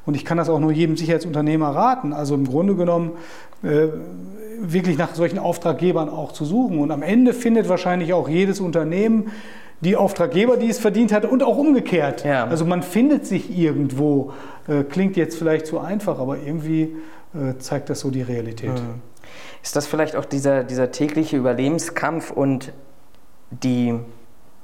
Und 0.06 0.16
ich 0.16 0.26
kann 0.26 0.38
das 0.38 0.50
auch 0.50 0.60
nur 0.60 0.72
jedem 0.72 0.98
Sicherheitsunternehmer 0.98 1.70
raten. 1.70 2.14
Also 2.14 2.36
im 2.36 2.46
Grunde 2.46 2.76
genommen 2.76 3.12
äh, 3.64 3.88
wirklich 4.60 4.98
nach 4.98 5.16
solchen 5.16 5.40
Auftraggebern 5.40 6.10
auch 6.10 6.32
zu 6.32 6.46
suchen. 6.46 6.80
Und 6.80 6.92
am 6.92 7.02
Ende 7.02 7.34
findet 7.34 7.70
wahrscheinlich 7.70 8.14
auch 8.14 8.28
jedes 8.28 8.60
Unternehmen 8.60 9.32
die 9.82 9.96
Auftraggeber, 9.96 10.58
die 10.58 10.70
es 10.70 10.80
verdient 10.80 11.12
hat 11.12 11.26
und 11.26 11.44
auch 11.44 11.58
umgekehrt. 11.58 12.24
Ja. 12.24 12.46
Also 12.46 12.66
man 12.66 12.84
findet 12.84 13.26
sich 13.26 13.58
irgendwo. 13.58 14.34
Äh, 14.68 14.84
klingt 14.84 15.18
jetzt 15.18 15.38
vielleicht 15.38 15.66
zu 15.66 15.80
einfach, 15.80 16.20
aber 16.20 16.38
irgendwie 16.38 16.96
äh, 17.34 17.58
zeigt 17.58 17.90
das 17.90 18.00
so 18.00 18.12
die 18.12 18.22
Realität. 18.22 18.74
Mhm. 18.74 19.02
Ist 19.62 19.76
das 19.76 19.88
vielleicht 19.88 20.16
auch 20.16 20.26
dieser, 20.26 20.64
dieser 20.64 20.92
tägliche 20.92 21.38
Überlebenskampf 21.38 22.32
und 22.32 22.72
die, 23.50 23.94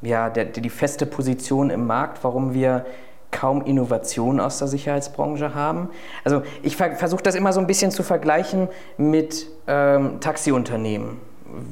ja, 0.02 0.30
der, 0.30 0.45
die 0.45 0.69
feste 0.69 1.06
Position 1.06 1.69
im 1.69 1.86
Markt, 1.86 2.23
warum 2.23 2.54
wir 2.54 2.86
kaum 3.32 3.63
Innovation 3.63 4.39
aus 4.39 4.60
der 4.60 4.68
Sicherheitsbranche 4.68 5.54
haben. 5.54 5.89
Also 6.24 6.42
ich 6.63 6.76
versuche 6.76 7.24
das 7.24 7.36
immer 7.36 7.54
so 7.54 7.60
ein 7.60 7.68
bisschen 7.68 7.92
zu 7.92 8.04
vergleichen 8.04 8.68
mit 8.98 9.48
ähm, 9.68 10.20
Taxiunternehmen. 10.20 11.18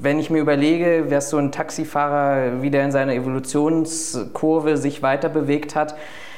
Wenn 0.02 0.20
ich 0.20 0.30
mir 0.30 0.39
überlege, 0.39 1.06
wer 1.08 1.22
so 1.22 1.38
ein 1.38 1.52
Taxifahrer 1.52 2.62
wieder 2.62 2.84
in 2.84 2.91
seiner 2.91 3.13
Evolutionskurve 3.13 4.78
sich 4.78 5.04
weiter 5.04 5.30
bewegt 5.30 5.76
hat, 5.76 5.96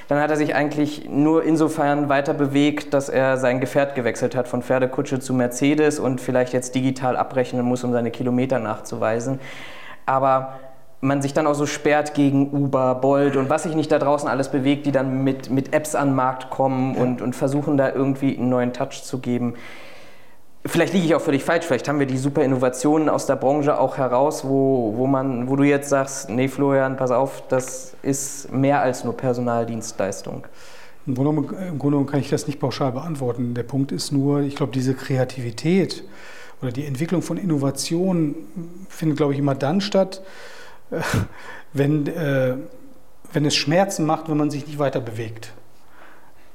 dann 0.10 0.20
hat 0.20 0.32
er 0.32 0.38
sich 0.38 0.56
eigentlich 0.56 1.08
nur 1.08 1.44
insofern 1.44 2.10
weiter 2.10 2.34
bewegt, 2.34 2.96
dass 2.96 3.10
er 3.10 3.38
sein 3.38 3.60
Gefährt 3.60 3.94
gewechselt 3.94 4.36
hat 4.36 4.48
von 4.48 4.64
Pferdekutsche 4.64 5.20
zu 5.20 5.36
Mercedes 5.36 6.00
und 6.00 6.20
vielleicht 6.20 6.52
jetzt 6.52 6.74
digital 6.74 7.16
abrechnen 7.16 7.64
muss, 7.64 7.84
um 7.84 7.92
seine 7.92 8.10
Kilometer 8.10 8.58
nachzuweisen. 8.58 9.40
Aber 10.08 10.60
man 11.02 11.22
sich 11.22 11.34
dann 11.34 11.48
auch 11.48 11.54
so 11.54 11.66
sperrt 11.66 12.14
gegen 12.14 12.52
Uber, 12.52 12.96
Bolt 12.96 13.38
und 13.38 13.50
was 13.50 13.64
sich 13.64 13.76
nicht 13.76 13.92
da 13.92 14.00
draußen 14.00 14.28
alles 14.28 14.50
bewegt, 14.50 14.86
die 14.86 14.92
dann 14.92 15.24
mit, 15.24 15.50
mit 15.50 15.74
Apps 15.74 15.96
an 15.96 16.10
den 16.10 16.16
Markt 16.16 16.50
kommen 16.50 16.96
und, 16.96 17.22
und 17.22 17.36
versuchen 17.36 17.78
da 17.78 17.92
irgendwie 17.94 18.38
einen 18.38 18.50
neuen 18.50 18.74
Touch 18.74 19.04
zu 19.04 19.20
geben. 19.20 19.54
Vielleicht 20.66 20.94
liege 20.94 21.06
ich 21.06 21.16
auch 21.16 21.22
völlig 21.22 21.44
falsch, 21.44 21.66
vielleicht 21.66 21.88
haben 21.88 22.00
wir 22.00 22.06
die 22.06 22.18
super 22.18 22.44
Innovationen 22.44 23.08
aus 23.08 23.26
der 23.26 23.38
Branche 23.38 23.80
auch 23.80 23.98
heraus, 23.98 24.44
wo, 24.44 24.94
wo, 24.98 25.08
man, 25.08 25.50
wo 25.50 25.56
du 25.56 25.64
jetzt 25.64 25.88
sagst, 25.88 26.30
nee 26.30 26.50
Florian, 26.50 26.98
pass 26.98 27.12
auf, 27.12 27.44
das 27.48 27.96
ist 28.02 28.52
mehr 28.52 28.82
als 28.82 29.06
nur 29.06 29.16
Personaldienstleistung. 29.16 30.46
Im 31.08 31.16
Grunde, 31.16 31.56
Im 31.70 31.80
Grunde 31.80 32.06
kann 32.12 32.20
ich 32.20 32.30
das 32.30 32.46
nicht 32.46 32.60
pauschal 32.60 32.92
beantworten. 32.92 33.54
Der 33.54 33.64
Punkt 33.64 33.94
ist 33.94 34.12
nur, 34.12 34.42
ich 34.42 34.58
glaube, 34.58 34.74
diese 34.74 34.94
Kreativität 34.94 36.04
oder 36.62 36.74
die 36.74 36.86
Entwicklung 36.86 37.22
von 37.22 37.38
Innovationen 37.38 38.36
findet, 38.90 39.18
glaube 39.18 39.32
ich, 39.32 39.40
immer 39.40 39.56
dann 39.56 39.80
statt, 39.80 40.22
wenn, 41.74 42.08
äh, 42.08 42.56
wenn 43.32 43.46
es 43.46 43.56
Schmerzen 43.56 44.06
macht, 44.06 44.30
wenn 44.30 44.38
man 44.38 44.50
sich 44.50 44.68
nicht 44.68 44.80
weiter 44.80 45.02
bewegt. 45.02 45.54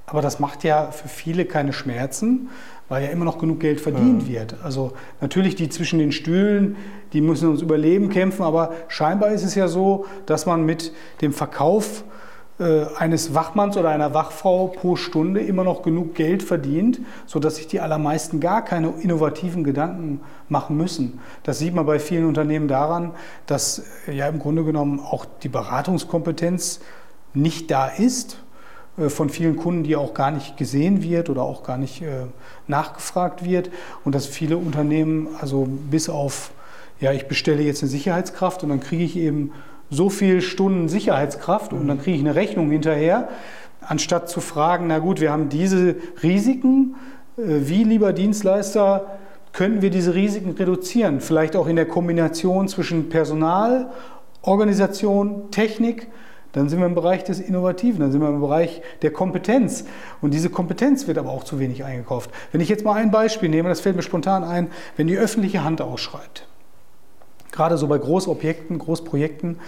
Aber 0.07 0.21
das 0.21 0.39
macht 0.39 0.65
ja 0.65 0.91
für 0.91 1.09
viele 1.09 1.45
keine 1.45 1.73
Schmerzen, 1.73 2.51
weil 2.89 3.05
ja 3.05 3.11
immer 3.11 3.25
noch 3.25 3.39
genug 3.39 3.61
Geld 3.61 3.81
verdient 3.81 4.25
mhm. 4.25 4.29
wird. 4.29 4.57
Also 4.63 4.93
natürlich 5.21 5.55
die 5.55 5.69
zwischen 5.69 5.99
den 5.99 6.13
Stühlen, 6.13 6.77
die 7.13 7.21
müssen 7.21 7.49
uns 7.49 7.63
überleben 7.63 8.11
kämpfen, 8.11 8.43
aber 8.43 8.73
scheinbar 8.89 9.31
ist 9.31 9.45
es 9.45 9.55
ja 9.55 9.69
so, 9.69 10.05
dass 10.27 10.45
man 10.47 10.65
mit 10.67 10.93
dem 11.23 11.33
Verkauf 11.33 12.05
eines 12.57 13.35
Wachmanns 13.35 13.77
oder 13.77 13.89
einer 13.89 14.15
Wachfrau 14.15 14.69
pro 14.69 14.95
Stunde 14.95 15.41
immer 15.41 15.65
noch 15.65 15.83
genug 15.83 16.15
Geld 16.15 16.45
verdient, 16.45 17.01
sodass 17.27 17.57
sich 17.57 17.67
die 17.67 17.81
allermeisten 17.81 18.39
gar 18.39 18.65
keine 18.65 18.91
innovativen 19.01 19.65
Gedanken 19.65 20.21
machen 20.49 20.77
müssen. 20.77 21.19
Das 21.43 21.59
sieht 21.59 21.75
man 21.75 21.85
bei 21.85 21.99
vielen 21.99 22.27
Unternehmen 22.27 22.69
daran, 22.69 23.11
dass 23.47 23.85
äh, 24.07 24.13
ja 24.13 24.29
im 24.29 24.39
Grunde 24.39 24.63
genommen 24.63 25.01
auch 25.01 25.27
die 25.43 25.49
Beratungskompetenz 25.49 26.81
nicht 27.33 27.73
da 27.73 27.89
ist 27.89 28.39
äh, 28.99 29.09
von 29.09 29.31
vielen 29.31 29.57
Kunden, 29.57 29.83
die 29.83 29.97
auch 29.97 30.15
gar 30.15 30.31
nicht 30.31 30.57
gesehen 30.57 31.03
wird 31.03 31.31
oder 31.31 31.43
auch 31.43 31.65
gar 31.65 31.77
nicht 31.77 32.03
äh, 32.03 32.27
nachgefragt 32.69 33.45
wird 33.45 33.71
und 34.05 34.15
dass 34.15 34.27
viele 34.27 34.57
Unternehmen, 34.57 35.29
also 35.41 35.67
bis 35.69 36.09
auf 36.09 36.53
ja, 37.01 37.13
ich 37.13 37.27
bestelle 37.27 37.63
jetzt 37.63 37.83
eine 37.83 37.91
Sicherheitskraft 37.91 38.63
und 38.63 38.69
dann 38.69 38.81
kriege 38.81 39.03
ich 39.03 39.17
eben 39.17 39.53
so 39.95 40.11
viele 40.11 40.43
Stunden 40.43 40.89
Sicherheitskraft 40.89 41.73
und 41.73 41.87
dann 41.89 42.01
kriege 42.01 42.17
ich 42.17 42.23
eine 42.23 42.35
Rechnung 42.35 42.71
hinterher, 42.71 43.29
anstatt 43.81 44.29
zu 44.29 44.41
fragen, 44.41 44.87
na 44.89 44.99
gut, 44.99 45.21
wir 45.21 45.31
haben 45.31 45.49
diese 45.49 45.97
Risiken, 46.23 46.97
äh, 47.37 47.43
wie 47.43 47.85
lieber 47.85 48.13
Dienstleister 48.13 49.07
könnten 49.53 49.83
wir 49.83 49.91
diese 49.91 50.15
Risiken 50.15 50.51
reduzieren? 50.51 51.21
Vielleicht 51.21 51.55
auch 51.55 51.69
in 51.69 51.77
der 51.77 51.87
Kombination 51.87 52.67
zwischen 52.67 53.09
Personal, 53.09 53.91
Organisation, 54.43 55.51
Technik. 55.53 56.09
Dann 56.53 56.69
sind 56.69 56.79
wir 56.81 56.87
im 56.87 56.95
Bereich 56.95 57.25
des 57.25 57.41
Innovativen, 57.41 58.01
dann 58.01 58.13
sind 58.13 58.21
wir 58.21 58.29
im 58.29 58.41
Bereich 58.41 58.83
der 59.03 59.13
Kompetenz. 59.13 59.85
Und 60.21 60.35
diese 60.35 60.51
Kompetenz 60.51 61.07
wird 61.07 61.19
aber 61.19 61.31
auch 61.31 61.45
zu 61.45 61.59
wenig 61.59 61.85
eingekauft. 61.85 62.31
Wenn 62.53 62.61
ich 62.61 62.69
jetzt 62.69 62.85
mal 62.85 62.95
ein 62.95 63.11
Beispiel 63.11 63.49
nehme, 63.49 63.69
das 63.69 63.81
fällt 63.81 63.97
mir 63.97 64.03
spontan 64.03 64.45
ein, 64.45 64.69
wenn 64.97 65.07
die 65.07 65.17
öffentliche 65.17 65.65
Hand 65.65 65.81
ausschreibt, 65.81 66.47
gerade 67.55 67.79
so 67.79 67.87
bei 67.87 67.99
Großobjekten, 67.99 68.79
Großprojekten, 68.79 69.59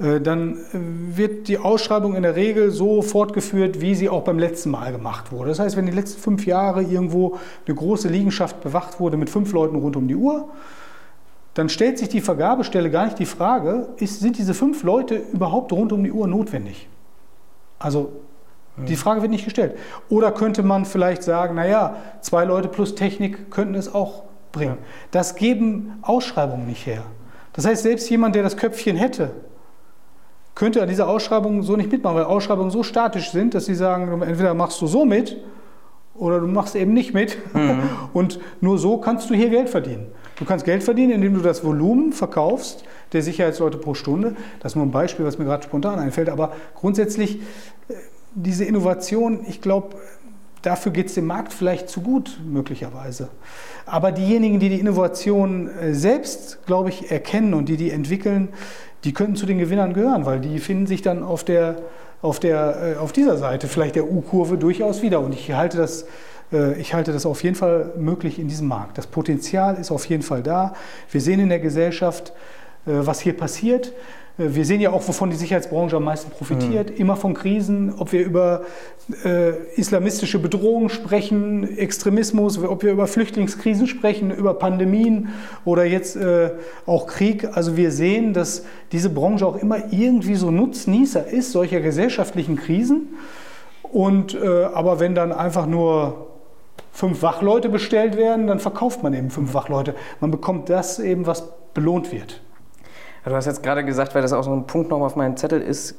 äh, 0.00 0.20
dann 0.20 0.58
wird 0.72 1.48
die 1.48 1.58
Ausschreibung 1.58 2.16
in 2.16 2.22
der 2.22 2.34
Regel 2.34 2.70
so 2.70 3.02
fortgeführt, 3.02 3.80
wie 3.80 3.94
sie 3.94 4.08
auch 4.08 4.22
beim 4.22 4.38
letzten 4.38 4.70
Mal 4.70 4.92
gemacht 4.92 5.30
wurde. 5.30 5.50
Das 5.50 5.58
heißt, 5.58 5.76
wenn 5.76 5.86
die 5.86 5.92
letzten 5.92 6.20
fünf 6.20 6.46
Jahre 6.46 6.82
irgendwo 6.82 7.38
eine 7.66 7.74
große 7.74 8.08
Liegenschaft 8.08 8.60
bewacht 8.62 8.98
wurde 9.00 9.16
mit 9.16 9.30
fünf 9.30 9.52
Leuten 9.52 9.76
rund 9.76 9.96
um 9.96 10.08
die 10.08 10.16
Uhr, 10.16 10.48
dann 11.54 11.68
stellt 11.68 11.98
sich 11.98 12.08
die 12.08 12.20
Vergabestelle 12.20 12.90
gar 12.90 13.06
nicht 13.06 13.18
die 13.18 13.26
Frage, 13.26 13.88
ist, 13.96 14.20
sind 14.20 14.36
diese 14.36 14.52
fünf 14.52 14.82
Leute 14.82 15.22
überhaupt 15.32 15.72
rund 15.72 15.92
um 15.92 16.04
die 16.04 16.12
Uhr 16.12 16.26
notwendig? 16.26 16.88
Also 17.78 18.12
die 18.76 18.96
Frage 18.96 19.22
wird 19.22 19.30
nicht 19.30 19.44
gestellt. 19.44 19.78
Oder 20.10 20.32
könnte 20.32 20.62
man 20.62 20.84
vielleicht 20.84 21.22
sagen, 21.22 21.54
naja, 21.54 21.96
zwei 22.20 22.44
Leute 22.44 22.68
plus 22.68 22.94
Technik 22.94 23.50
könnten 23.50 23.74
es 23.74 23.94
auch 23.94 24.24
bringen. 24.52 24.76
Das 25.12 25.34
geben 25.34 25.98
Ausschreibungen 26.02 26.66
nicht 26.66 26.86
her. 26.86 27.02
Das 27.56 27.64
heißt, 27.64 27.82
selbst 27.82 28.08
jemand, 28.10 28.34
der 28.34 28.42
das 28.42 28.56
Köpfchen 28.56 28.96
hätte, 28.96 29.30
könnte 30.54 30.82
an 30.82 30.88
dieser 30.88 31.08
Ausschreibung 31.08 31.62
so 31.62 31.76
nicht 31.76 31.90
mitmachen, 31.90 32.16
weil 32.16 32.24
Ausschreibungen 32.24 32.70
so 32.70 32.82
statisch 32.82 33.30
sind, 33.30 33.54
dass 33.54 33.66
sie 33.66 33.74
sagen, 33.74 34.22
entweder 34.22 34.54
machst 34.54 34.80
du 34.80 34.86
so 34.86 35.04
mit 35.04 35.38
oder 36.14 36.40
du 36.40 36.46
machst 36.46 36.76
eben 36.76 36.92
nicht 36.92 37.14
mit. 37.14 37.36
Mhm. 37.54 37.82
Und 38.12 38.40
nur 38.60 38.78
so 38.78 38.98
kannst 38.98 39.28
du 39.30 39.34
hier 39.34 39.50
Geld 39.50 39.68
verdienen. 39.68 40.06
Du 40.38 40.44
kannst 40.44 40.64
Geld 40.64 40.82
verdienen, 40.82 41.12
indem 41.12 41.34
du 41.34 41.40
das 41.40 41.64
Volumen 41.64 42.12
verkaufst 42.12 42.84
der 43.12 43.22
Sicherheitsleute 43.22 43.78
pro 43.78 43.94
Stunde. 43.94 44.36
Das 44.60 44.72
ist 44.72 44.76
nur 44.76 44.84
ein 44.84 44.90
Beispiel, 44.90 45.24
was 45.24 45.38
mir 45.38 45.44
gerade 45.44 45.62
spontan 45.62 45.98
einfällt. 45.98 46.28
Aber 46.28 46.52
grundsätzlich, 46.74 47.40
äh, 47.88 47.94
diese 48.34 48.64
Innovation, 48.64 49.40
ich 49.46 49.62
glaube, 49.62 49.96
dafür 50.66 50.92
geht 50.92 51.06
es 51.06 51.14
dem 51.14 51.26
Markt 51.26 51.52
vielleicht 51.52 51.88
zu 51.88 52.00
gut, 52.00 52.40
möglicherweise. 52.44 53.28
Aber 53.86 54.10
diejenigen, 54.10 54.58
die 54.58 54.68
die 54.68 54.80
Innovation 54.80 55.70
äh, 55.70 55.94
selbst, 55.94 56.66
glaube 56.66 56.88
ich, 56.88 57.10
erkennen 57.10 57.54
und 57.54 57.68
die 57.68 57.76
die 57.76 57.90
entwickeln, 57.90 58.48
die 59.04 59.12
könnten 59.12 59.36
zu 59.36 59.46
den 59.46 59.58
Gewinnern 59.58 59.94
gehören, 59.94 60.26
weil 60.26 60.40
die 60.40 60.58
finden 60.58 60.86
sich 60.86 61.02
dann 61.02 61.22
auf, 61.22 61.44
der, 61.44 61.76
auf, 62.20 62.40
der, 62.40 62.96
äh, 62.96 62.98
auf 62.98 63.12
dieser 63.12 63.36
Seite 63.36 63.68
vielleicht 63.68 63.94
der 63.94 64.10
U-Kurve 64.10 64.58
durchaus 64.58 65.02
wieder. 65.02 65.20
Und 65.20 65.32
ich 65.32 65.52
halte 65.52 65.76
das 65.76 66.06
äh, 66.52 66.74
ich 66.80 66.94
halte 66.94 67.12
das 67.12 67.26
auf 67.26 67.44
jeden 67.44 67.56
Fall 67.56 67.92
möglich 67.96 68.40
in 68.40 68.48
diesem 68.48 68.66
Markt. 68.66 68.98
Das 68.98 69.06
Potenzial 69.06 69.76
ist 69.76 69.92
auf 69.92 70.04
jeden 70.06 70.22
Fall 70.24 70.42
da. 70.42 70.74
Wir 71.10 71.20
sehen 71.20 71.38
in 71.38 71.48
der 71.48 71.60
Gesellschaft, 71.60 72.32
was 72.88 73.18
hier 73.18 73.36
passiert. 73.36 73.92
Äh, 74.38 74.54
wir 74.54 74.64
sehen 74.64 74.80
ja 74.80 74.90
auch, 74.90 75.06
wovon 75.06 75.30
die 75.30 75.36
Sicherheitsbranche 75.36 75.96
am 75.96 76.04
meisten 76.04 76.30
profitiert. 76.30 76.90
Mhm. 76.90 76.96
Immer 76.96 77.16
von 77.16 77.34
Krisen, 77.34 77.94
ob 77.98 78.12
wir 78.12 78.24
über 78.24 78.62
äh, 79.24 79.50
islamistische 79.76 80.38
Bedrohungen 80.38 80.88
sprechen, 80.88 81.76
Extremismus, 81.78 82.58
ob 82.58 82.82
wir 82.82 82.92
über 82.92 83.06
Flüchtlingskrisen 83.06 83.86
sprechen, 83.86 84.30
über 84.30 84.54
Pandemien 84.54 85.28
oder 85.64 85.84
jetzt 85.84 86.16
äh, 86.16 86.50
auch 86.86 87.06
Krieg. 87.06 87.56
Also 87.56 87.76
wir 87.76 87.90
sehen, 87.90 88.32
dass 88.32 88.64
diese 88.92 89.10
Branche 89.10 89.46
auch 89.46 89.56
immer 89.56 89.92
irgendwie 89.92 90.34
so 90.34 90.50
Nutznießer 90.50 91.26
ist 91.26 91.52
solcher 91.52 91.80
gesellschaftlichen 91.80 92.56
Krisen. 92.56 93.14
Und, 93.82 94.34
äh, 94.34 94.64
aber 94.64 94.98
wenn 94.98 95.14
dann 95.14 95.32
einfach 95.32 95.66
nur 95.66 96.26
fünf 96.92 97.22
Wachleute 97.22 97.68
bestellt 97.68 98.16
werden, 98.16 98.46
dann 98.46 98.58
verkauft 98.58 99.02
man 99.02 99.14
eben 99.14 99.30
fünf 99.30 99.54
Wachleute. 99.54 99.94
Man 100.20 100.30
bekommt 100.30 100.70
das 100.70 100.98
eben, 100.98 101.26
was 101.26 101.44
belohnt 101.74 102.10
wird. 102.10 102.40
Du 103.26 103.34
hast 103.34 103.46
jetzt 103.46 103.62
gerade 103.64 103.84
gesagt, 103.84 104.14
weil 104.14 104.22
das 104.22 104.32
auch 104.32 104.44
so 104.44 104.52
ein 104.52 104.68
Punkt 104.68 104.90
noch 104.90 105.00
auf 105.00 105.16
meinem 105.16 105.36
Zettel 105.36 105.60
ist, 105.60 105.96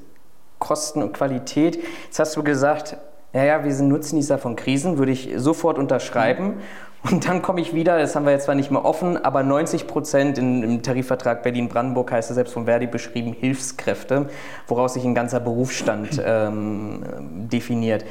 Kosten 0.59 1.03
und 1.03 1.11
Qualität. 1.13 1.77
Jetzt 2.05 2.19
hast 2.19 2.37
du 2.37 2.41
gesagt, 2.41 2.95
ja, 3.33 3.43
ja, 3.43 3.65
wir 3.65 3.73
sind 3.73 3.89
Nutznießer 3.89 4.37
von 4.37 4.55
Krisen, 4.55 4.97
würde 4.97 5.11
ich 5.11 5.33
sofort 5.35 5.77
unterschreiben. 5.77 6.53
Und 7.03 7.27
dann 7.27 7.41
komme 7.41 7.59
ich 7.59 7.75
wieder, 7.75 7.99
das 7.99 8.15
haben 8.15 8.25
wir 8.25 8.31
jetzt 8.31 8.45
zwar 8.45 8.55
nicht 8.55 8.71
mehr 8.71 8.85
offen, 8.85 9.23
aber 9.23 9.43
90 9.43 9.87
Prozent 9.87 10.37
im 10.37 10.81
Tarifvertrag 10.81 11.43
Berlin-Brandenburg 11.43 12.11
heißt 12.11 12.29
es 12.29 12.35
selbst 12.35 12.53
von 12.53 12.65
Verdi 12.65 12.87
beschrieben, 12.87 13.33
Hilfskräfte, 13.33 14.29
woraus 14.67 14.93
sich 14.93 15.03
ein 15.03 15.13
ganzer 15.13 15.41
Berufsstand 15.41 16.21
ähm, 16.25 17.03
definiert 17.51 18.05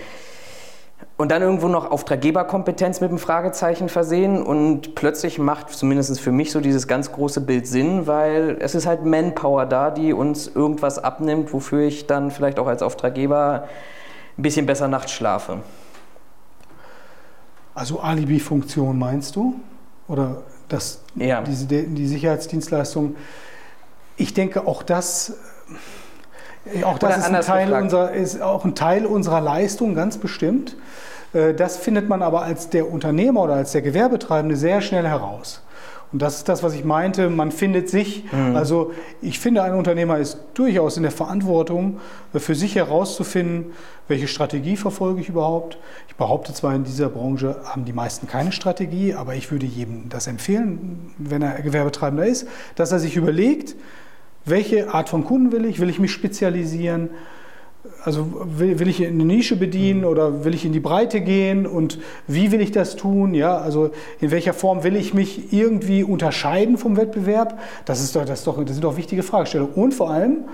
und 1.16 1.30
dann 1.30 1.42
irgendwo 1.42 1.68
noch 1.68 1.90
Auftraggeberkompetenz 1.90 3.00
mit 3.00 3.10
einem 3.10 3.18
Fragezeichen 3.18 3.88
versehen 3.88 4.42
und 4.42 4.94
plötzlich 4.94 5.38
macht 5.38 5.70
zumindest 5.70 6.20
für 6.20 6.32
mich 6.32 6.52
so 6.52 6.60
dieses 6.60 6.86
ganz 6.88 7.10
große 7.10 7.40
Bild 7.40 7.66
Sinn, 7.66 8.06
weil 8.06 8.58
es 8.60 8.74
ist 8.74 8.86
halt 8.86 9.04
Manpower 9.04 9.64
da, 9.66 9.90
die 9.90 10.12
uns 10.12 10.46
irgendwas 10.46 10.98
abnimmt, 10.98 11.52
wofür 11.52 11.82
ich 11.82 12.06
dann 12.06 12.30
vielleicht 12.30 12.58
auch 12.58 12.66
als 12.66 12.82
Auftraggeber 12.82 13.66
ein 14.36 14.42
bisschen 14.42 14.66
besser 14.66 14.88
nachts 14.88 15.12
schlafe. 15.12 15.60
Also 17.74 18.00
Alibi-Funktion 18.00 18.98
meinst 18.98 19.36
du? 19.36 19.54
Oder 20.08 20.42
das, 20.68 21.02
ja. 21.14 21.42
diese, 21.42 21.66
die 21.66 22.06
Sicherheitsdienstleistung? 22.06 23.16
Ich 24.16 24.34
denke, 24.34 24.66
auch 24.66 24.82
das 24.82 25.34
auch 26.84 26.98
das 26.98 27.18
ist 27.18 27.24
ein, 27.24 27.40
Teil 27.40 27.72
unserer, 27.72 28.12
ist 28.12 28.42
auch 28.42 28.64
ein 28.64 28.74
Teil 28.74 29.06
unserer 29.06 29.40
Leistung, 29.40 29.94
ganz 29.94 30.18
bestimmt. 30.18 30.76
Äh, 31.32 31.54
das 31.54 31.76
findet 31.76 32.08
man 32.08 32.22
aber 32.22 32.42
als 32.42 32.70
der 32.70 32.90
Unternehmer 32.90 33.42
oder 33.42 33.54
als 33.54 33.72
der 33.72 33.82
Gewerbetreibende 33.82 34.56
sehr 34.56 34.80
schnell 34.80 35.06
heraus. 35.06 35.62
Und 36.12 36.22
das 36.22 36.36
ist 36.36 36.48
das, 36.48 36.62
was 36.62 36.72
ich 36.74 36.84
meinte, 36.84 37.28
man 37.28 37.50
findet 37.50 37.90
sich. 37.90 38.24
Mhm. 38.32 38.54
Also 38.54 38.92
ich 39.20 39.40
finde, 39.40 39.62
ein 39.64 39.74
Unternehmer 39.74 40.18
ist 40.18 40.38
durchaus 40.54 40.96
in 40.96 41.02
der 41.02 41.12
Verantwortung, 41.12 41.98
äh, 42.32 42.38
für 42.38 42.54
sich 42.54 42.76
herauszufinden, 42.76 43.72
welche 44.08 44.28
Strategie 44.28 44.76
verfolge 44.76 45.20
ich 45.20 45.28
überhaupt. 45.28 45.78
Ich 46.08 46.14
behaupte 46.16 46.54
zwar, 46.54 46.74
in 46.74 46.84
dieser 46.84 47.08
Branche 47.08 47.56
haben 47.64 47.84
die 47.84 47.92
meisten 47.92 48.28
keine 48.28 48.52
Strategie, 48.52 49.14
aber 49.14 49.34
ich 49.34 49.50
würde 49.50 49.66
jedem 49.66 50.08
das 50.08 50.26
empfehlen, 50.26 51.12
wenn 51.18 51.42
er 51.42 51.60
Gewerbetreibender 51.60 52.24
ist, 52.24 52.46
dass 52.76 52.92
er 52.92 53.00
sich 53.00 53.16
überlegt, 53.16 53.74
welche 54.46 54.94
Art 54.94 55.08
von 55.08 55.24
Kunden 55.24 55.52
will 55.52 55.64
ich? 55.64 55.80
Will 55.80 55.90
ich 55.90 55.98
mich 55.98 56.12
spezialisieren? 56.12 57.10
Also 58.02 58.26
will, 58.58 58.78
will, 58.78 58.88
ich 58.88 59.04
eine 59.04 59.24
Nische 59.24 59.56
bedienen 59.56 60.00
mhm. 60.00 60.06
oder 60.06 60.44
will 60.44 60.54
ich 60.54 60.64
in 60.64 60.72
die 60.72 60.80
Breite 60.80 61.20
gehen 61.20 61.66
und 61.66 61.98
wie 62.26 62.52
will 62.52 62.60
ich 62.60 62.72
das 62.72 62.96
tun? 62.96 63.34
Ja, 63.34 63.58
also 63.58 63.90
in 64.20 64.30
welcher 64.30 64.54
Form 64.54 64.82
will 64.84 64.96
ich 64.96 65.14
mich 65.14 65.52
irgendwie 65.52 66.02
unterscheiden 66.02 66.78
vom 66.78 66.96
Wettbewerb? 66.96 67.58
Das, 67.84 68.00
ist 68.00 68.14
doch, 68.16 68.24
das, 68.24 68.40
ist 68.40 68.46
doch, 68.46 68.62
das 68.64 68.74
sind 68.74 68.84
doch 68.84 68.96
wichtige 68.96 69.22
Fragestellungen. 69.22 69.74
Und 69.74 69.92
vor 69.92 70.10
allem, 70.10 70.44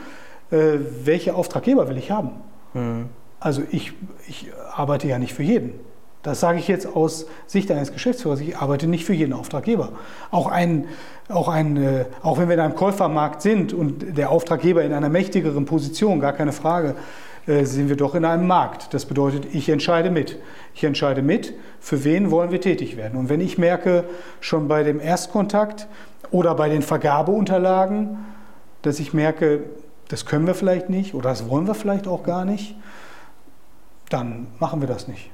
äh, 0.50 0.78
welche 1.04 1.34
Auftraggeber 1.34 1.88
will 1.88 1.98
ich 1.98 2.10
haben? 2.10 2.30
Mhm. 2.74 3.06
Also 3.40 3.62
ich, 3.70 3.92
ich 4.28 4.50
arbeite 4.74 5.08
ja 5.08 5.18
nicht 5.18 5.34
für 5.34 5.42
jeden. 5.42 5.72
Das 6.22 6.38
sage 6.38 6.58
ich 6.58 6.68
jetzt 6.68 6.86
aus 6.86 7.26
Sicht 7.46 7.70
eines 7.72 7.92
Geschäftsführers. 7.92 8.40
Ich 8.40 8.56
arbeite 8.56 8.86
nicht 8.86 9.04
für 9.04 9.12
jeden 9.12 9.32
Auftraggeber. 9.32 9.90
Auch, 10.30 10.46
ein, 10.46 10.86
auch, 11.32 11.48
ein, 11.48 11.76
äh, 11.76 12.04
auch 12.22 12.38
wenn 12.38 12.48
wir 12.48 12.54
in 12.54 12.60
einem 12.60 12.74
Käufermarkt 12.74 13.42
sind 13.42 13.72
und 13.72 14.16
der 14.16 14.30
Auftraggeber 14.30 14.82
in 14.82 14.92
einer 14.92 15.08
mächtigeren 15.08 15.64
Position, 15.64 16.20
gar 16.20 16.32
keine 16.32 16.52
Frage, 16.52 16.94
äh, 17.46 17.64
sind 17.64 17.88
wir 17.88 17.96
doch 17.96 18.14
in 18.14 18.24
einem 18.24 18.46
Markt. 18.46 18.94
Das 18.94 19.06
bedeutet, 19.06 19.46
ich 19.52 19.68
entscheide 19.68 20.10
mit. 20.10 20.38
Ich 20.74 20.84
entscheide 20.84 21.22
mit, 21.22 21.54
für 21.80 22.04
wen 22.04 22.30
wollen 22.30 22.50
wir 22.50 22.60
tätig 22.60 22.96
werden. 22.96 23.18
Und 23.18 23.28
wenn 23.28 23.40
ich 23.40 23.58
merke, 23.58 24.04
schon 24.40 24.68
bei 24.68 24.82
dem 24.82 25.00
Erstkontakt 25.00 25.88
oder 26.30 26.54
bei 26.54 26.68
den 26.68 26.82
Vergabeunterlagen, 26.82 28.18
dass 28.82 29.00
ich 29.00 29.12
merke, 29.12 29.64
das 30.08 30.26
können 30.26 30.46
wir 30.46 30.54
vielleicht 30.54 30.90
nicht 30.90 31.14
oder 31.14 31.30
das 31.30 31.48
wollen 31.48 31.66
wir 31.66 31.74
vielleicht 31.74 32.06
auch 32.06 32.22
gar 32.22 32.44
nicht, 32.44 32.76
dann 34.08 34.48
machen 34.58 34.80
wir 34.80 34.88
das 34.88 35.08
nicht 35.08 35.30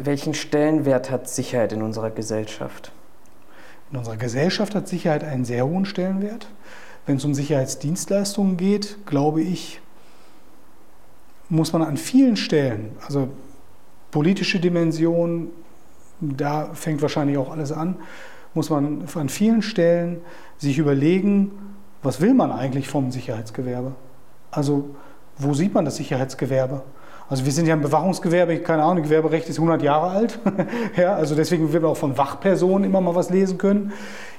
welchen 0.00 0.34
Stellenwert 0.34 1.10
hat 1.10 1.28
Sicherheit 1.28 1.72
in 1.72 1.82
unserer 1.82 2.10
Gesellschaft? 2.10 2.92
In 3.90 3.98
unserer 3.98 4.16
Gesellschaft 4.16 4.74
hat 4.74 4.88
Sicherheit 4.88 5.24
einen 5.24 5.44
sehr 5.44 5.66
hohen 5.66 5.86
Stellenwert. 5.86 6.48
Wenn 7.06 7.16
es 7.16 7.24
um 7.24 7.34
Sicherheitsdienstleistungen 7.34 8.56
geht, 8.56 8.98
glaube 9.06 9.40
ich, 9.40 9.80
muss 11.48 11.72
man 11.72 11.82
an 11.82 11.96
vielen 11.96 12.36
Stellen, 12.36 12.90
also 13.06 13.28
politische 14.10 14.60
Dimension, 14.60 15.48
da 16.20 16.74
fängt 16.74 17.00
wahrscheinlich 17.00 17.38
auch 17.38 17.50
alles 17.50 17.72
an, 17.72 17.96
muss 18.52 18.68
man 18.68 19.08
an 19.14 19.28
vielen 19.28 19.62
Stellen 19.62 20.20
sich 20.58 20.78
überlegen, 20.78 21.52
was 22.02 22.20
will 22.20 22.34
man 22.34 22.52
eigentlich 22.52 22.88
vom 22.88 23.10
Sicherheitsgewerbe? 23.10 23.94
Also 24.50 24.94
wo 25.38 25.54
sieht 25.54 25.72
man 25.72 25.84
das 25.84 25.96
Sicherheitsgewerbe? 25.96 26.82
Also 27.30 27.44
wir 27.44 27.52
sind 27.52 27.66
ja 27.66 27.74
im 27.74 27.82
Bewachungsgewerbe, 27.82 28.58
keine 28.60 28.82
Ahnung, 28.82 29.02
Gewerberecht 29.02 29.48
ist 29.48 29.58
100 29.58 29.82
Jahre 29.82 30.08
alt. 30.10 30.38
ja, 30.96 31.14
also 31.14 31.34
deswegen 31.34 31.72
wird 31.72 31.82
man 31.82 31.92
auch 31.92 31.96
von 31.96 32.16
Wachpersonen 32.16 32.84
immer 32.84 33.02
mal 33.02 33.14
was 33.14 33.28
lesen 33.28 33.58
können. 33.58 33.92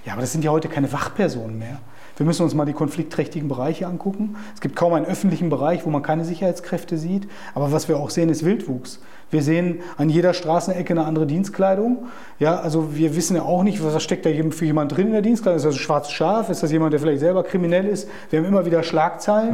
Ja, 0.06 0.14
aber 0.14 0.22
das 0.22 0.32
sind 0.32 0.44
ja 0.44 0.52
heute 0.52 0.70
keine 0.70 0.92
Wachpersonen 0.92 1.60
mehr. 1.60 1.80
Wir 2.20 2.26
müssen 2.26 2.44
uns 2.44 2.54
mal 2.54 2.66
die 2.66 2.74
konfliktträchtigen 2.74 3.48
Bereiche 3.48 3.88
angucken. 3.88 4.36
Es 4.54 4.60
gibt 4.60 4.76
kaum 4.76 4.92
einen 4.92 5.06
öffentlichen 5.06 5.50
Bereich, 5.50 5.86
wo 5.86 5.90
man 5.90 6.02
keine 6.02 6.26
Sicherheitskräfte 6.26 6.98
sieht. 6.98 7.30
Aber 7.56 7.72
was 7.72 7.88
wir 7.88 7.98
auch 7.98 8.10
sehen, 8.10 8.28
ist 8.28 8.44
Wildwuchs. 8.44 9.00
Wir 9.32 9.42
sehen 9.42 9.80
an 9.96 10.10
jeder 10.10 10.34
Straßenecke 10.34 10.92
eine 10.92 11.06
andere 11.06 11.26
Dienstkleidung. 11.26 12.08
Ja, 12.38 12.60
also 12.60 12.94
wir 12.94 13.16
wissen 13.16 13.38
ja 13.38 13.44
auch 13.44 13.64
nicht, 13.64 13.82
was 13.82 14.04
steckt 14.04 14.26
da 14.26 14.32
für 14.52 14.66
jemand 14.66 14.98
drin 14.98 15.08
in 15.08 15.14
der 15.14 15.22
Dienstkleidung. 15.22 15.56
Ist 15.56 15.66
das 15.66 15.76
ein 15.76 15.80
schwarzes 15.80 16.12
Schaf? 16.12 16.50
Ist 16.50 16.62
das 16.62 16.74
jemand, 16.74 16.92
der 16.92 17.00
vielleicht 17.00 17.22
selber 17.22 17.42
kriminell 17.44 17.88
ist? 17.88 18.10
Wir 18.30 18.40
haben 18.40 18.46
immer 18.46 18.66
wieder 18.66 18.84
Schlagzeilen. 18.84 19.54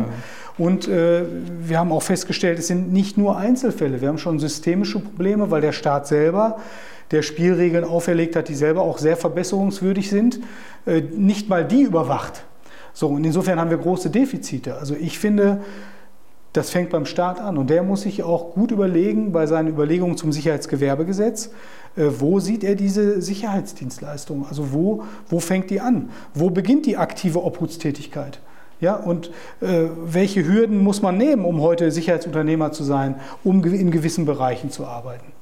Mhm. 0.57 0.65
Und 0.65 0.87
äh, 0.87 1.21
wir 1.61 1.77
haben 1.77 1.91
auch 1.91 2.01
festgestellt, 2.01 2.57
es 2.57 2.65
sind 2.65 2.91
nicht 2.91 3.15
nur 3.15 3.37
Einzelfälle. 3.37 4.01
Wir 4.01 4.07
haben 4.07 4.17
schon 4.17 4.39
systemische 4.39 4.99
Probleme, 4.99 5.51
weil 5.51 5.61
der 5.61 5.71
Staat 5.71 6.07
selber 6.07 6.57
der 7.11 7.21
Spielregeln 7.21 7.83
auferlegt 7.83 8.35
hat, 8.35 8.49
die 8.49 8.55
selber 8.55 8.81
auch 8.81 8.97
sehr 8.97 9.17
verbesserungswürdig 9.17 10.09
sind, 10.09 10.39
äh, 10.87 11.01
nicht 11.01 11.47
mal 11.47 11.63
die 11.63 11.83
überwacht. 11.83 12.43
So, 12.95 13.09
und 13.09 13.25
insofern 13.25 13.59
haben 13.59 13.69
wir 13.69 13.77
große 13.77 14.09
Defizite. 14.09 14.77
Also 14.77 14.95
ich 14.95 15.19
finde, 15.19 15.59
das 16.53 16.69
fängt 16.69 16.91
beim 16.91 17.05
Staat 17.05 17.41
an 17.41 17.57
und 17.57 17.69
der 17.69 17.83
muss 17.83 18.03
sich 18.03 18.23
auch 18.23 18.53
gut 18.53 18.71
überlegen 18.71 19.33
bei 19.33 19.47
seinen 19.47 19.67
Überlegungen 19.67 20.15
zum 20.15 20.31
Sicherheitsgewerbegesetz, 20.31 21.51
äh, 21.97 22.05
wo 22.19 22.39
sieht 22.39 22.63
er 22.63 22.75
diese 22.75 23.21
Sicherheitsdienstleistung? 23.21 24.45
Also 24.47 24.71
wo, 24.71 25.03
wo 25.27 25.41
fängt 25.41 25.69
die 25.69 25.81
an? 25.81 26.09
Wo 26.33 26.49
beginnt 26.49 26.85
die 26.85 26.95
aktive 26.95 27.43
Obhutstätigkeit? 27.43 28.39
Ja, 28.79 28.95
und 28.95 29.29
äh, 29.59 29.87
welche 30.05 30.47
Hürden 30.47 30.81
muss 30.81 31.01
man 31.01 31.17
nehmen, 31.17 31.43
um 31.43 31.59
heute 31.59 31.91
Sicherheitsunternehmer 31.91 32.71
zu 32.71 32.85
sein, 32.85 33.15
um 33.43 33.61
in 33.65 33.91
gewissen 33.91 34.25
Bereichen 34.25 34.71
zu 34.71 34.85
arbeiten? 34.85 35.34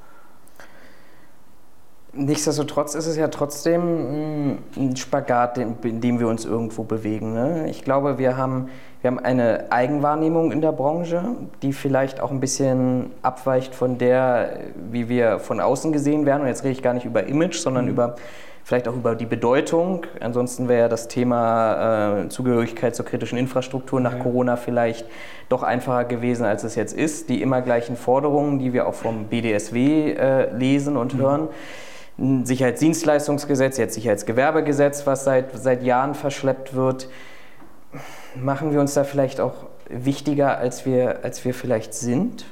Nichtsdestotrotz 2.15 2.93
ist 2.93 3.07
es 3.07 3.17
ja 3.17 3.27
trotzdem 3.27 4.51
mm, 4.51 4.57
ein 4.77 4.95
Spagat, 4.95 5.57
in 5.57 5.99
dem 5.99 6.19
wir 6.19 6.27
uns 6.27 6.45
irgendwo 6.45 6.83
bewegen. 6.83 7.33
Ne? 7.33 7.67
Ich 7.69 7.83
glaube, 7.83 8.19
wir 8.19 8.37
haben, 8.37 8.69
wir 9.01 9.09
haben 9.09 9.17
eine 9.17 9.71
Eigenwahrnehmung 9.71 10.51
in 10.51 10.61
der 10.61 10.73
Branche, 10.73 11.23
die 11.63 11.73
vielleicht 11.73 12.19
auch 12.19 12.29
ein 12.29 12.39
bisschen 12.39 13.11
abweicht 13.23 13.73
von 13.73 13.97
der, 13.97 14.59
wie 14.91 15.09
wir 15.09 15.39
von 15.39 15.59
außen 15.59 15.91
gesehen 15.91 16.27
werden. 16.27 16.43
Und 16.43 16.49
jetzt 16.49 16.63
rede 16.63 16.73
ich 16.73 16.83
gar 16.83 16.93
nicht 16.93 17.05
über 17.05 17.25
Image, 17.25 17.55
sondern 17.55 17.85
mhm. 17.85 17.91
über 17.91 18.15
vielleicht 18.63 18.87
auch 18.87 18.95
über 18.95 19.15
die 19.15 19.25
Bedeutung. 19.25 20.05
Ansonsten 20.19 20.69
wäre 20.69 20.81
ja 20.81 20.89
das 20.89 21.07
Thema 21.07 22.25
äh, 22.25 22.29
Zugehörigkeit 22.29 22.95
zur 22.95 23.05
kritischen 23.05 23.39
Infrastruktur 23.39 23.99
nach 23.99 24.13
ja. 24.13 24.19
Corona 24.19 24.55
vielleicht 24.55 25.07
doch 25.49 25.63
einfacher 25.63 26.05
gewesen, 26.05 26.45
als 26.45 26.63
es 26.63 26.75
jetzt 26.75 26.95
ist. 26.95 27.29
Die 27.29 27.41
immer 27.41 27.61
gleichen 27.63 27.97
Forderungen, 27.97 28.59
die 28.59 28.71
wir 28.71 28.87
auch 28.87 28.93
vom 28.93 29.25
BDSW 29.25 30.11
äh, 30.11 30.55
lesen 30.55 30.95
und 30.95 31.15
mhm. 31.15 31.19
hören 31.19 31.47
ein 32.17 32.45
Sicherheitsdienstleistungsgesetz, 32.45 33.77
jetzt 33.77 33.95
Sicherheitsgewerbegesetz, 33.95 35.05
was 35.07 35.23
seit, 35.23 35.57
seit 35.57 35.83
Jahren 35.83 36.15
verschleppt 36.15 36.73
wird. 36.73 37.09
Machen 38.35 38.71
wir 38.71 38.79
uns 38.79 38.93
da 38.93 39.03
vielleicht 39.03 39.39
auch 39.39 39.67
wichtiger, 39.89 40.57
als 40.57 40.85
wir, 40.85 41.23
als 41.23 41.43
wir 41.45 41.53
vielleicht 41.53 41.93
sind? 41.93 42.45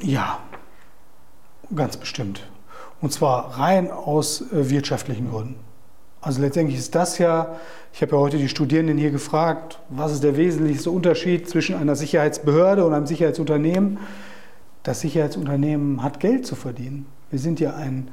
Ja, 0.00 0.38
ganz 1.74 1.96
bestimmt. 1.96 2.46
Und 3.00 3.12
zwar 3.12 3.58
rein 3.58 3.90
aus 3.90 4.40
äh, 4.52 4.70
wirtschaftlichen 4.70 5.30
Gründen. 5.30 5.56
Also 6.20 6.40
letztendlich 6.40 6.78
ist 6.78 6.94
das 6.94 7.18
ja, 7.18 7.56
ich 7.92 8.00
habe 8.00 8.12
ja 8.12 8.18
heute 8.18 8.38
die 8.38 8.48
Studierenden 8.48 8.96
hier 8.96 9.10
gefragt, 9.10 9.78
was 9.90 10.12
ist 10.12 10.24
der 10.24 10.38
wesentlichste 10.38 10.90
Unterschied 10.90 11.48
zwischen 11.50 11.74
einer 11.74 11.96
Sicherheitsbehörde 11.96 12.84
und 12.84 12.94
einem 12.94 13.06
Sicherheitsunternehmen? 13.06 13.98
Das 14.84 15.00
Sicherheitsunternehmen 15.00 16.02
hat 16.02 16.20
Geld 16.20 16.46
zu 16.46 16.54
verdienen. 16.54 17.04
Wir 17.30 17.38
sind 17.38 17.60
ja 17.60 17.74
ein 17.74 18.08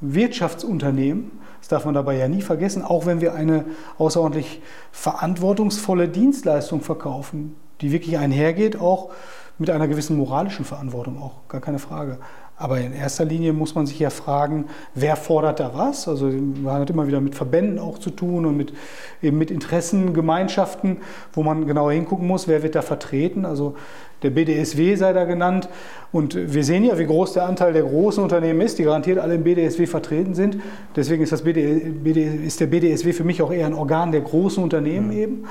Wirtschaftsunternehmen, 0.00 1.30
das 1.58 1.68
darf 1.68 1.84
man 1.84 1.94
dabei 1.94 2.16
ja 2.16 2.28
nie 2.28 2.42
vergessen, 2.42 2.82
auch 2.82 3.06
wenn 3.06 3.20
wir 3.20 3.34
eine 3.34 3.66
außerordentlich 3.98 4.62
verantwortungsvolle 4.92 6.08
Dienstleistung 6.08 6.80
verkaufen, 6.80 7.56
die 7.80 7.92
wirklich 7.92 8.18
einhergeht, 8.18 8.80
auch 8.80 9.10
mit 9.58 9.70
einer 9.70 9.88
gewissen 9.88 10.16
moralischen 10.16 10.64
Verantwortung, 10.64 11.20
auch 11.20 11.48
gar 11.48 11.60
keine 11.60 11.78
Frage. 11.78 12.18
Aber 12.60 12.78
in 12.78 12.92
erster 12.92 13.24
Linie 13.24 13.54
muss 13.54 13.74
man 13.74 13.86
sich 13.86 13.98
ja 13.98 14.10
fragen, 14.10 14.66
wer 14.94 15.16
fordert 15.16 15.60
da 15.60 15.72
was? 15.74 16.06
Also 16.06 16.26
man 16.26 16.80
hat 16.80 16.90
immer 16.90 17.06
wieder 17.06 17.22
mit 17.22 17.34
Verbänden 17.34 17.78
auch 17.78 17.96
zu 17.96 18.10
tun 18.10 18.44
und 18.44 18.54
mit, 18.54 18.74
eben 19.22 19.38
mit 19.38 19.50
Interessengemeinschaften, 19.50 20.98
wo 21.32 21.42
man 21.42 21.66
genauer 21.66 21.92
hingucken 21.92 22.26
muss, 22.26 22.48
wer 22.48 22.62
wird 22.62 22.74
da 22.74 22.82
vertreten. 22.82 23.46
Also 23.46 23.76
der 24.22 24.28
BDSW 24.28 24.94
sei 24.96 25.14
da 25.14 25.24
genannt. 25.24 25.70
Und 26.12 26.34
wir 26.52 26.62
sehen 26.62 26.84
ja, 26.84 26.98
wie 26.98 27.06
groß 27.06 27.32
der 27.32 27.46
Anteil 27.46 27.72
der 27.72 27.84
großen 27.84 28.22
Unternehmen 28.22 28.60
ist, 28.60 28.78
die 28.78 28.82
garantiert 28.82 29.18
alle 29.18 29.36
im 29.36 29.44
BDSW 29.44 29.86
vertreten 29.86 30.34
sind. 30.34 30.58
Deswegen 30.94 31.22
ist, 31.22 31.32
das 31.32 31.42
BD, 31.42 31.78
BD, 32.02 32.26
ist 32.46 32.60
der 32.60 32.66
BDSW 32.66 33.14
für 33.14 33.24
mich 33.24 33.40
auch 33.40 33.52
eher 33.52 33.64
ein 33.64 33.74
Organ 33.74 34.12
der 34.12 34.20
großen 34.20 34.62
Unternehmen 34.62 35.06
mhm. 35.06 35.12
eben. 35.12 35.44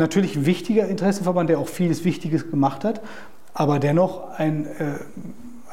Natürlich 0.00 0.36
ein 0.36 0.46
wichtiger 0.46 0.88
Interessenverband, 0.88 1.50
der 1.50 1.58
auch 1.58 1.68
vieles 1.68 2.04
Wichtiges 2.04 2.50
gemacht 2.50 2.84
hat, 2.84 3.00
aber 3.54 3.78
dennoch 3.78 4.30
ein... 4.36 4.66
Äh, 4.66 4.94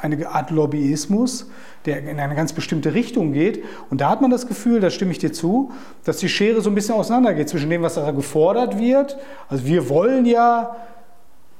eine 0.02 0.30
Art 0.30 0.52
Lobbyismus, 0.52 1.50
der 1.86 2.08
in 2.08 2.20
eine 2.20 2.36
ganz 2.36 2.54
bestimmte 2.54 2.94
Richtung 2.94 3.34
geht. 3.34 3.64
Und 3.90 4.02
da 4.02 4.10
hat 4.10 4.22
man 4.22 4.30
das 4.30 4.48
Gefühl, 4.48 4.80
da 4.80 4.90
stimme 4.90 5.12
ich 5.12 5.20
dir 5.20 5.34
zu, 5.34 5.72
dass 6.04 6.18
die 6.18 6.30
Schere 6.30 6.62
so 6.62 6.70
ein 6.70 6.76
bisschen 6.76 6.96
auseinandergeht 6.96 7.50
zwischen 7.50 7.70
dem, 7.70 7.82
was 7.82 7.96
da 7.96 8.12
gefordert 8.12 8.78
wird. 8.78 9.18
Also 9.50 9.66
wir 9.66 9.90
wollen 9.90 10.26
ja, 10.26 10.76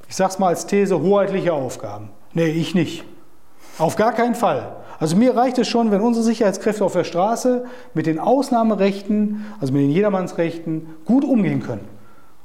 ich 0.08 0.16
sage 0.16 0.32
es 0.32 0.40
mal 0.40 0.50
als 0.50 0.68
These, 0.68 1.02
hoheitliche 1.02 1.54
Aufgaben. 1.54 2.10
Nee, 2.34 2.50
ich 2.50 2.76
nicht. 2.76 3.04
Auf 3.78 3.96
gar 3.96 4.14
keinen 4.14 4.36
Fall. 4.36 4.76
Also 5.00 5.16
mir 5.16 5.36
reicht 5.36 5.58
es 5.60 5.68
schon, 5.68 5.92
wenn 5.92 6.02
unsere 6.02 6.26
Sicherheitskräfte 6.26 6.84
auf 6.84 6.94
der 6.94 7.04
Straße 7.04 7.66
mit 7.94 8.08
den 8.08 8.20
Ausnahmerechten, 8.20 9.46
also 9.60 9.74
mit 9.74 9.84
den 9.84 9.92
Jedermannsrechten, 9.92 10.88
gut 11.06 11.24
umgehen 11.24 11.62
können. 11.62 11.97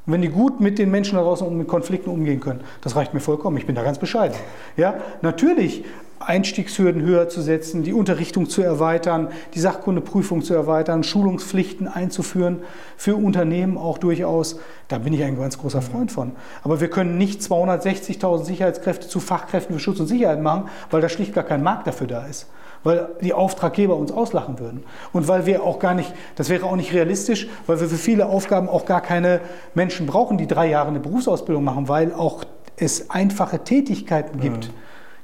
Und 0.05 0.13
wenn 0.15 0.23
die 0.23 0.29
gut 0.29 0.61
mit 0.61 0.79
den 0.79 0.91
Menschen 0.91 1.17
da 1.17 1.23
draußen 1.23 1.47
und 1.47 1.57
mit 1.57 1.69
Konflikten 1.69 2.11
umgehen 2.11 2.41
können, 2.41 2.61
das 2.81 2.97
reicht 2.97 3.15
mir 3.15 3.21
vollkommen. 3.21 3.57
Ich 3.57 3.67
bin 3.67 3.77
da 3.77 3.83
ganz 3.85 3.99
bescheiden. 3.99 4.37
Ja, 4.77 4.95
natürlich 5.23 5.85
Einstiegshürden 6.19 7.03
höher 7.03 7.29
zu 7.29 7.41
setzen, 7.41 7.83
die 7.83 7.93
Unterrichtung 7.93 8.49
zu 8.49 8.63
erweitern, 8.63 9.29
die 9.55 9.61
Sachkundeprüfung 9.61 10.43
zu 10.43 10.55
erweitern, 10.55 11.05
Schulungspflichten 11.05 11.89
einzuführen 11.89 12.61
für 12.97 13.17
Unternehmen 13.17 13.77
auch 13.77 13.99
durchaus. 13.99 14.59
Da 14.89 14.99
bin 14.99 15.13
ich 15.13 15.23
ein 15.23 15.39
ganz 15.39 15.59
großer 15.59 15.83
Freund 15.83 16.11
von. 16.11 16.33
Aber 16.63 16.81
wir 16.81 16.91
können 16.91 17.19
nicht 17.19 17.41
260.000 17.41 18.45
Sicherheitskräfte 18.45 19.09
zu 19.09 19.21
Fachkräften 19.21 19.75
für 19.77 19.81
Schutz 19.81 20.01
und 20.01 20.07
Sicherheit 20.07 20.41
machen, 20.41 20.69
weil 20.91 21.01
da 21.01 21.09
schlicht 21.09 21.35
gar 21.35 21.45
kein 21.45 21.63
Markt 21.63 21.87
dafür 21.87 22.07
da 22.07 22.27
ist 22.27 22.47
weil 22.85 23.09
die 23.21 23.33
Auftraggeber 23.33 23.97
uns 23.97 24.13
auslachen 24.13 24.59
würden. 24.59 24.85
Und 25.13 25.29
weil 25.29 25.47
wir 25.47 25.63
auch 25.63 25.79
gar 25.79 25.95
nicht, 25.95 26.13
das 26.37 26.49
wäre 26.49 26.67
auch 26.67 26.77
nicht 26.77 26.93
realistisch, 26.93 27.49
weil 27.67 27.81
wir 27.81 27.89
für 27.89 27.97
viele 27.97 28.27
Aufgaben 28.27 28.69
auch 28.69 28.85
gar 28.85 29.01
keine 29.01 29.41
Menschen 29.75 30.07
brauchen, 30.07 30.39
die 30.39 30.47
drei 30.47 30.69
Jahre 30.69 30.89
eine 30.89 31.01
Berufsausbildung 31.01 31.65
machen, 31.65 31.89
weil 31.89 32.13
auch 32.13 32.45
es 32.77 33.11
einfache 33.11 33.61
Tätigkeiten 33.65 34.41
gibt. 34.41 34.67
Ja. 34.67 34.71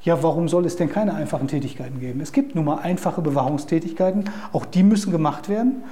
Ja, 0.03 0.23
warum 0.23 0.49
soll 0.49 0.65
es 0.65 0.77
denn 0.77 0.91
keine 0.91 1.15
einfachen 1.15 1.49
Tätigkeiten 1.49 1.99
geben? 1.99 2.21
Es 2.21 2.33
gibt 2.33 2.55
nun 2.55 2.65
mal 2.65 2.77
einfache 2.77 3.21
Bewahrungstätigkeiten, 3.21 4.31
auch 4.53 4.65
die 4.65 4.85
müssen 4.85 5.11
gemacht 5.11 5.49
werden 5.49 5.83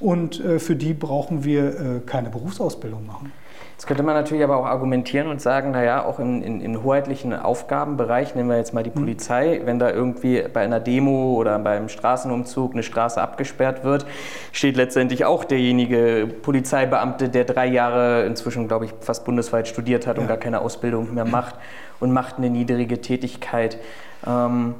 und 0.00 0.40
äh, 0.40 0.58
für 0.58 0.74
die 0.74 0.94
brauchen 0.94 1.44
wir 1.44 1.66
äh, 1.68 2.00
keine 2.04 2.30
Berufsausbildung 2.30 3.06
machen. 3.06 3.32
Jetzt 3.80 3.86
könnte 3.86 4.02
man 4.02 4.14
natürlich 4.14 4.44
aber 4.44 4.58
auch 4.58 4.66
argumentieren 4.66 5.28
und 5.28 5.40
sagen, 5.40 5.70
naja, 5.70 6.04
auch 6.04 6.18
in, 6.18 6.42
in, 6.42 6.60
in 6.60 6.82
hoheitlichen 6.82 7.32
Aufgabenbereich, 7.32 8.34
nehmen 8.34 8.50
wir 8.50 8.58
jetzt 8.58 8.74
mal 8.74 8.82
die 8.82 8.90
mhm. 8.90 9.04
Polizei, 9.04 9.62
wenn 9.64 9.78
da 9.78 9.90
irgendwie 9.90 10.44
bei 10.52 10.60
einer 10.60 10.80
Demo 10.80 11.32
oder 11.36 11.58
beim 11.58 11.88
Straßenumzug 11.88 12.74
eine 12.74 12.82
Straße 12.82 13.18
abgesperrt 13.18 13.82
wird, 13.82 14.04
steht 14.52 14.76
letztendlich 14.76 15.24
auch 15.24 15.44
derjenige 15.44 16.28
Polizeibeamte, 16.42 17.30
der 17.30 17.44
drei 17.44 17.68
Jahre 17.68 18.26
inzwischen, 18.26 18.68
glaube 18.68 18.84
ich, 18.84 18.92
fast 19.00 19.24
bundesweit 19.24 19.66
studiert 19.66 20.06
hat 20.06 20.18
und 20.18 20.28
gar 20.28 20.36
keine 20.36 20.60
Ausbildung 20.60 21.14
mehr 21.14 21.24
macht 21.24 21.54
und 22.00 22.12
macht 22.12 22.36
eine 22.36 22.50
niedrige 22.50 23.00
Tätigkeit. 23.00 23.78
Ähm, 24.26 24.74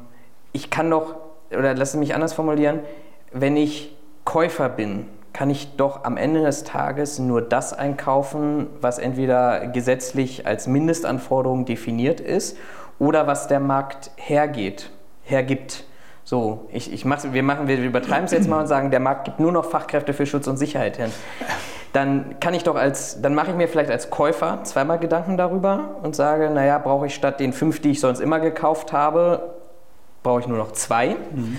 ich 0.52 0.68
kann 0.68 0.90
doch, 0.90 1.14
oder 1.50 1.72
lass 1.72 1.94
mich 1.94 2.14
anders 2.14 2.34
formulieren, 2.34 2.80
wenn 3.32 3.56
ich 3.56 3.96
Käufer 4.26 4.68
bin, 4.68 5.06
kann 5.32 5.50
ich 5.50 5.76
doch 5.76 6.04
am 6.04 6.16
Ende 6.16 6.42
des 6.42 6.64
Tages 6.64 7.18
nur 7.18 7.42
das 7.42 7.72
einkaufen, 7.72 8.66
was 8.80 8.98
entweder 8.98 9.66
gesetzlich 9.68 10.46
als 10.46 10.66
Mindestanforderung 10.66 11.64
definiert 11.64 12.20
ist 12.20 12.56
oder 12.98 13.26
was 13.26 13.48
der 13.48 13.60
Markt 13.60 14.10
hergeht, 14.16 14.90
hergibt. 15.22 15.84
So, 16.24 16.68
ich, 16.70 16.92
ich 16.92 17.04
mach, 17.04 17.20
wir, 17.32 17.42
machen, 17.42 17.66
wir 17.66 17.78
übertreiben 17.78 18.24
es 18.24 18.30
jetzt 18.30 18.48
mal 18.48 18.60
und 18.60 18.66
sagen, 18.66 18.90
der 18.90 19.00
Markt 19.00 19.24
gibt 19.24 19.40
nur 19.40 19.52
noch 19.52 19.64
Fachkräfte 19.64 20.12
für 20.12 20.26
Schutz 20.26 20.46
und 20.46 20.58
Sicherheit 20.58 20.96
hin. 20.96 21.10
Dann 21.92 22.38
kann 22.38 22.54
ich 22.54 22.62
doch 22.62 22.76
als, 22.76 23.20
dann 23.20 23.34
mache 23.34 23.50
ich 23.50 23.56
mir 23.56 23.66
vielleicht 23.66 23.90
als 23.90 24.10
Käufer 24.10 24.60
zweimal 24.62 25.00
Gedanken 25.00 25.36
darüber 25.36 25.96
und 26.02 26.14
sage, 26.14 26.50
naja, 26.50 26.78
brauche 26.78 27.06
ich 27.06 27.14
statt 27.14 27.40
den 27.40 27.52
fünf, 27.52 27.80
die 27.80 27.90
ich 27.90 28.00
sonst 28.00 28.20
immer 28.20 28.38
gekauft 28.38 28.92
habe, 28.92 29.54
brauche 30.22 30.40
ich 30.40 30.46
nur 30.46 30.58
noch 30.58 30.72
zwei. 30.72 31.16
Mhm. 31.34 31.56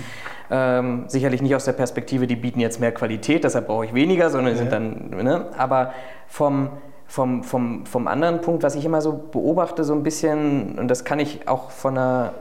Ähm, 0.50 1.04
sicherlich 1.06 1.40
nicht 1.40 1.54
aus 1.54 1.64
der 1.64 1.72
Perspektive, 1.72 2.26
die 2.26 2.36
bieten 2.36 2.60
jetzt 2.60 2.78
mehr 2.78 2.92
Qualität, 2.92 3.44
deshalb 3.44 3.68
brauche 3.68 3.86
ich 3.86 3.94
weniger, 3.94 4.28
sondern 4.28 4.52
ja. 4.52 4.58
sind 4.58 4.70
dann, 4.70 5.10
ne? 5.10 5.46
aber 5.56 5.94
vom, 6.28 6.70
vom, 7.06 7.42
vom, 7.42 7.86
vom 7.86 8.06
anderen 8.06 8.42
Punkt, 8.42 8.62
was 8.62 8.74
ich 8.74 8.84
immer 8.84 9.00
so 9.00 9.12
beobachte, 9.30 9.82
so 9.82 9.94
ein 9.94 10.02
bisschen, 10.02 10.78
und 10.78 10.88
das 10.88 11.04
kann 11.04 11.20
ich 11.20 11.48
auch 11.48 11.70
von 11.70 11.96
einer 11.96 12.34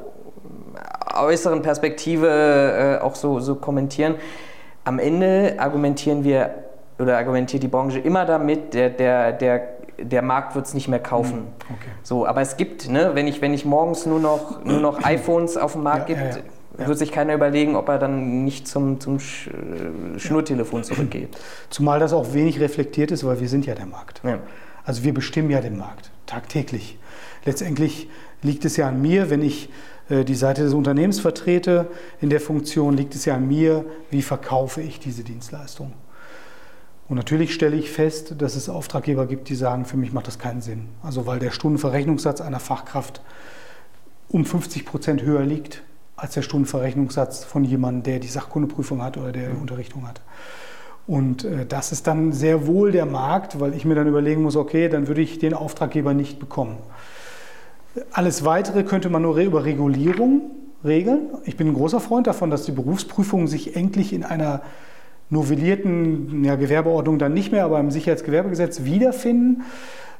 äußeren 1.15 1.61
Perspektive 1.61 2.97
äh, 2.99 3.03
auch 3.03 3.15
so, 3.15 3.39
so 3.39 3.55
kommentieren, 3.55 4.15
am 4.83 4.99
Ende 4.99 5.55
argumentieren 5.57 6.23
wir 6.23 6.55
oder 6.99 7.17
argumentiert 7.17 7.63
die 7.63 7.67
Branche 7.67 7.99
immer 7.99 8.25
damit, 8.25 8.73
der, 8.73 8.89
der, 8.89 9.31
der, 9.31 9.59
der 10.03 10.21
Markt 10.21 10.55
wird 10.55 10.65
es 10.65 10.73
nicht 10.73 10.87
mehr 10.87 10.99
kaufen. 10.99 11.33
Hm, 11.33 11.47
okay. 11.69 11.89
So, 12.03 12.25
aber 12.25 12.41
es 12.41 12.57
gibt, 12.57 12.89
ne, 12.89 13.11
wenn, 13.13 13.27
ich, 13.27 13.41
wenn 13.41 13.53
ich 13.53 13.65
morgens 13.65 14.05
nur 14.05 14.19
noch, 14.19 14.63
nur 14.63 14.79
noch 14.79 15.03
iPhones 15.03 15.57
auf 15.57 15.73
dem 15.73 15.83
Markt 15.83 16.09
ja, 16.09 16.15
gibt, 16.15 16.35
ja, 16.35 16.41
ja. 16.79 16.87
wird 16.87 16.97
sich 16.97 17.11
keiner 17.11 17.33
überlegen, 17.33 17.75
ob 17.75 17.89
er 17.89 17.99
dann 17.99 18.43
nicht 18.43 18.67
zum, 18.67 18.99
zum 18.99 19.19
Sch 19.19 19.47
äh, 19.47 20.19
Schnurtelefon 20.19 20.83
zurückgeht. 20.83 21.37
Zumal 21.69 21.99
das 21.99 22.13
auch 22.13 22.33
wenig 22.33 22.59
reflektiert 22.59 23.11
ist, 23.11 23.25
weil 23.25 23.39
wir 23.39 23.49
sind 23.49 23.65
ja 23.65 23.75
der 23.75 23.85
Markt. 23.85 24.21
Also 24.83 25.03
wir 25.03 25.13
bestimmen 25.13 25.49
ja 25.49 25.61
den 25.61 25.77
Markt 25.77 26.11
tagtäglich. 26.25 26.97
Letztendlich 27.45 28.09
liegt 28.41 28.65
es 28.65 28.77
ja 28.77 28.87
an 28.87 29.01
mir, 29.01 29.29
wenn 29.29 29.41
ich 29.41 29.69
äh, 30.09 30.23
die 30.23 30.35
Seite 30.35 30.63
des 30.63 30.73
Unternehmens 30.73 31.19
vertrete 31.19 31.87
in 32.19 32.29
der 32.29 32.39
Funktion, 32.39 32.95
liegt 32.95 33.15
es 33.15 33.25
ja 33.25 33.35
an 33.35 33.47
mir, 33.47 33.85
wie 34.09 34.21
verkaufe 34.21 34.81
ich 34.81 34.99
diese 34.99 35.23
Dienstleistung. 35.23 35.93
Und 37.11 37.17
natürlich 37.17 37.53
stelle 37.53 37.75
ich 37.75 37.91
fest, 37.91 38.35
dass 38.37 38.55
es 38.55 38.69
Auftraggeber 38.69 39.25
gibt, 39.25 39.49
die 39.49 39.55
sagen, 39.55 39.83
für 39.83 39.97
mich 39.97 40.13
macht 40.13 40.27
das 40.27 40.39
keinen 40.39 40.61
Sinn. 40.61 40.87
Also 41.03 41.25
weil 41.25 41.39
der 41.39 41.51
Stundenverrechnungssatz 41.51 42.39
einer 42.39 42.61
Fachkraft 42.61 43.19
um 44.29 44.45
50 44.45 44.85
Prozent 44.85 45.21
höher 45.21 45.43
liegt 45.43 45.83
als 46.15 46.35
der 46.35 46.41
Stundenverrechnungssatz 46.41 47.43
von 47.43 47.65
jemandem, 47.65 48.03
der 48.03 48.19
die 48.19 48.29
Sachkundeprüfung 48.29 49.03
hat 49.03 49.17
oder 49.17 49.33
der 49.33 49.49
die 49.49 49.59
Unterrichtung 49.59 50.07
hat. 50.07 50.21
Und 51.05 51.43
äh, 51.43 51.65
das 51.65 51.91
ist 51.91 52.07
dann 52.07 52.31
sehr 52.31 52.65
wohl 52.65 52.93
der 52.93 53.05
Markt, 53.05 53.59
weil 53.59 53.73
ich 53.73 53.83
mir 53.83 53.95
dann 53.95 54.07
überlegen 54.07 54.41
muss, 54.41 54.55
okay, 54.55 54.87
dann 54.87 55.09
würde 55.09 55.19
ich 55.19 55.37
den 55.37 55.53
Auftraggeber 55.53 56.13
nicht 56.13 56.39
bekommen. 56.39 56.77
Alles 58.13 58.45
Weitere 58.45 58.83
könnte 58.83 59.09
man 59.09 59.23
nur 59.23 59.35
über 59.35 59.65
Regulierung 59.65 60.43
regeln. 60.85 61.27
Ich 61.43 61.57
bin 61.57 61.67
ein 61.67 61.73
großer 61.73 61.99
Freund 61.99 62.27
davon, 62.27 62.49
dass 62.49 62.63
die 62.63 62.71
Berufsprüfungen 62.71 63.47
sich 63.47 63.75
endlich 63.75 64.13
in 64.13 64.23
einer 64.23 64.61
novellierten 65.31 66.43
ja, 66.43 66.55
Gewerbeordnung 66.55 67.17
dann 67.17 67.33
nicht 67.33 67.51
mehr, 67.51 67.65
aber 67.65 67.79
im 67.79 67.89
Sicherheitsgewerbegesetz 67.89 68.83
wiederfinden. 68.83 69.63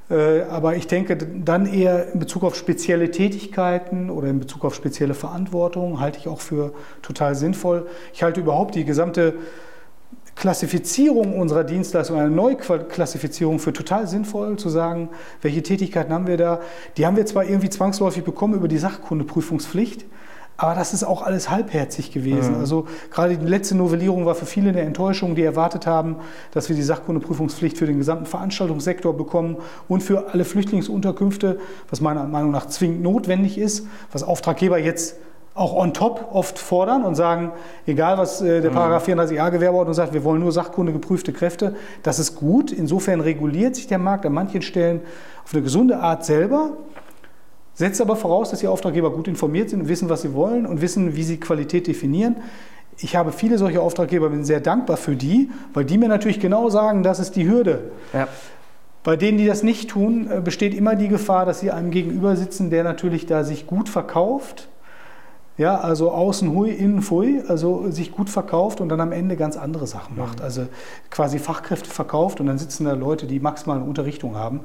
Äh, 0.09 0.41
aber 0.43 0.75
ich 0.75 0.87
denke 0.87 1.15
dann 1.15 1.71
eher 1.71 2.13
in 2.13 2.19
Bezug 2.19 2.43
auf 2.43 2.55
spezielle 2.55 3.11
Tätigkeiten 3.11 4.09
oder 4.09 4.29
in 4.29 4.39
Bezug 4.39 4.65
auf 4.65 4.73
spezielle 4.73 5.13
Verantwortung 5.13 5.99
halte 5.99 6.17
ich 6.17 6.27
auch 6.27 6.39
für 6.39 6.73
total 7.01 7.35
sinnvoll. 7.35 7.87
Ich 8.13 8.23
halte 8.23 8.39
überhaupt 8.39 8.73
die 8.75 8.85
gesamte 8.85 9.35
Klassifizierung 10.35 11.37
unserer 11.37 11.65
Dienstleistung, 11.65 12.17
eine 12.17 12.31
Neuklassifizierung 12.31 13.59
für 13.59 13.73
total 13.73 14.07
sinnvoll, 14.07 14.55
zu 14.55 14.69
sagen, 14.69 15.09
welche 15.41 15.61
Tätigkeiten 15.61 16.13
haben 16.13 16.25
wir 16.25 16.37
da. 16.37 16.61
Die 16.97 17.05
haben 17.05 17.17
wir 17.17 17.25
zwar 17.25 17.43
irgendwie 17.45 17.69
zwangsläufig 17.69 18.23
bekommen 18.23 18.53
über 18.53 18.67
die 18.67 18.77
Sachkundeprüfungspflicht, 18.77 20.05
aber 20.61 20.75
das 20.75 20.93
ist 20.93 21.03
auch 21.03 21.23
alles 21.23 21.49
halbherzig 21.49 22.11
gewesen. 22.11 22.53
Mhm. 22.53 22.59
Also 22.59 22.85
gerade 23.09 23.35
die 23.35 23.45
letzte 23.45 23.75
Novellierung 23.75 24.27
war 24.27 24.35
für 24.35 24.45
viele 24.45 24.69
eine 24.69 24.81
Enttäuschung, 24.81 25.33
die 25.33 25.41
erwartet 25.41 25.87
haben, 25.87 26.17
dass 26.51 26.69
wir 26.69 26.75
die 26.75 26.83
Sachkundeprüfungspflicht 26.83 27.79
für 27.79 27.87
den 27.87 27.97
gesamten 27.97 28.27
Veranstaltungssektor 28.27 29.17
bekommen 29.17 29.57
und 29.87 30.03
für 30.03 30.31
alle 30.31 30.45
Flüchtlingsunterkünfte, 30.45 31.59
was 31.89 31.99
meiner 31.99 32.25
Meinung 32.25 32.51
nach 32.51 32.67
zwingend 32.67 33.01
notwendig 33.01 33.57
ist, 33.57 33.87
was 34.11 34.21
Auftraggeber 34.21 34.77
jetzt 34.77 35.15
auch 35.55 35.73
on 35.73 35.95
top 35.95 36.29
oft 36.31 36.59
fordern 36.59 37.03
und 37.05 37.15
sagen, 37.15 37.51
egal 37.87 38.19
was 38.19 38.41
äh, 38.41 38.61
der 38.61 38.69
mhm. 38.69 38.75
Paragraph 38.75 39.07
34a 39.07 39.49
Gewerbeordnung 39.49 39.95
sagt, 39.95 40.13
wir 40.13 40.23
wollen 40.23 40.41
nur 40.41 40.51
Sachkunde 40.51 40.93
geprüfte 40.93 41.33
Kräfte. 41.33 41.75
Das 42.03 42.19
ist 42.19 42.35
gut. 42.35 42.71
Insofern 42.71 43.19
reguliert 43.19 43.75
sich 43.75 43.87
der 43.87 43.97
Markt 43.97 44.27
an 44.27 44.33
manchen 44.33 44.61
Stellen 44.61 45.01
auf 45.43 45.53
eine 45.53 45.63
gesunde 45.63 45.99
Art 45.99 46.23
selber. 46.23 46.77
Setzt 47.73 48.01
aber 48.01 48.15
voraus, 48.15 48.49
dass 48.51 48.59
die 48.59 48.67
Auftraggeber 48.67 49.11
gut 49.11 49.27
informiert 49.27 49.69
sind 49.69 49.81
und 49.81 49.87
wissen, 49.87 50.09
was 50.09 50.21
sie 50.21 50.33
wollen 50.33 50.65
und 50.65 50.81
wissen, 50.81 51.15
wie 51.15 51.23
sie 51.23 51.39
Qualität 51.39 51.87
definieren. 51.87 52.37
Ich 52.97 53.15
habe 53.15 53.31
viele 53.31 53.57
solche 53.57 53.81
Auftraggeber, 53.81 54.29
bin 54.29 54.43
sehr 54.43 54.59
dankbar 54.59 54.97
für 54.97 55.15
die, 55.15 55.49
weil 55.73 55.85
die 55.85 55.97
mir 55.97 56.09
natürlich 56.09 56.39
genau 56.39 56.69
sagen, 56.69 57.03
das 57.03 57.19
ist 57.19 57.35
die 57.35 57.47
Hürde. 57.47 57.91
Ja. 58.13 58.27
Bei 59.03 59.15
denen, 59.15 59.37
die 59.37 59.47
das 59.47 59.63
nicht 59.63 59.89
tun, 59.89 60.29
äh, 60.29 60.41
besteht 60.41 60.75
immer 60.75 60.95
die 60.95 61.07
Gefahr, 61.07 61.45
dass 61.45 61.59
sie 61.59 61.71
einem 61.71 61.89
gegenüber 61.89 62.35
sitzen, 62.35 62.69
der 62.69 62.83
natürlich 62.83 63.25
da 63.25 63.43
sich 63.43 63.65
gut 63.65 63.89
verkauft. 63.89 64.67
Ja, 65.57 65.79
also 65.79 66.11
außen 66.11 66.51
hui, 66.53 66.71
innen 66.71 67.01
fui, 67.01 67.43
also 67.47 67.91
sich 67.91 68.11
gut 68.11 68.29
verkauft 68.29 68.81
und 68.81 68.89
dann 68.89 69.01
am 69.01 69.11
Ende 69.11 69.35
ganz 69.35 69.57
andere 69.57 69.85
Sachen 69.85 70.17
macht. 70.17 70.39
Mhm. 70.39 70.45
Also 70.45 70.67
quasi 71.09 71.39
Fachkräfte 71.39 71.89
verkauft 71.89 72.39
und 72.39 72.47
dann 72.47 72.57
sitzen 72.57 72.85
da 72.85 72.93
Leute, 72.93 73.25
die 73.25 73.39
maximal 73.39 73.77
eine 73.77 73.85
Unterrichtung 73.85 74.35
haben 74.35 74.61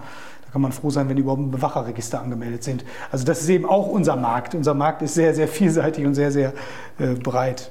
kann 0.57 0.63
man 0.63 0.73
froh 0.73 0.89
sein, 0.89 1.07
wenn 1.11 1.19
überhaupt 1.19 1.43
ein 1.43 1.51
Bewacherregister 1.51 2.19
angemeldet 2.19 2.65
sind. 2.65 2.83
Also 3.13 3.27
das 3.27 3.43
ist 3.43 3.51
eben 3.51 3.67
auch 3.67 3.89
unser 3.89 4.17
Markt. 4.17 4.55
Unser 4.55 4.73
Markt 4.73 5.03
ist 5.03 5.13
sehr, 5.13 5.35
sehr 5.35 5.49
vielseitig 5.49 6.07
und 6.07 6.15
sehr, 6.15 6.33
sehr 6.33 6.55
äh, 6.99 7.13
breit. 7.13 7.71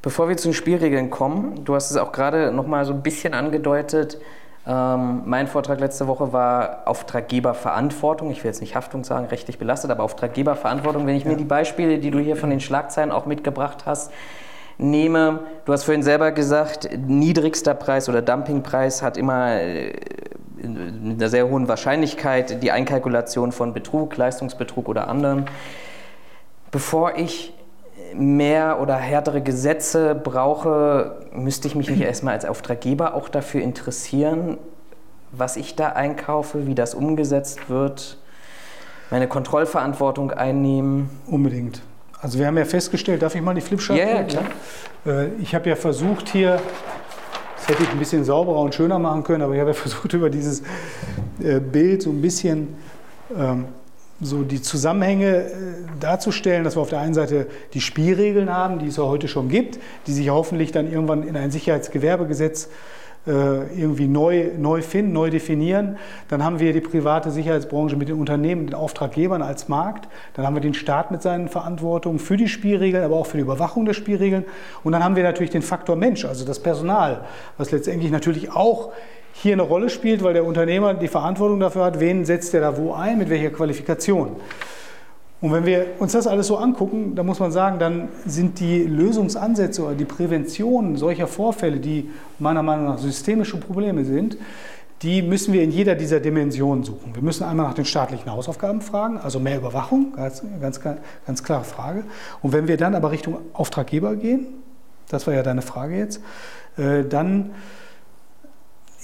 Bevor 0.00 0.30
wir 0.30 0.38
zu 0.38 0.48
den 0.48 0.54
Spielregeln 0.54 1.10
kommen, 1.10 1.66
du 1.66 1.74
hast 1.74 1.90
es 1.90 1.98
auch 1.98 2.10
gerade 2.10 2.50
noch 2.50 2.66
mal 2.66 2.86
so 2.86 2.94
ein 2.94 3.02
bisschen 3.02 3.34
angedeutet. 3.34 4.18
Ähm, 4.66 5.24
mein 5.26 5.48
Vortrag 5.48 5.80
letzte 5.80 6.06
Woche 6.06 6.32
war 6.32 6.84
Auftraggeberverantwortung. 6.86 8.30
Ich 8.30 8.42
will 8.42 8.48
jetzt 8.48 8.62
nicht 8.62 8.74
Haftung 8.74 9.04
sagen, 9.04 9.26
rechtlich 9.26 9.58
belastet, 9.58 9.90
aber 9.90 10.02
Auftraggeberverantwortung. 10.02 11.06
Wenn 11.06 11.14
ich 11.14 11.24
ja. 11.24 11.32
mir 11.32 11.36
die 11.36 11.44
Beispiele, 11.44 11.98
die 11.98 12.10
du 12.10 12.20
hier 12.20 12.36
von 12.36 12.48
den 12.48 12.60
Schlagzeilen 12.60 13.12
auch 13.12 13.26
mitgebracht 13.26 13.84
hast, 13.84 14.10
nehme, 14.78 15.40
du 15.66 15.74
hast 15.74 15.84
vorhin 15.84 16.02
selber 16.02 16.32
gesagt, 16.32 16.88
niedrigster 17.06 17.74
Preis 17.74 18.08
oder 18.08 18.22
Dumpingpreis 18.22 19.02
hat 19.02 19.18
immer 19.18 19.60
äh, 19.60 19.92
mit 20.62 21.20
einer 21.20 21.28
sehr 21.28 21.48
hohen 21.48 21.68
Wahrscheinlichkeit 21.68 22.62
die 22.62 22.70
Einkalkulation 22.70 23.52
von 23.52 23.72
Betrug, 23.72 24.16
Leistungsbetrug 24.16 24.88
oder 24.88 25.08
anderem. 25.08 25.46
Bevor 26.70 27.16
ich 27.16 27.52
mehr 28.14 28.80
oder 28.80 28.96
härtere 28.96 29.40
Gesetze 29.40 30.14
brauche, 30.14 31.16
müsste 31.32 31.68
ich 31.68 31.74
mich 31.74 31.90
nicht 31.90 32.00
erstmal 32.00 32.34
als 32.34 32.44
Auftraggeber 32.44 33.14
auch 33.14 33.28
dafür 33.28 33.62
interessieren, 33.62 34.58
was 35.32 35.56
ich 35.56 35.76
da 35.76 35.90
einkaufe, 35.90 36.66
wie 36.66 36.74
das 36.74 36.94
umgesetzt 36.94 37.68
wird, 37.68 38.18
meine 39.10 39.28
Kontrollverantwortung 39.28 40.30
einnehmen. 40.30 41.10
Unbedingt. 41.26 41.82
Also 42.20 42.38
wir 42.38 42.46
haben 42.46 42.58
ja 42.58 42.64
festgestellt, 42.64 43.22
darf 43.22 43.34
ich 43.34 43.42
mal 43.42 43.54
die 43.54 43.60
Flipchart? 43.60 43.98
Ja, 43.98 44.08
ja, 44.08 44.22
klar. 44.24 44.44
Äh, 45.06 45.28
ich 45.40 45.54
habe 45.54 45.68
ja 45.68 45.76
versucht 45.76 46.28
hier 46.28 46.60
hätte 47.68 47.82
ich 47.82 47.90
ein 47.90 47.98
bisschen 47.98 48.24
sauberer 48.24 48.60
und 48.60 48.74
schöner 48.74 48.98
machen 48.98 49.22
können, 49.24 49.42
aber 49.42 49.54
ich 49.54 49.60
habe 49.60 49.70
ja 49.70 49.74
versucht, 49.76 50.12
über 50.12 50.30
dieses 50.30 50.62
äh, 51.42 51.60
Bild 51.60 52.02
so 52.02 52.10
ein 52.10 52.22
bisschen 52.22 52.76
ähm, 53.36 53.66
so 54.20 54.42
die 54.42 54.60
Zusammenhänge 54.60 55.36
äh, 55.36 55.50
darzustellen, 56.00 56.64
dass 56.64 56.76
wir 56.76 56.80
auf 56.80 56.88
der 56.88 57.00
einen 57.00 57.14
Seite 57.14 57.46
die 57.74 57.80
Spielregeln 57.80 58.52
haben, 58.52 58.78
die 58.78 58.88
es 58.88 58.96
ja 58.96 59.04
heute 59.04 59.28
schon 59.28 59.48
gibt, 59.48 59.78
die 60.06 60.12
sich 60.12 60.30
hoffentlich 60.30 60.72
dann 60.72 60.90
irgendwann 60.90 61.22
in 61.22 61.36
ein 61.36 61.50
Sicherheitsgewerbegesetz 61.50 62.64
äh, 62.64 62.68
irgendwie 63.28 64.08
neu, 64.08 64.50
neu 64.56 64.82
finden, 64.82 65.12
neu 65.12 65.30
definieren. 65.30 65.98
Dann 66.28 66.42
haben 66.42 66.60
wir 66.60 66.72
die 66.72 66.80
private 66.80 67.30
Sicherheitsbranche 67.30 67.96
mit 67.96 68.08
den 68.08 68.18
Unternehmen, 68.18 68.66
den 68.66 68.74
Auftraggebern 68.74 69.42
als 69.42 69.68
Markt. 69.68 70.08
Dann 70.34 70.46
haben 70.46 70.54
wir 70.54 70.60
den 70.60 70.74
Staat 70.74 71.10
mit 71.10 71.22
seinen 71.22 71.48
Verantwortungen 71.48 72.18
für 72.18 72.36
die 72.36 72.48
Spielregeln, 72.48 73.04
aber 73.04 73.16
auch 73.16 73.26
für 73.26 73.36
die 73.36 73.42
Überwachung 73.42 73.84
der 73.84 73.92
Spielregeln. 73.92 74.44
Und 74.82 74.92
dann 74.92 75.04
haben 75.04 75.16
wir 75.16 75.22
natürlich 75.22 75.50
den 75.50 75.62
Faktor 75.62 75.96
Mensch, 75.96 76.24
also 76.24 76.44
das 76.44 76.60
Personal, 76.60 77.24
was 77.56 77.70
letztendlich 77.70 78.10
natürlich 78.10 78.50
auch 78.52 78.92
hier 79.32 79.52
eine 79.52 79.62
Rolle 79.62 79.90
spielt, 79.90 80.22
weil 80.24 80.32
der 80.32 80.44
Unternehmer 80.44 80.94
die 80.94 81.08
Verantwortung 81.08 81.60
dafür 81.60 81.84
hat, 81.84 82.00
wen 82.00 82.24
setzt 82.24 82.54
er 82.54 82.60
da 82.60 82.76
wo 82.76 82.94
ein, 82.94 83.18
mit 83.18 83.30
welcher 83.30 83.50
Qualifikation. 83.50 84.36
Und 85.40 85.52
wenn 85.52 85.64
wir 85.66 85.86
uns 86.00 86.12
das 86.12 86.26
alles 86.26 86.48
so 86.48 86.56
angucken, 86.56 87.14
dann 87.14 87.24
muss 87.24 87.38
man 87.38 87.52
sagen, 87.52 87.78
dann 87.78 88.08
sind 88.26 88.58
die 88.58 88.82
Lösungsansätze 88.82 89.84
oder 89.84 89.94
die 89.94 90.04
Prävention 90.04 90.96
solcher 90.96 91.28
Vorfälle, 91.28 91.78
die 91.78 92.10
meiner 92.40 92.62
Meinung 92.62 92.86
nach 92.86 92.98
systemische 92.98 93.56
Probleme 93.58 94.04
sind, 94.04 94.36
die 95.02 95.22
müssen 95.22 95.52
wir 95.52 95.62
in 95.62 95.70
jeder 95.70 95.94
dieser 95.94 96.18
Dimensionen 96.18 96.82
suchen. 96.82 97.14
Wir 97.14 97.22
müssen 97.22 97.44
einmal 97.44 97.66
nach 97.66 97.74
den 97.74 97.84
staatlichen 97.84 98.32
Hausaufgaben 98.32 98.80
fragen, 98.80 99.18
also 99.18 99.38
mehr 99.38 99.58
Überwachung, 99.58 100.12
ganz, 100.16 100.42
ganz, 100.60 100.80
ganz 101.24 101.44
klare 101.44 101.62
Frage. 101.62 102.02
Und 102.42 102.52
wenn 102.52 102.66
wir 102.66 102.76
dann 102.76 102.96
aber 102.96 103.12
Richtung 103.12 103.38
Auftraggeber 103.52 104.16
gehen, 104.16 104.46
das 105.08 105.26
war 105.28 105.34
ja 105.34 105.44
deine 105.44 105.62
Frage 105.62 105.96
jetzt, 105.96 106.20
äh, 106.76 107.04
dann, 107.04 107.52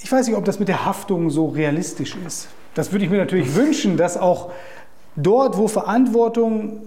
ich 0.03 0.11
weiß 0.11 0.27
nicht, 0.27 0.35
ob 0.35 0.43
das 0.43 0.59
mit 0.59 0.67
der 0.67 0.85
Haftung 0.85 1.29
so 1.29 1.47
realistisch 1.47 2.17
ist. 2.27 2.49
Das 2.73 2.91
würde 2.91 3.05
ich 3.05 3.11
mir 3.11 3.17
natürlich 3.17 3.55
wünschen, 3.55 3.95
dass 3.95 4.17
auch 4.17 4.51
dort, 5.15 5.57
wo 5.57 5.67
Verantwortung 5.67 6.81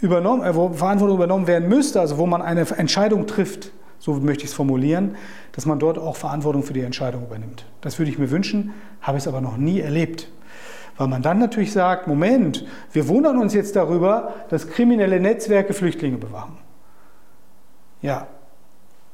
übernommen, 0.00 0.42
äh, 0.42 0.54
wo 0.54 0.70
Verantwortung 0.70 1.16
übernommen 1.16 1.46
werden 1.46 1.68
müsste, 1.68 2.00
also 2.00 2.18
wo 2.18 2.26
man 2.26 2.42
eine 2.42 2.62
Entscheidung 2.76 3.26
trifft, 3.26 3.72
so 3.98 4.14
möchte 4.14 4.44
ich 4.44 4.50
es 4.50 4.54
formulieren, 4.54 5.16
dass 5.52 5.66
man 5.66 5.78
dort 5.78 5.98
auch 5.98 6.16
Verantwortung 6.16 6.62
für 6.62 6.72
die 6.72 6.80
Entscheidung 6.80 7.24
übernimmt. 7.24 7.66
Das 7.82 7.98
würde 7.98 8.10
ich 8.10 8.18
mir 8.18 8.30
wünschen, 8.30 8.72
habe 9.02 9.18
ich 9.18 9.24
es 9.24 9.28
aber 9.28 9.40
noch 9.40 9.56
nie 9.56 9.80
erlebt. 9.80 10.30
Weil 10.96 11.08
man 11.08 11.22
dann 11.22 11.38
natürlich 11.38 11.72
sagt, 11.72 12.06
Moment, 12.06 12.64
wir 12.92 13.08
wundern 13.08 13.38
uns 13.38 13.54
jetzt 13.54 13.76
darüber, 13.76 14.34
dass 14.48 14.68
kriminelle 14.68 15.20
Netzwerke 15.20 15.72
Flüchtlinge 15.72 16.18
bewachen. 16.18 16.58
Ja, 18.02 18.26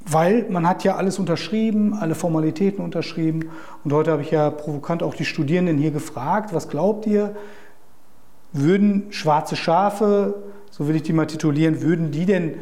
weil 0.09 0.47
man 0.49 0.69
hat 0.69 0.85
ja 0.85 0.97
alles 0.97 1.19
unterschrieben, 1.19 1.95
alle 1.95 2.15
Formalitäten 2.15 2.83
unterschrieben. 2.85 3.51
Und 3.83 3.93
heute 3.93 4.13
habe 4.13 4.23
ich 4.23 4.31
ja 4.31 4.51
provokant 4.51 5.03
auch 5.03 5.15
die 5.15 5.25
Studierenden 5.25 5.79
hier 5.79 5.91
gefragt, 5.91 6.55
was 6.55 6.69
glaubt 6.69 7.07
ihr, 7.07 7.35
würden 8.63 9.07
schwarze 9.11 9.57
Schafe, 9.57 10.35
so 10.71 10.89
will 10.89 10.97
ich 10.97 11.03
die 11.03 11.13
mal 11.13 11.27
titulieren, 11.27 11.83
würden 11.83 12.11
die 12.11 12.27
denn 12.27 12.55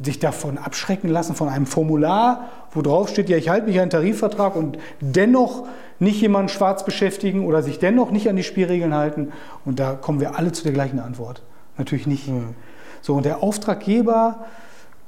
sich 0.00 0.18
davon 0.18 0.58
abschrecken 0.58 1.08
lassen, 1.10 1.34
von 1.34 1.48
einem 1.48 1.66
Formular, 1.66 2.48
wo 2.70 2.82
drauf 2.82 3.08
steht, 3.08 3.28
ja, 3.28 3.36
ich 3.36 3.48
halte 3.48 3.66
mich 3.66 3.76
an 3.76 3.82
einen 3.82 3.90
Tarifvertrag 3.90 4.54
und 4.54 4.78
dennoch 5.00 5.66
nicht 5.98 6.20
jemanden 6.20 6.48
schwarz 6.48 6.84
beschäftigen 6.84 7.44
oder 7.44 7.62
sich 7.62 7.80
dennoch 7.80 8.12
nicht 8.12 8.28
an 8.28 8.36
die 8.36 8.44
Spielregeln 8.44 8.94
halten. 8.94 9.32
Und 9.64 9.80
da 9.80 9.94
kommen 9.94 10.20
wir 10.20 10.38
alle 10.38 10.52
zu 10.52 10.62
der 10.62 10.72
gleichen 10.72 11.00
Antwort. 11.00 11.42
Natürlich 11.76 12.06
nicht. 12.06 12.28
Mhm. 12.28 12.54
So, 13.00 13.14
und 13.14 13.24
der 13.24 13.42
Auftraggeber 13.42 14.46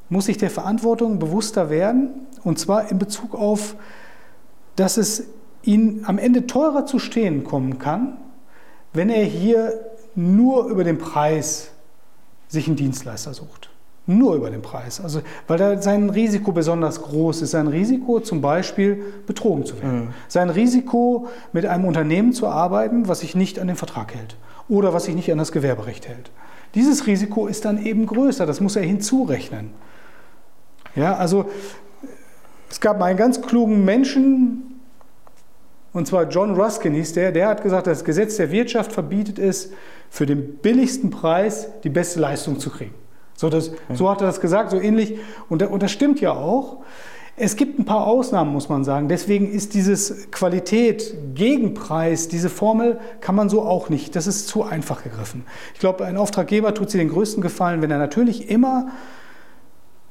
muss 0.08 0.26
sich 0.26 0.38
der 0.38 0.50
Verantwortung 0.50 1.20
bewusster 1.20 1.70
werden, 1.70 2.10
und 2.42 2.58
zwar 2.58 2.90
in 2.90 2.98
Bezug 2.98 3.34
auf, 3.34 3.76
dass 4.74 4.96
es 4.96 5.28
ihn 5.62 6.04
am 6.06 6.18
Ende 6.18 6.46
teurer 6.46 6.86
zu 6.86 6.98
stehen 6.98 7.44
kommen 7.44 7.78
kann, 7.78 8.16
wenn 8.92 9.08
er 9.08 9.24
hier 9.24 9.89
nur 10.14 10.66
über 10.66 10.84
den 10.84 10.98
Preis 10.98 11.70
sich 12.48 12.66
einen 12.66 12.76
Dienstleister 12.76 13.34
sucht. 13.34 13.70
Nur 14.06 14.34
über 14.34 14.50
den 14.50 14.62
Preis. 14.62 15.00
Also, 15.00 15.20
weil 15.46 15.58
da 15.58 15.80
sein 15.80 16.10
Risiko 16.10 16.52
besonders 16.52 17.02
groß 17.02 17.42
ist. 17.42 17.52
Sein 17.52 17.68
Risiko, 17.68 18.20
zum 18.20 18.40
Beispiel 18.40 19.02
betrogen 19.26 19.64
zu 19.64 19.80
werden. 19.80 20.06
Mhm. 20.06 20.14
Sein 20.26 20.50
Risiko, 20.50 21.28
mit 21.52 21.66
einem 21.66 21.84
Unternehmen 21.84 22.32
zu 22.32 22.48
arbeiten, 22.48 23.06
was 23.06 23.20
sich 23.20 23.36
nicht 23.36 23.60
an 23.60 23.68
den 23.68 23.76
Vertrag 23.76 24.14
hält 24.14 24.36
oder 24.68 24.92
was 24.92 25.04
sich 25.04 25.14
nicht 25.14 25.30
an 25.30 25.38
das 25.38 25.52
Gewerberecht 25.52 26.08
hält. 26.08 26.30
Dieses 26.74 27.06
Risiko 27.06 27.46
ist 27.46 27.64
dann 27.64 27.84
eben 27.84 28.06
größer. 28.06 28.46
Das 28.46 28.60
muss 28.60 28.74
er 28.74 28.82
hinzurechnen. 28.82 29.70
Ja, 30.96 31.14
also 31.16 31.48
es 32.68 32.80
gab 32.80 32.98
mal 32.98 33.06
einen 33.06 33.18
ganz 33.18 33.42
klugen 33.42 33.84
Menschen, 33.84 34.80
und 35.92 36.06
zwar 36.06 36.28
John 36.28 36.54
Ruskin 36.54 36.94
hieß 36.94 37.14
der, 37.14 37.32
der 37.32 37.48
hat 37.48 37.62
gesagt, 37.62 37.86
das 37.86 38.04
Gesetz 38.04 38.36
der 38.36 38.52
Wirtschaft 38.52 38.92
verbietet 38.92 39.38
es, 39.38 39.72
für 40.10 40.26
den 40.26 40.56
billigsten 40.56 41.10
Preis 41.10 41.68
die 41.84 41.88
beste 41.88 42.20
Leistung 42.20 42.58
zu 42.58 42.68
kriegen. 42.68 42.94
So, 43.36 43.48
das, 43.48 43.70
so 43.94 44.10
hat 44.10 44.20
er 44.20 44.26
das 44.26 44.40
gesagt, 44.40 44.70
so 44.70 44.78
ähnlich. 44.78 45.16
Und, 45.48 45.62
und 45.62 45.82
das 45.82 45.90
stimmt 45.90 46.20
ja 46.20 46.32
auch. 46.32 46.82
Es 47.36 47.56
gibt 47.56 47.78
ein 47.78 47.86
paar 47.86 48.06
Ausnahmen, 48.06 48.52
muss 48.52 48.68
man 48.68 48.84
sagen. 48.84 49.08
Deswegen 49.08 49.50
ist 49.50 49.72
dieses 49.72 50.30
Qualität 50.30 51.14
Gegenpreis, 51.34 52.28
diese 52.28 52.50
Formel 52.50 52.98
kann 53.22 53.34
man 53.34 53.48
so 53.48 53.62
auch 53.62 53.88
nicht. 53.88 54.14
Das 54.14 54.26
ist 54.26 54.46
zu 54.46 54.62
einfach 54.62 55.02
gegriffen. 55.04 55.44
Ich 55.72 55.80
glaube, 55.80 56.04
ein 56.04 56.18
Auftraggeber 56.18 56.74
tut 56.74 56.90
sich 56.90 57.00
den 57.00 57.08
größten 57.08 57.40
Gefallen, 57.40 57.80
wenn 57.80 57.90
er 57.90 57.96
natürlich 57.96 58.50
immer 58.50 58.88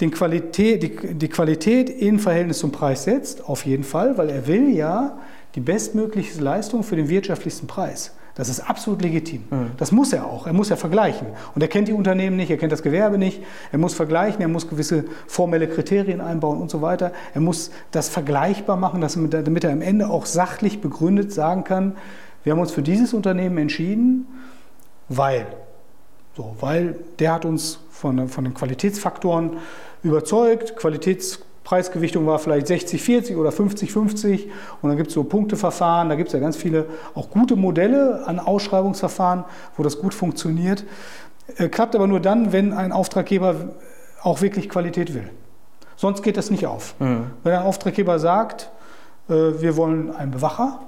den 0.02 0.10
Qualität, 0.10 0.82
die, 0.82 1.14
die 1.14 1.28
Qualität 1.28 1.89
in 1.89 2.18
Verhältnis 2.18 2.60
zum 2.60 2.72
Preis 2.72 3.04
setzt, 3.04 3.47
auf 3.47 3.66
jeden 3.66 3.84
Fall, 3.84 4.18
weil 4.18 4.30
er 4.30 4.47
will 4.47 4.70
ja 4.70 5.20
die 5.54 5.60
bestmögliche 5.60 6.41
Leistung 6.41 6.84
für 6.84 6.95
den 6.95 7.10
wirtschaftlichsten 7.10 7.68
Preis. 7.68 8.16
Das 8.40 8.48
ist 8.48 8.62
absolut 8.62 9.02
legitim. 9.02 9.44
Mhm. 9.50 9.72
Das 9.76 9.92
muss 9.92 10.14
er 10.14 10.26
auch. 10.26 10.48
Er 10.48 10.54
muss 10.54 10.70
ja 10.70 10.78
vergleichen. 10.78 11.28
Und 11.56 11.62
er 11.62 11.68
kennt 11.68 11.90
die 11.90 11.94
Unternehmen 11.94 12.38
nicht, 12.38 12.50
er 12.50 12.56
kennt 12.56 12.72
das 12.72 12.84
Gewerbe 12.84 13.18
nicht. 13.18 13.44
Er 13.74 13.80
muss 13.80 13.94
vergleichen, 13.94 14.40
er 14.40 14.48
muss 14.48 14.70
gewisse 14.70 15.04
formelle 15.28 15.68
Kriterien 15.68 16.22
einbauen 16.22 16.62
und 16.62 16.72
so 16.72 16.82
weiter. 16.82 17.12
Er 17.34 17.42
muss 17.42 17.70
das 17.92 18.08
vergleichbar 18.08 18.78
machen, 18.78 19.02
damit 19.02 19.64
er 19.66 19.74
am 19.74 19.82
Ende 19.82 20.10
auch 20.10 20.26
sachlich 20.26 20.80
begründet 20.80 21.34
sagen 21.34 21.66
kann, 21.66 21.98
wir 22.46 22.54
haben 22.54 22.62
uns 22.62 22.72
für 22.72 22.82
dieses 22.82 23.14
Unternehmen 23.14 23.58
entschieden, 23.58 24.26
weil. 25.10 25.46
So, 26.38 26.56
weil 26.62 26.96
der 27.20 27.34
hat 27.34 27.44
uns 27.44 27.80
von, 27.90 28.30
von 28.30 28.46
den 28.46 28.54
Qualitätsfaktoren 28.54 29.58
überzeugt. 30.02 30.78
Qualitätspreisgewichtung 31.70 32.26
war 32.26 32.39
vielleicht 32.39 32.67
60-40 32.67 33.38
oder 33.38 33.51
50-50 33.51 34.45
und 34.82 34.89
dann 34.89 34.97
gibt 34.97 35.09
es 35.09 35.13
so 35.13 35.24
Punkteverfahren, 35.24 36.09
da 36.09 36.15
gibt 36.15 36.30
es 36.30 36.34
ja 36.34 36.39
ganz 36.39 36.57
viele 36.57 36.86
auch 37.13 37.30
gute 37.30 37.55
Modelle 37.55 38.24
an 38.26 38.39
Ausschreibungsverfahren, 38.39 39.43
wo 39.78 39.84
das 39.84 39.99
gut 39.99 40.15
funktioniert. 40.15 40.84
Äh, 41.57 41.70
klappt 41.70 41.95
aber 41.95 42.07
nur 42.07 42.20
dann, 42.20 42.51
wenn 42.51 42.74
ein 42.74 42.91
Auftraggeber 42.91 43.74
auch 44.24 44.41
wirklich 44.41 44.67
Qualität 44.67 45.13
will. 45.13 45.30
Sonst 45.95 46.24
geht 46.24 46.38
das 46.38 46.49
nicht 46.49 46.65
auf. 46.65 46.95
Mhm. 46.99 47.28
Wenn 47.43 47.53
ein 47.53 47.61
Auftraggeber 47.61 48.17
sagt, 48.17 48.72
äh, 49.30 49.34
wir 49.34 49.78
wollen 49.78 50.15
einen 50.15 50.32
Bewacher, 50.32 50.80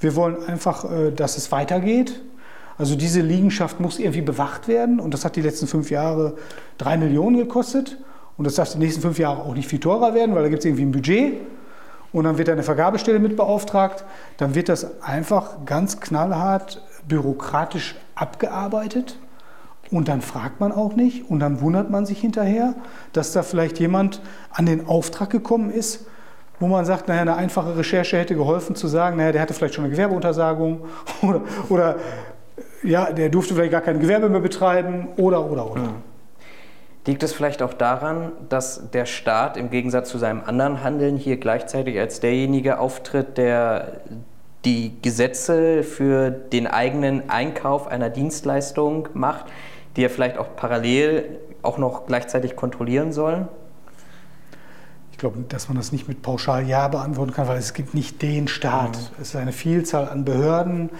wir 0.00 0.14
wollen 0.14 0.44
einfach, 0.46 0.84
äh, 0.84 1.10
dass 1.10 1.38
es 1.38 1.50
weitergeht, 1.50 2.20
also 2.76 2.96
diese 2.96 3.22
Liegenschaft 3.22 3.80
muss 3.80 3.98
irgendwie 3.98 4.22
bewacht 4.22 4.68
werden 4.68 5.00
und 5.00 5.14
das 5.14 5.24
hat 5.24 5.36
die 5.36 5.42
letzten 5.42 5.66
fünf 5.66 5.90
Jahre 5.90 6.34
drei 6.76 6.98
Millionen 6.98 7.38
gekostet 7.38 7.96
und 8.42 8.46
das 8.46 8.56
darf 8.56 8.72
die 8.72 8.78
nächsten 8.78 9.02
fünf 9.02 9.20
Jahre 9.20 9.42
auch 9.42 9.54
nicht 9.54 9.68
viel 9.68 9.78
teurer 9.78 10.14
werden, 10.14 10.34
weil 10.34 10.42
da 10.42 10.48
gibt 10.48 10.62
es 10.62 10.64
irgendwie 10.64 10.82
ein 10.82 10.90
Budget 10.90 11.34
und 12.12 12.24
dann 12.24 12.38
wird 12.38 12.48
eine 12.48 12.64
Vergabestelle 12.64 13.20
mit 13.20 13.36
beauftragt, 13.36 14.04
dann 14.36 14.56
wird 14.56 14.68
das 14.68 15.00
einfach 15.00 15.64
ganz 15.64 16.00
knallhart 16.00 16.82
bürokratisch 17.06 17.94
abgearbeitet 18.16 19.16
und 19.92 20.08
dann 20.08 20.22
fragt 20.22 20.58
man 20.58 20.72
auch 20.72 20.96
nicht 20.96 21.30
und 21.30 21.38
dann 21.38 21.60
wundert 21.60 21.88
man 21.88 22.04
sich 22.04 22.20
hinterher, 22.20 22.74
dass 23.12 23.30
da 23.30 23.44
vielleicht 23.44 23.78
jemand 23.78 24.20
an 24.50 24.66
den 24.66 24.88
Auftrag 24.88 25.30
gekommen 25.30 25.70
ist, 25.70 26.06
wo 26.58 26.66
man 26.66 26.84
sagt, 26.84 27.06
naja, 27.06 27.20
eine 27.20 27.36
einfache 27.36 27.76
Recherche 27.76 28.18
hätte 28.18 28.34
geholfen 28.34 28.74
zu 28.74 28.88
sagen, 28.88 29.18
naja, 29.18 29.30
der 29.30 29.40
hatte 29.40 29.54
vielleicht 29.54 29.74
schon 29.74 29.84
eine 29.84 29.92
Gewerbeuntersagung 29.92 30.80
oder, 31.22 31.42
oder 31.68 31.96
ja, 32.82 33.12
der 33.12 33.28
durfte 33.28 33.54
vielleicht 33.54 33.70
gar 33.70 33.82
kein 33.82 34.00
Gewerbe 34.00 34.28
mehr 34.28 34.40
betreiben 34.40 35.10
oder, 35.16 35.48
oder, 35.48 35.70
oder. 35.70 35.82
Mhm. 35.82 36.11
Liegt 37.04 37.24
es 37.24 37.32
vielleicht 37.32 37.62
auch 37.62 37.72
daran, 37.72 38.30
dass 38.48 38.90
der 38.92 39.06
Staat 39.06 39.56
im 39.56 39.70
Gegensatz 39.70 40.08
zu 40.08 40.18
seinem 40.18 40.42
anderen 40.44 40.84
Handeln 40.84 41.16
hier 41.16 41.36
gleichzeitig 41.36 41.98
als 41.98 42.20
derjenige 42.20 42.78
auftritt, 42.78 43.38
der 43.38 44.02
die 44.64 44.94
Gesetze 45.02 45.82
für 45.82 46.30
den 46.30 46.68
eigenen 46.68 47.28
Einkauf 47.28 47.88
einer 47.88 48.08
Dienstleistung 48.08 49.08
macht, 49.14 49.46
die 49.96 50.04
er 50.04 50.10
vielleicht 50.10 50.38
auch 50.38 50.54
parallel 50.54 51.40
auch 51.62 51.76
noch 51.78 52.06
gleichzeitig 52.06 52.54
kontrollieren 52.54 53.12
soll? 53.12 53.48
Ich 55.10 55.18
glaube, 55.18 55.40
dass 55.48 55.68
man 55.68 55.76
das 55.76 55.90
nicht 55.90 56.06
mit 56.06 56.22
pauschal 56.22 56.68
Ja 56.68 56.86
beantworten 56.86 57.32
kann, 57.32 57.48
weil 57.48 57.58
es 57.58 57.74
gibt 57.74 57.94
nicht 57.94 58.22
den 58.22 58.46
Staat. 58.46 58.96
Mhm. 58.96 59.06
Es 59.20 59.28
ist 59.30 59.36
eine 59.36 59.52
Vielzahl 59.52 60.08
an 60.08 60.24
Behörden. 60.24 60.90
Äh, 60.90 60.92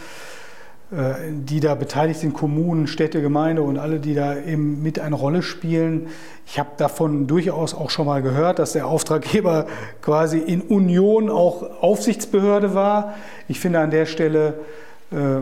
die 1.30 1.60
da 1.60 1.74
beteiligt 1.74 2.20
sind, 2.20 2.34
Kommunen, 2.34 2.86
Städte, 2.86 3.22
Gemeinde 3.22 3.62
und 3.62 3.78
alle, 3.78 3.98
die 3.98 4.14
da 4.14 4.36
eben 4.36 4.82
mit 4.82 4.98
eine 4.98 5.14
Rolle 5.14 5.42
spielen. 5.42 6.08
Ich 6.46 6.58
habe 6.58 6.68
davon 6.76 7.26
durchaus 7.26 7.72
auch 7.72 7.88
schon 7.88 8.04
mal 8.04 8.20
gehört, 8.20 8.58
dass 8.58 8.72
der 8.72 8.86
Auftraggeber 8.86 9.66
quasi 10.02 10.38
in 10.38 10.60
Union 10.60 11.30
auch 11.30 11.62
Aufsichtsbehörde 11.80 12.74
war. 12.74 13.14
Ich 13.48 13.58
finde 13.58 13.80
an 13.80 13.90
der 13.90 14.04
Stelle 14.04 14.60
äh, 15.10 15.40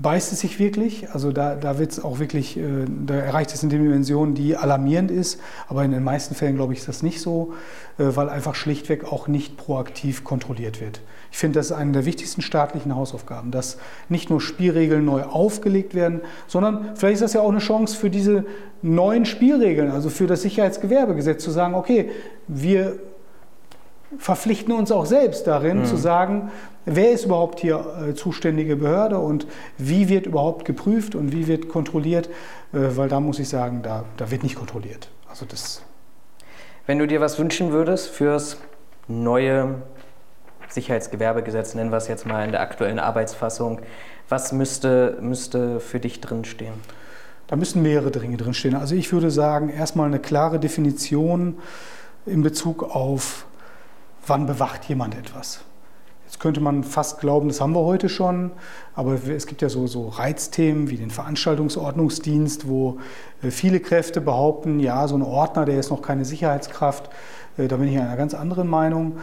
beißt 0.00 0.32
es 0.32 0.40
sich 0.40 0.58
wirklich. 0.58 1.10
Also 1.10 1.32
da, 1.32 1.54
da 1.54 1.78
wird 1.78 1.92
es 1.92 2.02
auch 2.02 2.18
wirklich, 2.18 2.56
äh, 2.56 2.62
da 3.06 3.14
erreicht 3.14 3.52
es 3.54 3.62
in 3.62 3.68
Dimensionen, 3.68 4.34
die 4.34 4.56
alarmierend 4.56 5.10
ist. 5.10 5.40
Aber 5.68 5.84
in 5.84 5.90
den 5.92 6.02
meisten 6.02 6.34
Fällen, 6.34 6.56
glaube 6.56 6.72
ich, 6.72 6.80
ist 6.80 6.88
das 6.88 7.02
nicht 7.02 7.20
so, 7.20 7.52
äh, 7.98 8.04
weil 8.16 8.28
einfach 8.28 8.54
schlichtweg 8.54 9.04
auch 9.04 9.28
nicht 9.28 9.56
proaktiv 9.56 10.24
kontrolliert 10.24 10.80
wird. 10.80 11.00
Ich 11.32 11.38
finde, 11.38 11.58
das 11.58 11.66
ist 11.66 11.72
eine 11.72 11.92
der 11.92 12.04
wichtigsten 12.04 12.42
staatlichen 12.42 12.94
Hausaufgaben, 12.94 13.50
dass 13.50 13.78
nicht 14.08 14.30
nur 14.30 14.40
Spielregeln 14.40 15.04
neu 15.04 15.22
aufgelegt 15.22 15.94
werden, 15.94 16.22
sondern 16.46 16.96
vielleicht 16.96 17.14
ist 17.14 17.22
das 17.22 17.32
ja 17.34 17.40
auch 17.40 17.50
eine 17.50 17.60
Chance 17.60 17.96
für 17.96 18.10
diese 18.10 18.44
neuen 18.82 19.24
Spielregeln, 19.24 19.90
also 19.90 20.10
für 20.10 20.26
das 20.26 20.42
Sicherheitsgewerbegesetz 20.42 21.42
zu 21.42 21.50
sagen, 21.50 21.74
okay, 21.74 22.10
wir 22.48 22.98
verpflichten 24.18 24.72
uns 24.72 24.90
auch 24.90 25.06
selbst 25.06 25.46
darin 25.46 25.80
mhm. 25.80 25.84
zu 25.84 25.96
sagen, 25.96 26.50
wer 26.84 27.12
ist 27.12 27.26
überhaupt 27.26 27.60
hier 27.60 28.08
äh, 28.08 28.14
zuständige 28.14 28.76
Behörde 28.76 29.18
und 29.18 29.46
wie 29.78 30.08
wird 30.08 30.26
überhaupt 30.26 30.64
geprüft 30.64 31.14
und 31.14 31.32
wie 31.32 31.46
wird 31.46 31.68
kontrolliert, 31.68 32.28
äh, 32.72 32.78
weil 32.96 33.08
da 33.08 33.20
muss 33.20 33.38
ich 33.38 33.48
sagen, 33.48 33.82
da, 33.82 34.04
da 34.16 34.30
wird 34.30 34.42
nicht 34.42 34.56
kontrolliert. 34.56 35.08
Also 35.28 35.46
das 35.46 35.82
Wenn 36.86 36.98
du 36.98 37.06
dir 37.06 37.20
was 37.20 37.38
wünschen 37.38 37.70
würdest 37.70 38.08
fürs 38.08 38.56
neue 39.06 39.76
Sicherheitsgewerbegesetz, 40.70 41.74
nennen 41.74 41.90
wir 41.90 41.98
es 41.98 42.08
jetzt 42.08 42.26
mal 42.26 42.44
in 42.44 42.52
der 42.52 42.60
aktuellen 42.60 42.98
Arbeitsfassung, 42.98 43.80
was 44.28 44.52
müsste, 44.52 45.18
müsste 45.20 45.80
für 45.80 46.00
dich 46.00 46.20
drinstehen? 46.20 46.74
Da 47.48 47.56
müssen 47.56 47.82
mehrere 47.82 48.12
Dinge 48.12 48.36
drinstehen. 48.36 48.76
Also 48.76 48.94
ich 48.94 49.12
würde 49.12 49.30
sagen, 49.30 49.70
erstmal 49.70 50.06
eine 50.06 50.20
klare 50.20 50.60
Definition 50.60 51.58
in 52.24 52.42
Bezug 52.42 52.84
auf, 52.84 53.46
wann 54.26 54.46
bewacht 54.46 54.84
jemand 54.84 55.16
etwas. 55.16 55.62
Jetzt 56.26 56.38
könnte 56.38 56.60
man 56.60 56.84
fast 56.84 57.18
glauben, 57.18 57.48
das 57.48 57.60
haben 57.60 57.74
wir 57.74 57.80
heute 57.80 58.08
schon, 58.08 58.52
aber 58.94 59.14
es 59.14 59.48
gibt 59.48 59.62
ja 59.62 59.68
so, 59.68 59.88
so 59.88 60.06
Reizthemen 60.06 60.88
wie 60.88 60.96
den 60.96 61.10
Veranstaltungsordnungsdienst, 61.10 62.68
wo 62.68 63.00
äh, 63.42 63.50
viele 63.50 63.80
Kräfte 63.80 64.20
behaupten, 64.20 64.78
ja, 64.78 65.08
so 65.08 65.16
ein 65.16 65.22
Ordner, 65.22 65.64
der 65.64 65.80
ist 65.80 65.90
noch 65.90 66.02
keine 66.02 66.24
Sicherheitskraft. 66.24 67.10
Äh, 67.58 67.66
da 67.66 67.78
bin 67.78 67.88
ich 67.88 67.98
einer 67.98 68.16
ganz 68.16 68.34
anderen 68.34 68.68
Meinung. 68.68 69.18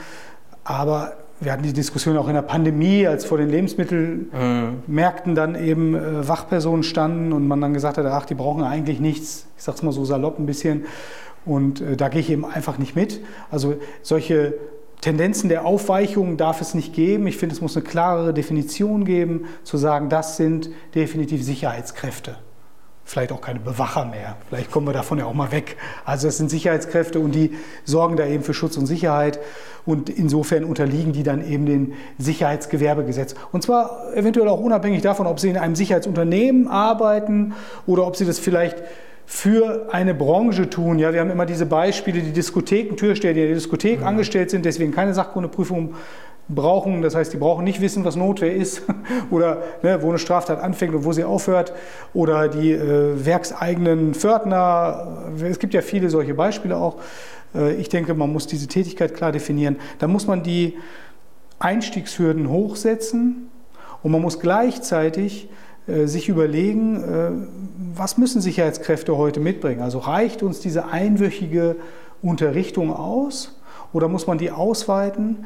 Aber 0.66 1.14
wir 1.40 1.52
hatten 1.52 1.64
die 1.64 1.74
Diskussion 1.74 2.18
auch 2.18 2.28
in 2.28 2.34
der 2.34 2.42
Pandemie, 2.42 3.06
als 3.06 3.26
vor 3.26 3.38
den 3.38 3.50
Lebensmittelmärkten 3.50 5.36
dann 5.36 5.56
eben 5.56 5.96
äh, 5.96 6.28
Wachpersonen 6.28 6.84
standen 6.84 7.32
und 7.32 7.48
man 7.48 7.62
dann 7.62 7.74
gesagt 7.74 7.98
hat, 7.98 8.06
ach, 8.06 8.26
die 8.26 8.34
brauchen 8.34 8.64
eigentlich 8.64 9.00
nichts, 9.00 9.46
ich 9.56 9.64
sag's 9.64 9.84
mal 9.84 9.92
so 9.92 10.04
salopp 10.04 10.40
ein 10.40 10.46
bisschen. 10.46 10.86
Und 11.46 11.82
äh, 11.82 11.96
da 11.96 12.10
gehe 12.10 12.22
ich 12.22 12.32
eben 12.32 12.46
einfach 12.46 12.78
nicht 12.80 12.96
mit. 12.96 13.22
Also 13.52 13.76
solche 14.02 14.56
Tendenzen 15.02 15.48
der 15.48 15.66
Aufweichung 15.66 16.38
darf 16.38 16.60
es 16.60 16.74
nicht 16.74 16.94
geben. 16.94 17.28
Ich 17.28 17.38
finde, 17.38 17.54
es 17.54 17.62
muss 17.62 17.78
eine 17.78 17.86
klarere 17.86 18.34
Definition 18.34 19.06
geben, 19.06 19.46
zu 19.64 19.78
sagen, 19.78 20.10
das 20.10 20.38
sind 20.38 20.72
definitiv 20.96 21.44
Sicherheitskräfte. 21.44 22.36
Vielleicht 23.08 23.32
auch 23.32 23.40
keine 23.40 23.62
Bewacher 23.62 24.04
mehr. 24.04 24.36
Vielleicht 24.50 24.70
kommen 24.70 24.86
wir 24.86 24.92
davon 24.92 25.18
ja 25.18 25.24
auch 25.24 25.34
mal 25.34 25.54
weg. 25.54 25.78
Also 26.04 26.28
es 26.28 26.38
sind 26.38 26.50
Sicherheitskräfte 26.50 27.22
und 27.22 27.34
die 27.34 27.52
sorgen 27.86 28.18
da 28.18 28.26
eben 28.26 28.44
für 28.44 28.54
Schutz 28.54 28.76
und 28.76 28.86
Sicherheit. 28.86 29.40
Und 29.86 30.10
insofern 30.10 30.66
unterliegen 30.66 31.14
die 31.14 31.24
dann 31.24 31.42
eben 31.50 31.66
dem 31.66 31.94
Sicherheitsgewerbegesetz. 32.18 33.34
Und 33.54 33.64
zwar 33.64 34.14
eventuell 34.14 34.50
auch 34.50 34.60
unabhängig 34.60 35.04
davon, 35.04 35.26
ob 35.26 35.40
sie 35.40 35.48
in 35.48 35.56
einem 35.56 35.76
Sicherheitsunternehmen 35.76 36.68
arbeiten 36.68 37.54
oder 37.86 38.06
ob 38.06 38.18
sie 38.18 38.26
das 38.26 38.40
vielleicht 38.40 38.84
für 39.26 39.88
eine 39.90 40.14
Branche 40.14 40.70
tun. 40.70 41.00
Ja, 41.00 41.14
wir 41.14 41.22
haben 41.22 41.32
immer 41.32 41.46
diese 41.46 41.66
Beispiele, 41.66 42.20
die 42.20 42.34
Diskothekentürsteher, 42.34 43.34
die 43.34 43.40
in 43.40 43.48
der 43.48 43.56
Diskothek 43.56 44.02
mhm. 44.02 44.08
angestellt 44.08 44.50
sind, 44.50 44.66
deswegen 44.66 44.92
keine 44.92 45.14
Sachkundeprüfung 45.14 45.96
brauchen. 46.50 47.02
Das 47.02 47.16
heißt, 47.16 47.34
die 47.34 47.38
brauchen 47.38 47.64
nicht 47.64 47.82
wissen, 47.82 48.06
was 48.06 48.16
Notwehr 48.16 48.56
ist 48.56 48.82
oder 49.32 49.64
ne, 49.84 50.02
wo 50.02 50.10
eine 50.10 50.20
Straftat 50.20 50.62
anfängt 50.62 50.96
und 50.96 51.06
wo 51.06 51.12
sie 51.12 51.24
aufhört. 51.24 51.74
Oder 52.14 52.48
die 52.48 52.72
äh, 52.72 53.26
werkseigenen 53.26 54.14
Pförtner. 54.14 55.30
Es 55.44 55.60
gibt 55.60 55.74
ja 55.74 55.82
viele 55.82 56.10
solche 56.10 56.34
Beispiele 56.34 56.78
auch. 56.78 56.98
Äh, 57.56 57.74
ich 57.76 57.90
denke, 57.90 58.14
man 58.14 58.32
muss 58.32 58.48
diese 58.48 58.68
Tätigkeit 58.68 59.14
klar 59.14 59.32
definieren. 59.32 59.78
Da 60.00 60.08
muss 60.08 60.28
man 60.28 60.44
die 60.44 60.78
Einstiegshürden 61.60 62.50
hochsetzen 62.50 63.50
und 64.04 64.12
man 64.12 64.22
muss 64.22 64.40
gleichzeitig 64.40 65.50
äh, 65.88 66.06
sich 66.06 66.30
überlegen, 66.30 67.04
äh, 67.04 67.32
was 67.96 68.18
müssen 68.18 68.42
Sicherheitskräfte 68.42 69.18
heute 69.18 69.40
mitbringen? 69.40 69.82
Also 69.82 70.00
reicht 70.00 70.44
uns 70.44 70.60
diese 70.60 70.88
einwöchige 70.88 71.78
Unterrichtung 72.22 72.94
aus 72.94 73.60
oder 73.94 74.08
muss 74.08 74.28
man 74.28 74.38
die 74.38 74.52
ausweiten? 74.52 75.46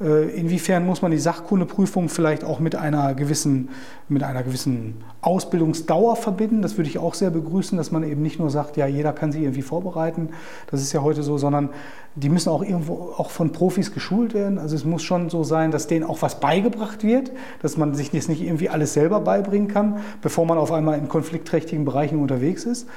Äh, 0.00 0.30
inwiefern 0.30 0.84
muss 0.84 1.02
man 1.02 1.10
die 1.10 1.18
Sachkundeprüfung 1.18 2.08
vielleicht 2.08 2.44
auch 2.44 2.58
mit 2.58 2.74
einer 2.74 3.14
gewissen, 3.14 3.68
mit 4.08 4.22
einer 4.22 4.42
gewissen 4.42 4.96
Ausbildungsdauer 5.20 6.16
verbinden? 6.16 6.62
Das 6.62 6.76
würde 6.76 6.88
ich 6.88 6.98
auch 6.98 7.14
sehr 7.14 7.30
begrüßen, 7.30 7.78
dass 7.78 7.92
man 7.92 8.02
eben 8.02 8.22
nicht 8.22 8.38
nur 8.38 8.50
sagt, 8.50 8.76
ja, 8.76 8.86
jeder 8.86 9.12
kann 9.12 9.32
sich 9.32 9.42
irgendwie 9.42 9.62
vorbereiten. 9.62 10.30
Das 10.70 10.80
ist 10.80 10.92
ja 10.92 11.02
heute 11.02 11.22
so, 11.22 11.38
sondern 11.38 11.70
die 12.14 12.28
müssen 12.28 12.48
auch 12.48 12.62
irgendwo 12.62 13.14
auch 13.16 13.30
von 13.30 13.52
Profis 13.52 13.92
geschult 13.92 14.34
werden. 14.34 14.58
Also 14.58 14.74
es 14.74 14.84
muss 14.84 15.02
schon 15.02 15.30
so 15.30 15.44
sein, 15.44 15.70
dass 15.70 15.86
denen 15.86 16.04
auch 16.04 16.20
was 16.20 16.40
beigebracht 16.40 17.04
wird, 17.04 17.30
dass 17.60 17.76
man 17.76 17.94
sich 17.94 18.10
das 18.10 18.28
nicht 18.28 18.42
irgendwie 18.42 18.68
alles 18.68 18.94
selber 18.94 19.20
beibringen 19.20 19.68
kann, 19.68 20.00
bevor 20.20 20.46
man 20.46 20.58
auf 20.58 20.72
einmal 20.72 20.98
in 20.98 21.08
konfliktträchtigen 21.08 21.84
Bereichen 21.84 22.18
unterwegs 22.18 22.64
ist. 22.64 22.88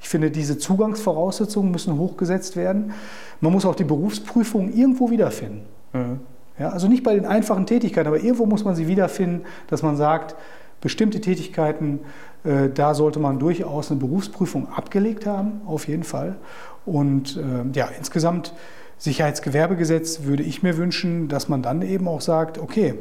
Ich 0.00 0.08
finde, 0.08 0.30
diese 0.30 0.58
Zugangsvoraussetzungen 0.58 1.70
müssen 1.70 1.98
hochgesetzt 1.98 2.56
werden. 2.56 2.92
Man 3.40 3.52
muss 3.52 3.64
auch 3.64 3.74
die 3.74 3.84
Berufsprüfung 3.84 4.72
irgendwo 4.72 5.10
wiederfinden. 5.10 5.62
Mhm. 5.92 6.20
Ja, 6.58 6.68
also 6.68 6.86
nicht 6.86 7.02
bei 7.02 7.14
den 7.14 7.26
einfachen 7.26 7.66
Tätigkeiten, 7.66 8.06
aber 8.06 8.20
irgendwo 8.20 8.46
muss 8.46 8.64
man 8.64 8.76
sie 8.76 8.86
wiederfinden, 8.86 9.44
dass 9.66 9.82
man 9.82 9.96
sagt, 9.96 10.36
bestimmte 10.80 11.20
Tätigkeiten, 11.20 12.00
äh, 12.44 12.68
da 12.68 12.94
sollte 12.94 13.18
man 13.18 13.38
durchaus 13.38 13.90
eine 13.90 13.98
Berufsprüfung 13.98 14.68
abgelegt 14.68 15.26
haben, 15.26 15.62
auf 15.66 15.88
jeden 15.88 16.04
Fall. 16.04 16.36
Und 16.84 17.36
äh, 17.36 17.76
ja, 17.76 17.88
insgesamt 17.98 18.52
Sicherheitsgewerbegesetz 18.98 20.22
würde 20.22 20.42
ich 20.42 20.62
mir 20.62 20.76
wünschen, 20.76 21.28
dass 21.28 21.48
man 21.48 21.62
dann 21.62 21.82
eben 21.82 22.06
auch 22.06 22.20
sagt, 22.20 22.58
okay, 22.58 22.94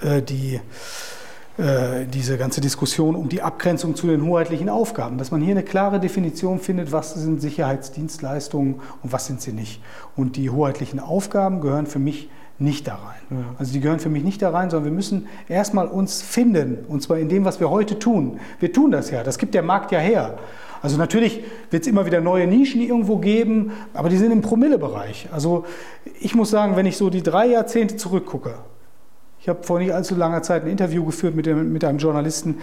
äh, 0.00 0.22
die 0.22 0.60
diese 1.58 2.36
ganze 2.36 2.60
Diskussion 2.60 3.16
um 3.16 3.30
die 3.30 3.40
Abgrenzung 3.40 3.94
zu 3.94 4.06
den 4.06 4.22
hoheitlichen 4.24 4.68
Aufgaben, 4.68 5.16
dass 5.16 5.30
man 5.30 5.40
hier 5.40 5.52
eine 5.52 5.62
klare 5.62 6.00
Definition 6.00 6.58
findet, 6.58 6.92
was 6.92 7.14
sind 7.14 7.40
Sicherheitsdienstleistungen 7.40 8.74
und 9.02 9.12
was 9.12 9.26
sind 9.26 9.40
sie 9.40 9.52
nicht. 9.52 9.80
Und 10.16 10.36
die 10.36 10.50
hoheitlichen 10.50 11.00
Aufgaben 11.00 11.62
gehören 11.62 11.86
für 11.86 11.98
mich 11.98 12.28
nicht 12.58 12.86
da 12.86 12.94
rein. 12.94 13.38
Ja. 13.38 13.54
Also 13.58 13.72
die 13.72 13.80
gehören 13.80 14.00
für 14.00 14.08
mich 14.08 14.24
nicht 14.24 14.40
da 14.42 14.50
rein, 14.50 14.70
sondern 14.70 14.90
wir 14.90 14.96
müssen 14.96 15.26
erstmal 15.48 15.88
uns 15.88 16.22
finden, 16.22 16.84
und 16.88 17.02
zwar 17.02 17.18
in 17.18 17.28
dem, 17.28 17.44
was 17.44 17.60
wir 17.60 17.70
heute 17.70 17.98
tun. 17.98 18.40
Wir 18.60 18.72
tun 18.72 18.90
das 18.90 19.10
ja, 19.10 19.22
das 19.22 19.38
gibt 19.38 19.54
der 19.54 19.62
Markt 19.62 19.92
ja 19.92 19.98
her. 19.98 20.38
Also 20.82 20.98
natürlich 20.98 21.42
wird 21.70 21.82
es 21.82 21.88
immer 21.88 22.06
wieder 22.06 22.20
neue 22.20 22.46
Nischen 22.46 22.80
irgendwo 22.80 23.16
geben, 23.16 23.72
aber 23.92 24.08
die 24.08 24.16
sind 24.16 24.30
im 24.30 24.42
Promillebereich. 24.42 25.28
Also 25.32 25.64
ich 26.20 26.34
muss 26.34 26.50
sagen, 26.50 26.76
wenn 26.76 26.86
ich 26.86 26.96
so 26.96 27.10
die 27.10 27.22
drei 27.22 27.46
Jahrzehnte 27.46 27.96
zurückgucke, 27.96 28.54
ich 29.46 29.48
habe 29.48 29.62
vor 29.62 29.78
nicht 29.78 29.94
allzu 29.94 30.16
langer 30.16 30.42
Zeit 30.42 30.64
ein 30.64 30.68
Interview 30.68 31.04
geführt 31.04 31.36
mit, 31.36 31.46
dem, 31.46 31.72
mit 31.72 31.84
einem 31.84 31.98
Journalisten, 31.98 32.58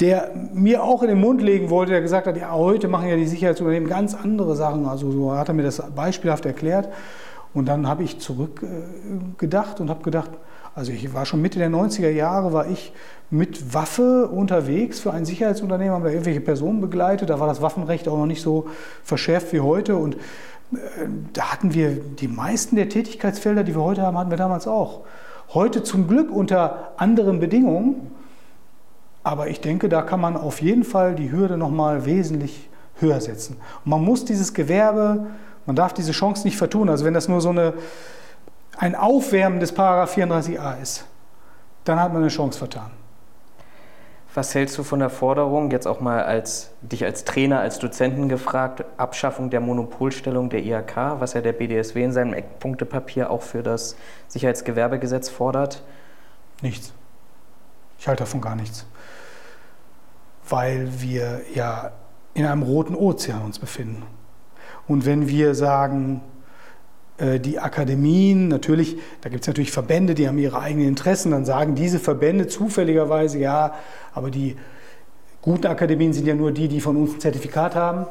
der 0.00 0.32
mir 0.52 0.82
auch 0.82 1.02
in 1.02 1.08
den 1.08 1.20
Mund 1.20 1.40
legen 1.40 1.70
wollte, 1.70 1.92
der 1.92 2.00
gesagt 2.00 2.26
hat, 2.26 2.36
ja, 2.36 2.50
heute 2.50 2.88
machen 2.88 3.08
ja 3.08 3.14
die 3.14 3.28
Sicherheitsunternehmen 3.28 3.88
ganz 3.88 4.12
andere 4.12 4.56
Sachen. 4.56 4.86
Also 4.86 5.12
so 5.12 5.32
hat 5.36 5.46
er 5.46 5.54
mir 5.54 5.62
das 5.62 5.80
beispielhaft 5.94 6.44
erklärt. 6.44 6.88
Und 7.54 7.66
dann 7.66 7.86
habe 7.86 8.02
ich 8.02 8.18
zurückgedacht 8.18 9.78
und 9.78 9.88
habe 9.88 10.02
gedacht, 10.02 10.30
also 10.74 10.90
ich 10.90 11.14
war 11.14 11.26
schon 11.26 11.40
Mitte 11.42 11.60
der 11.60 11.70
90er 11.70 12.10
Jahre, 12.10 12.52
war 12.52 12.68
ich 12.68 12.92
mit 13.30 13.72
Waffe 13.72 14.26
unterwegs 14.26 14.98
für 14.98 15.12
ein 15.12 15.24
Sicherheitsunternehmen, 15.24 15.94
haben 15.94 16.02
da 16.02 16.10
irgendwelche 16.10 16.40
Personen 16.40 16.80
begleitet. 16.80 17.30
Da 17.30 17.38
war 17.38 17.46
das 17.46 17.62
Waffenrecht 17.62 18.08
auch 18.08 18.18
noch 18.18 18.26
nicht 18.26 18.42
so 18.42 18.66
verschärft 19.04 19.52
wie 19.52 19.60
heute. 19.60 19.94
Und 19.94 20.16
äh, 20.16 21.06
da 21.34 21.52
hatten 21.52 21.72
wir 21.72 21.90
die 21.92 22.26
meisten 22.26 22.74
der 22.74 22.88
Tätigkeitsfelder, 22.88 23.62
die 23.62 23.76
wir 23.76 23.84
heute 23.84 24.02
haben, 24.02 24.18
hatten 24.18 24.30
wir 24.30 24.36
damals 24.36 24.66
auch. 24.66 25.02
Heute 25.54 25.82
zum 25.82 26.08
Glück 26.08 26.30
unter 26.30 26.92
anderen 26.96 27.38
Bedingungen, 27.40 28.10
aber 29.22 29.48
ich 29.48 29.60
denke, 29.60 29.88
da 29.88 30.02
kann 30.02 30.20
man 30.20 30.36
auf 30.36 30.60
jeden 30.60 30.84
Fall 30.84 31.14
die 31.14 31.30
Hürde 31.30 31.56
noch 31.56 31.70
mal 31.70 32.04
wesentlich 32.04 32.68
höher 33.00 33.20
setzen. 33.20 33.56
Und 33.84 33.90
man 33.90 34.02
muss 34.02 34.24
dieses 34.24 34.54
Gewerbe, 34.54 35.26
man 35.66 35.76
darf 35.76 35.92
diese 35.92 36.12
Chance 36.12 36.44
nicht 36.44 36.56
vertun. 36.56 36.88
Also 36.88 37.04
wenn 37.04 37.14
das 37.14 37.28
nur 37.28 37.40
so 37.40 37.50
eine, 37.50 37.74
ein 38.78 38.94
Aufwärmen 38.94 39.60
des 39.60 39.72
Paragraph 39.72 40.16
34a 40.16 40.80
ist, 40.80 41.04
dann 41.84 42.00
hat 42.00 42.12
man 42.12 42.22
eine 42.22 42.30
Chance 42.30 42.58
vertan. 42.58 42.90
Was 44.36 44.54
hältst 44.54 44.76
du 44.76 44.82
von 44.82 44.98
der 44.98 45.08
Forderung, 45.08 45.70
jetzt 45.70 45.86
auch 45.86 46.00
mal 46.00 46.22
als 46.22 46.70
dich 46.82 47.06
als 47.06 47.24
Trainer, 47.24 47.60
als 47.60 47.78
Dozenten 47.78 48.28
gefragt, 48.28 48.84
Abschaffung 48.98 49.48
der 49.48 49.60
Monopolstellung 49.60 50.50
der 50.50 50.62
IHK, 50.62 51.18
was 51.20 51.32
ja 51.32 51.40
der 51.40 51.54
BDSW 51.54 52.04
in 52.04 52.12
seinem 52.12 52.34
Eckpunktepapier 52.34 53.30
auch 53.30 53.40
für 53.40 53.62
das 53.62 53.96
Sicherheitsgewerbegesetz 54.28 55.30
fordert? 55.30 55.82
Nichts. 56.60 56.92
Ich 57.98 58.06
halte 58.08 58.24
davon 58.24 58.42
gar 58.42 58.56
nichts. 58.56 58.84
Weil 60.46 61.00
wir 61.00 61.40
ja 61.54 61.92
in 62.34 62.44
einem 62.44 62.62
roten 62.62 62.94
Ozean 62.94 63.40
uns 63.40 63.58
befinden. 63.58 64.02
Und 64.86 65.06
wenn 65.06 65.28
wir 65.28 65.54
sagen, 65.54 66.20
die 67.18 67.58
Akademien, 67.58 68.48
natürlich, 68.48 68.98
da 69.22 69.30
gibt 69.30 69.42
es 69.42 69.48
natürlich 69.48 69.72
Verbände, 69.72 70.14
die 70.14 70.28
haben 70.28 70.36
ihre 70.36 70.60
eigenen 70.60 70.88
Interessen, 70.88 71.30
dann 71.30 71.46
sagen 71.46 71.74
diese 71.74 71.98
Verbände 71.98 72.46
zufälligerweise, 72.46 73.38
ja, 73.38 73.72
aber 74.12 74.30
die 74.30 74.56
guten 75.40 75.66
Akademien 75.66 76.12
sind 76.12 76.26
ja 76.26 76.34
nur 76.34 76.52
die, 76.52 76.68
die 76.68 76.80
von 76.80 76.96
uns 76.96 77.14
ein 77.14 77.20
Zertifikat 77.20 77.74
haben. 77.74 78.06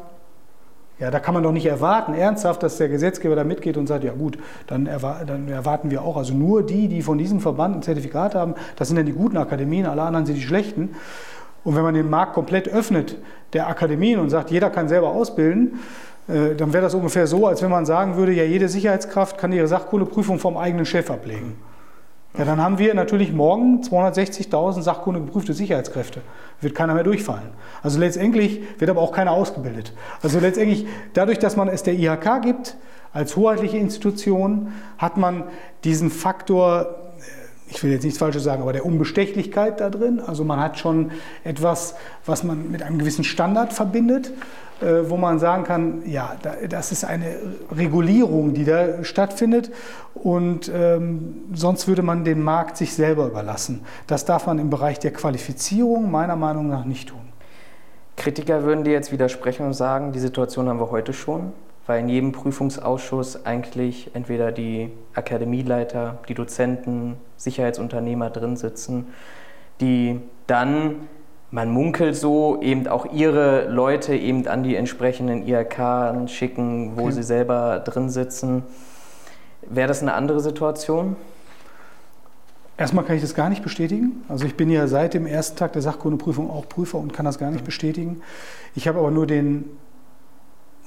Ja, 0.97 1.11
da 1.11 1.19
kann 1.19 1.33
man 1.33 1.43
doch 1.43 1.51
nicht 1.51 1.65
erwarten, 1.65 2.13
ernsthaft, 2.13 2.63
dass 2.63 2.77
der 2.77 2.87
Gesetzgeber 2.87 3.35
da 3.35 3.43
mitgeht 3.43 3.75
und 3.75 3.85
sagt, 3.85 4.05
ja 4.05 4.13
gut, 4.13 4.37
dann, 4.67 4.87
erwar 4.87 5.25
dann, 5.25 5.49
erwarten 5.49 5.91
wir 5.91 6.01
auch, 6.01 6.15
also 6.15 6.33
nur 6.33 6.63
die, 6.65 6.87
die 6.87 7.01
von 7.01 7.17
diesem 7.17 7.41
Verband 7.41 7.75
ein 7.75 7.81
Zertifikat 7.81 8.33
haben, 8.33 8.55
das 8.77 8.87
sind 8.87 8.95
dann 8.95 9.05
die 9.05 9.11
guten 9.11 9.35
Akademien, 9.35 9.85
alle 9.85 10.03
anderen 10.03 10.25
sind 10.25 10.35
die 10.35 10.41
schlechten. 10.41 10.95
Und 11.65 11.75
wenn 11.75 11.83
man 11.83 11.95
den 11.95 12.09
Markt 12.09 12.33
komplett 12.33 12.69
öffnet, 12.69 13.17
der 13.51 13.67
Akademien 13.67 14.19
und 14.19 14.29
sagt, 14.29 14.51
jeder 14.51 14.69
kann 14.69 14.87
selber 14.87 15.09
ausbilden, 15.09 15.73
äh, 15.73 16.14
dann 16.27 16.73
wäre 16.73 16.81
das 16.81 16.93
ungefähr 16.95 17.27
so, 17.27 17.47
als 17.47 17.61
wenn 17.61 17.69
man 17.69 17.85
sagen 17.85 18.15
würde, 18.15 18.31
ja, 18.31 18.43
jede 18.43 18.67
Sicherheitskraft 18.67 19.37
kann 19.37 19.51
ihre 19.51 19.67
Sachkundeprüfung 19.67 20.39
vom 20.39 20.57
eigenen 20.57 20.85
Chef 20.85 21.11
ablegen. 21.11 21.55
Ja, 22.37 22.43
dann 22.43 22.61
haben 22.61 22.79
wir 22.79 22.93
natürlich 22.93 23.31
morgen 23.31 23.81
260.000 23.81 24.81
sachkundegeprüfte 24.81 25.53
Sicherheitskräfte. 25.53 26.21
Wird 26.59 26.75
keiner 26.75 26.93
mehr 26.93 27.03
durchfallen. 27.03 27.49
Also 27.81 27.99
letztendlich 27.99 28.61
wird 28.77 28.89
aber 28.89 29.01
auch 29.01 29.13
keiner 29.13 29.31
ausgebildet. 29.31 29.93
Also 30.21 30.39
letztendlich, 30.39 30.85
dadurch, 31.13 31.39
dass 31.39 31.55
man 31.55 31.69
es 31.69 31.83
der 31.83 31.93
IHK 31.93 32.41
gibt, 32.41 32.75
als 33.13 33.37
hoheitliche 33.37 33.77
Institution, 33.77 34.73
hat 34.97 35.15
man 35.15 35.45
diesen 35.85 36.09
Faktor 36.09 37.05
ich 37.67 37.83
will 37.83 37.91
jetzt 37.91 38.03
nichts 38.03 38.19
Falsches 38.19 38.43
sagen, 38.43 38.61
aber 38.61 38.73
der 38.73 38.85
Unbestechlichkeit 38.85 39.79
da 39.79 39.89
drin. 39.89 40.19
Also 40.19 40.43
man 40.43 40.59
hat 40.59 40.77
schon 40.77 41.11
etwas, 41.43 41.95
was 42.25 42.43
man 42.43 42.71
mit 42.71 42.83
einem 42.83 42.99
gewissen 42.99 43.23
Standard 43.23 43.73
verbindet, 43.73 44.27
äh, 44.27 44.31
wo 45.09 45.17
man 45.17 45.39
sagen 45.39 45.63
kann, 45.63 46.03
ja, 46.05 46.35
das 46.69 46.91
ist 46.91 47.03
eine 47.03 47.35
Regulierung, 47.71 48.53
die 48.53 48.65
da 48.65 49.03
stattfindet 49.03 49.71
und 50.13 50.71
ähm, 50.73 51.43
sonst 51.53 51.87
würde 51.87 52.01
man 52.01 52.23
den 52.23 52.41
Markt 52.41 52.77
sich 52.77 52.93
selber 52.93 53.27
überlassen. 53.27 53.81
Das 54.07 54.25
darf 54.25 54.47
man 54.47 54.59
im 54.59 54.69
Bereich 54.69 54.99
der 54.99 55.11
Qualifizierung 55.11 56.11
meiner 56.11 56.35
Meinung 56.35 56.67
nach 56.67 56.85
nicht 56.85 57.09
tun. 57.09 57.19
Kritiker 58.17 58.63
würden 58.63 58.83
dir 58.83 58.93
jetzt 58.93 59.11
widersprechen 59.11 59.65
und 59.65 59.73
sagen, 59.73 60.11
die 60.11 60.19
Situation 60.19 60.69
haben 60.69 60.79
wir 60.79 60.91
heute 60.91 61.13
schon 61.13 61.51
weil 61.87 61.99
in 62.01 62.09
jedem 62.09 62.31
Prüfungsausschuss 62.31 63.45
eigentlich 63.45 64.11
entweder 64.13 64.51
die 64.51 64.91
Akademieleiter, 65.13 66.19
die 66.27 66.33
Dozenten, 66.33 67.17
Sicherheitsunternehmer 67.37 68.29
drin 68.29 68.57
sitzen, 68.57 69.07
die 69.81 70.19
dann 70.47 71.07
man 71.51 71.69
munkelt 71.69 72.15
so, 72.15 72.61
eben 72.61 72.87
auch 72.87 73.11
ihre 73.13 73.69
Leute 73.69 74.15
eben 74.15 74.47
an 74.47 74.63
die 74.63 74.75
entsprechenden 74.75 75.47
IHK 75.47 76.29
schicken, 76.29 76.97
wo 76.97 77.03
okay. 77.03 77.11
sie 77.11 77.23
selber 77.23 77.79
drin 77.79 78.09
sitzen. 78.09 78.63
Wäre 79.61 79.87
das 79.87 80.01
eine 80.01 80.13
andere 80.13 80.39
Situation? 80.39 81.15
Erstmal 82.77 83.05
kann 83.05 83.15
ich 83.15 83.21
das 83.21 83.35
gar 83.35 83.49
nicht 83.49 83.63
bestätigen. 83.63 84.23
Also 84.27 84.45
ich 84.45 84.57
bin 84.57 84.69
ja 84.69 84.87
seit 84.87 85.13
dem 85.13 85.25
ersten 85.25 85.57
Tag 85.57 85.73
der 85.73 85.81
Sachkundeprüfung 85.81 86.49
auch 86.49 86.67
Prüfer 86.67 86.97
und 86.97 87.13
kann 87.13 87.25
das 87.25 87.39
gar 87.39 87.51
nicht 87.51 87.63
bestätigen. 87.63 88.21
Ich 88.75 88.87
habe 88.87 88.99
aber 88.99 89.11
nur 89.11 89.25
den 89.25 89.65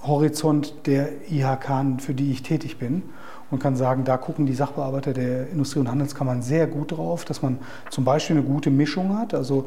Horizont 0.02 0.86
der 0.86 1.08
IHK, 1.30 2.00
für 2.02 2.14
die 2.14 2.30
ich 2.30 2.42
tätig 2.42 2.78
bin 2.78 3.02
und 3.50 3.60
kann 3.60 3.76
sagen, 3.76 4.04
da 4.04 4.16
gucken 4.16 4.46
die 4.46 4.54
Sachbearbeiter 4.54 5.12
der 5.12 5.48
Industrie- 5.50 5.80
und 5.80 5.90
Handelskammern 5.90 6.42
sehr 6.42 6.66
gut 6.66 6.92
drauf, 6.92 7.24
dass 7.24 7.42
man 7.42 7.58
zum 7.90 8.04
Beispiel 8.04 8.36
eine 8.36 8.44
gute 8.44 8.70
Mischung 8.70 9.18
hat. 9.18 9.34
Also 9.34 9.66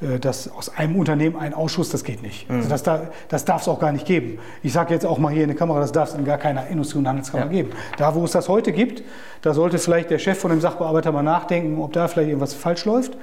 äh, 0.00 0.18
dass 0.18 0.50
aus 0.50 0.74
einem 0.76 0.96
Unternehmen 0.96 1.36
ein 1.36 1.52
Ausschuss, 1.52 1.90
das 1.90 2.04
geht 2.04 2.22
nicht. 2.22 2.48
Mhm. 2.48 2.56
Also 2.56 2.68
das, 2.68 2.82
das 3.28 3.44
darf 3.44 3.62
es 3.62 3.68
auch 3.68 3.78
gar 3.78 3.92
nicht 3.92 4.06
geben. 4.06 4.38
Ich 4.62 4.72
sage 4.72 4.94
jetzt 4.94 5.04
auch 5.04 5.18
mal 5.18 5.32
hier 5.32 5.42
in 5.42 5.48
der 5.48 5.58
Kamera, 5.58 5.80
das 5.80 5.92
darf 5.92 6.10
es 6.10 6.14
in 6.14 6.24
gar 6.24 6.38
keiner 6.38 6.66
Industrie- 6.68 6.98
und 6.98 7.08
Handelskammer 7.08 7.46
ja. 7.46 7.50
geben. 7.50 7.70
Da, 7.98 8.14
wo 8.14 8.24
es 8.24 8.32
das 8.32 8.48
heute 8.48 8.72
gibt, 8.72 9.02
da 9.42 9.52
sollte 9.52 9.78
vielleicht 9.78 10.10
der 10.10 10.18
Chef 10.18 10.38
von 10.38 10.50
dem 10.50 10.60
Sachbearbeiter 10.60 11.12
mal 11.12 11.22
nachdenken, 11.22 11.80
ob 11.80 11.92
da 11.92 12.08
vielleicht 12.08 12.28
irgendwas 12.28 12.54
falsch 12.54 12.84
läuft. 12.84 13.16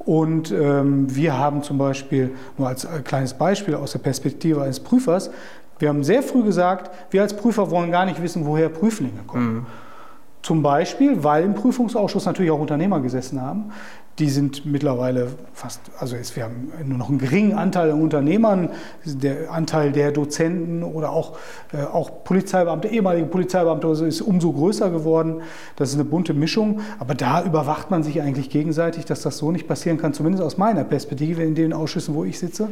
Und 0.00 0.50
ähm, 0.50 1.14
wir 1.14 1.36
haben 1.36 1.62
zum 1.62 1.76
Beispiel, 1.76 2.32
nur 2.56 2.68
als 2.68 2.84
äh, 2.84 3.02
kleines 3.04 3.34
Beispiel 3.34 3.74
aus 3.74 3.92
der 3.92 3.98
Perspektive 3.98 4.62
eines 4.62 4.80
Prüfers, 4.80 5.30
wir 5.80 5.88
haben 5.88 6.04
sehr 6.04 6.22
früh 6.22 6.44
gesagt, 6.44 6.90
wir 7.10 7.22
als 7.22 7.34
Prüfer 7.34 7.70
wollen 7.70 7.90
gar 7.90 8.04
nicht 8.04 8.22
wissen, 8.22 8.46
woher 8.46 8.68
Prüflinge 8.68 9.22
kommen. 9.26 9.54
Mhm. 9.54 9.66
Zum 10.42 10.62
Beispiel, 10.62 11.22
weil 11.22 11.44
im 11.44 11.54
Prüfungsausschuss 11.54 12.24
natürlich 12.24 12.50
auch 12.50 12.60
Unternehmer 12.60 13.00
gesessen 13.00 13.42
haben. 13.42 13.72
Die 14.18 14.28
sind 14.28 14.66
mittlerweile 14.66 15.28
fast, 15.52 15.80
also 15.98 16.16
es, 16.16 16.34
wir 16.36 16.44
haben 16.44 16.72
nur 16.84 16.98
noch 16.98 17.08
einen 17.08 17.18
geringen 17.18 17.54
Anteil 17.54 17.90
an 17.90 18.02
Unternehmern, 18.02 18.70
der 19.04 19.50
Anteil 19.50 19.92
der 19.92 20.12
Dozenten 20.12 20.82
oder 20.82 21.10
auch, 21.10 21.38
äh, 21.72 21.82
auch 21.84 22.24
Polizeibeamte, 22.24 22.88
ehemalige 22.88 23.26
Polizeibeamte 23.26 23.86
also 23.86 24.04
ist 24.04 24.20
umso 24.20 24.52
größer 24.52 24.90
geworden. 24.90 25.40
Das 25.76 25.90
ist 25.90 25.94
eine 25.94 26.04
bunte 26.04 26.34
Mischung, 26.34 26.80
aber 26.98 27.14
da 27.14 27.44
überwacht 27.44 27.90
man 27.90 28.02
sich 28.02 28.20
eigentlich 28.20 28.50
gegenseitig, 28.50 29.06
dass 29.06 29.22
das 29.22 29.38
so 29.38 29.52
nicht 29.52 29.68
passieren 29.68 29.96
kann, 29.96 30.12
zumindest 30.12 30.42
aus 30.44 30.58
meiner 30.58 30.84
Perspektive 30.84 31.42
in 31.42 31.54
den 31.54 31.72
Ausschüssen, 31.72 32.14
wo 32.14 32.24
ich 32.24 32.38
sitze. 32.38 32.68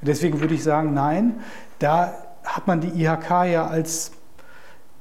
Deswegen 0.00 0.40
würde 0.40 0.54
ich 0.54 0.62
sagen, 0.62 0.94
nein, 0.94 1.34
da 1.80 2.14
hat 2.54 2.66
man 2.66 2.80
die 2.80 2.88
IHK 2.88 3.30
ja 3.50 3.66
als 3.66 4.12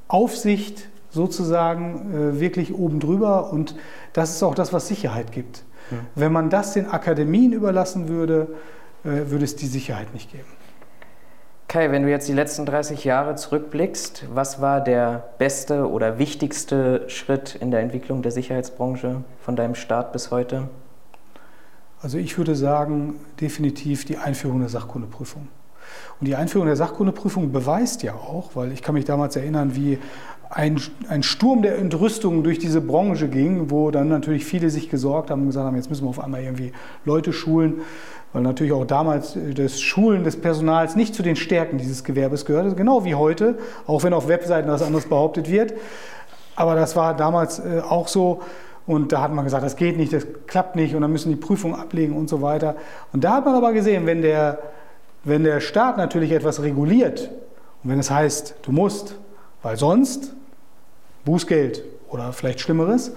Aufsicht 0.08 0.90
sozusagen 1.10 2.14
äh, 2.14 2.40
wirklich 2.40 2.74
oben 2.74 3.00
drüber 3.00 3.52
und 3.52 3.76
das 4.14 4.32
ist 4.32 4.44
auch 4.44 4.56
das, 4.56 4.74
was 4.74 4.88
Sicherheit 4.88 5.32
gibt. 5.32 5.64
Mhm. 5.90 5.96
Wenn 6.16 6.32
man 6.32 6.50
das 6.50 6.74
den 6.74 6.90
Akademien 6.90 7.54
überlassen 7.54 8.08
würde, 8.08 8.48
äh, 9.04 9.30
würde 9.30 9.46
es 9.46 9.56
die 9.56 9.68
Sicherheit 9.68 10.14
nicht 10.14 10.32
geben. 10.32 10.48
Kai, 11.68 11.92
wenn 11.92 12.04
du 12.04 12.10
jetzt 12.10 12.30
die 12.30 12.34
letzten 12.34 12.66
30 12.66 13.04
Jahre 13.04 13.36
zurückblickst, 13.36 14.26
was 14.34 14.62
war 14.62 14.80
der 14.80 15.32
beste 15.38 15.90
oder 15.90 16.18
wichtigste 16.18 17.10
Schritt 17.10 17.56
in 17.56 17.72
der 17.72 17.82
Entwicklung 17.82 18.22
der 18.22 18.32
Sicherheitsbranche 18.32 19.24
von 19.42 19.58
deinem 19.58 19.76
Start 19.76 20.14
bis 20.14 20.32
heute? 20.32 20.70
Also 22.02 22.18
ich 22.20 22.38
würde 22.38 22.56
sagen, 22.56 23.16
definitiv 23.42 24.06
die 24.06 24.18
Einführung 24.18 24.60
der 24.60 24.70
Sachkundeprüfung. 24.70 25.50
Und 26.20 26.28
die 26.28 26.36
Einführung 26.36 26.68
der 26.68 26.76
Sachkundeprüfung 26.76 27.52
beweist 27.52 28.04
ja 28.04 28.14
auch, 28.14 28.52
weil 28.56 28.72
ich 28.72 28.82
kann 28.82 28.96
mich 28.96 29.06
damals 29.06 29.36
erinnern, 29.36 29.76
wie 29.76 30.00
ein, 30.50 30.80
ein 31.10 31.24
Sturm 31.24 31.62
der 31.62 31.78
Entrüstung 31.78 32.44
durch 32.44 32.58
diese 32.58 32.82
Branche 32.82 33.28
ging, 33.28 33.70
wo 33.70 33.92
dann 33.92 34.08
natürlich 34.08 34.46
viele 34.46 34.70
sich 34.70 34.90
gesorgt 34.90 35.30
haben 35.30 35.42
und 35.42 35.48
gesagt 35.48 35.66
haben, 35.66 35.76
jetzt 35.76 35.90
müssen 35.90 36.06
wir 36.06 36.10
auf 36.10 36.24
einmal 36.24 36.42
irgendwie 36.42 36.72
Leute 37.06 37.34
schulen, 37.34 37.82
weil 38.34 38.42
natürlich 38.42 38.74
auch 38.74 38.86
damals 38.86 39.38
das 39.56 39.80
Schulen 39.82 40.24
des 40.24 40.38
Personals 40.38 40.96
nicht 40.96 41.14
zu 41.14 41.24
den 41.24 41.36
Stärken 41.36 41.78
dieses 41.78 42.04
Gewerbes 42.04 42.46
gehörte, 42.46 42.76
genau 42.76 43.04
wie 43.04 43.16
heute, 43.16 43.58
auch 43.86 44.04
wenn 44.04 44.14
auf 44.14 44.28
Webseiten 44.28 44.70
was 44.70 44.82
anderes 44.82 45.06
behauptet 45.06 45.52
wird. 45.52 45.74
Aber 46.56 46.76
das 46.76 46.96
war 46.96 47.16
damals 47.16 47.60
äh, 47.60 47.82
auch 47.88 48.08
so. 48.08 48.42
Und 48.88 49.12
da 49.12 49.22
hat 49.22 49.34
man 49.34 49.44
gesagt, 49.44 49.66
das 49.66 49.76
geht 49.76 49.98
nicht, 49.98 50.14
das 50.14 50.26
klappt 50.48 50.78
nicht 50.78 50.96
und 50.96 51.02
dann 51.02 51.12
müssen 51.12 51.30
die 51.30 51.36
Prüfungen 51.36 51.76
ablegen 51.76 52.16
und 52.16 52.30
so 52.30 52.42
weiter. 52.42 52.78
Und 53.12 53.26
da 53.26 53.34
hat 53.34 53.46
man 53.46 53.54
aber 53.54 53.74
gesehen, 53.74 54.06
wenn 54.06 54.22
der, 54.22 54.60
wenn 55.28 55.44
der 55.44 55.60
Staat 55.60 55.98
natürlich 55.98 56.32
etwas 56.32 56.62
reguliert 56.62 57.30
und 57.84 57.90
wenn 57.90 58.00
es 58.00 58.10
heißt, 58.10 58.56
du 58.62 58.72
musst, 58.72 59.16
weil 59.62 59.78
sonst 59.78 60.34
Bußgeld 61.26 61.84
oder 62.10 62.32
vielleicht 62.34 62.62
Schlimmeres, 62.62 63.12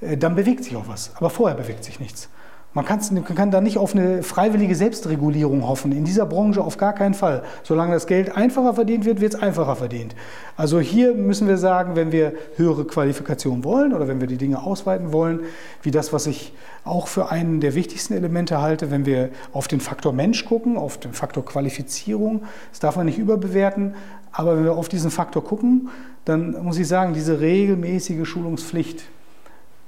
äh, 0.00 0.16
dann 0.16 0.34
bewegt 0.34 0.64
sich 0.64 0.74
auch 0.76 0.88
was. 0.88 1.14
Aber 1.16 1.30
vorher 1.30 1.56
bewegt 1.56 1.84
sich 1.84 2.00
nichts. 2.00 2.28
Man, 2.74 2.86
man 2.86 3.34
kann 3.34 3.50
da 3.50 3.60
nicht 3.60 3.76
auf 3.76 3.94
eine 3.94 4.22
freiwillige 4.22 4.74
Selbstregulierung 4.74 5.68
hoffen. 5.68 5.92
In 5.92 6.04
dieser 6.04 6.24
Branche 6.24 6.62
auf 6.62 6.78
gar 6.78 6.94
keinen 6.94 7.12
Fall. 7.12 7.42
Solange 7.62 7.92
das 7.92 8.06
Geld 8.06 8.34
einfacher 8.34 8.72
verdient 8.74 9.04
wird, 9.04 9.20
wird 9.20 9.34
es 9.34 9.42
einfacher 9.42 9.76
verdient. 9.76 10.14
Also 10.56 10.80
hier 10.80 11.14
müssen 11.14 11.48
wir 11.48 11.58
sagen, 11.58 11.96
wenn 11.96 12.12
wir 12.12 12.32
höhere 12.56 12.86
Qualifikation 12.86 13.62
wollen 13.62 13.92
oder 13.92 14.08
wenn 14.08 14.20
wir 14.20 14.26
die 14.26 14.38
Dinge 14.38 14.62
ausweiten 14.62 15.12
wollen, 15.12 15.40
wie 15.82 15.90
das, 15.90 16.14
was 16.14 16.26
ich 16.26 16.54
auch 16.84 17.08
für 17.08 17.30
einen 17.30 17.60
der 17.60 17.74
wichtigsten 17.74 18.14
Elemente 18.14 18.62
halte, 18.62 18.90
wenn 18.90 19.04
wir 19.04 19.28
auf 19.52 19.68
den 19.68 19.80
Faktor 19.80 20.14
Mensch 20.14 20.46
gucken, 20.46 20.78
auf 20.78 20.98
den 20.98 21.12
Faktor 21.12 21.44
Qualifizierung, 21.44 22.42
das 22.70 22.80
darf 22.80 22.96
man 22.96 23.04
nicht 23.04 23.18
überbewerten, 23.18 23.94
aber 24.32 24.56
wenn 24.56 24.64
wir 24.64 24.72
auf 24.72 24.88
diesen 24.88 25.10
Faktor 25.10 25.44
gucken, 25.44 25.90
dann 26.24 26.64
muss 26.64 26.78
ich 26.78 26.88
sagen, 26.88 27.12
diese 27.12 27.40
regelmäßige 27.40 28.26
Schulungspflicht, 28.26 29.04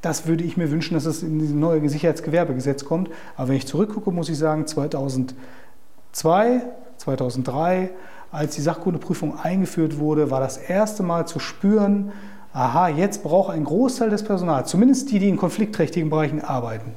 das 0.04 0.26
würde 0.26 0.44
ich 0.44 0.56
mir 0.56 0.70
wünschen, 0.70 0.94
dass 0.94 1.06
es 1.06 1.22
in 1.22 1.38
dieses 1.38 1.54
neue 1.54 1.88
Sicherheitsgewerbegesetz 1.88 2.84
kommt. 2.84 3.08
Aber 3.36 3.48
wenn 3.48 3.56
ich 3.56 3.66
zurückgucke, 3.66 4.10
muss 4.10 4.28
ich 4.28 4.36
sagen, 4.36 4.66
2002, 4.66 6.62
2003, 6.98 7.90
als 8.30 8.54
die 8.54 8.60
Sachkundeprüfung 8.60 9.38
eingeführt 9.38 9.98
wurde, 9.98 10.30
war 10.30 10.40
das 10.40 10.56
erste 10.58 11.02
Mal 11.02 11.26
zu 11.26 11.38
spüren, 11.38 12.12
aha, 12.52 12.88
jetzt 12.88 13.22
braucht 13.22 13.54
ein 13.54 13.64
Großteil 13.64 14.10
des 14.10 14.24
Personals, 14.24 14.70
zumindest 14.70 15.10
die, 15.10 15.18
die 15.18 15.28
in 15.28 15.36
konfliktträchtigen 15.36 16.10
Bereichen 16.10 16.40
arbeiten. 16.42 16.92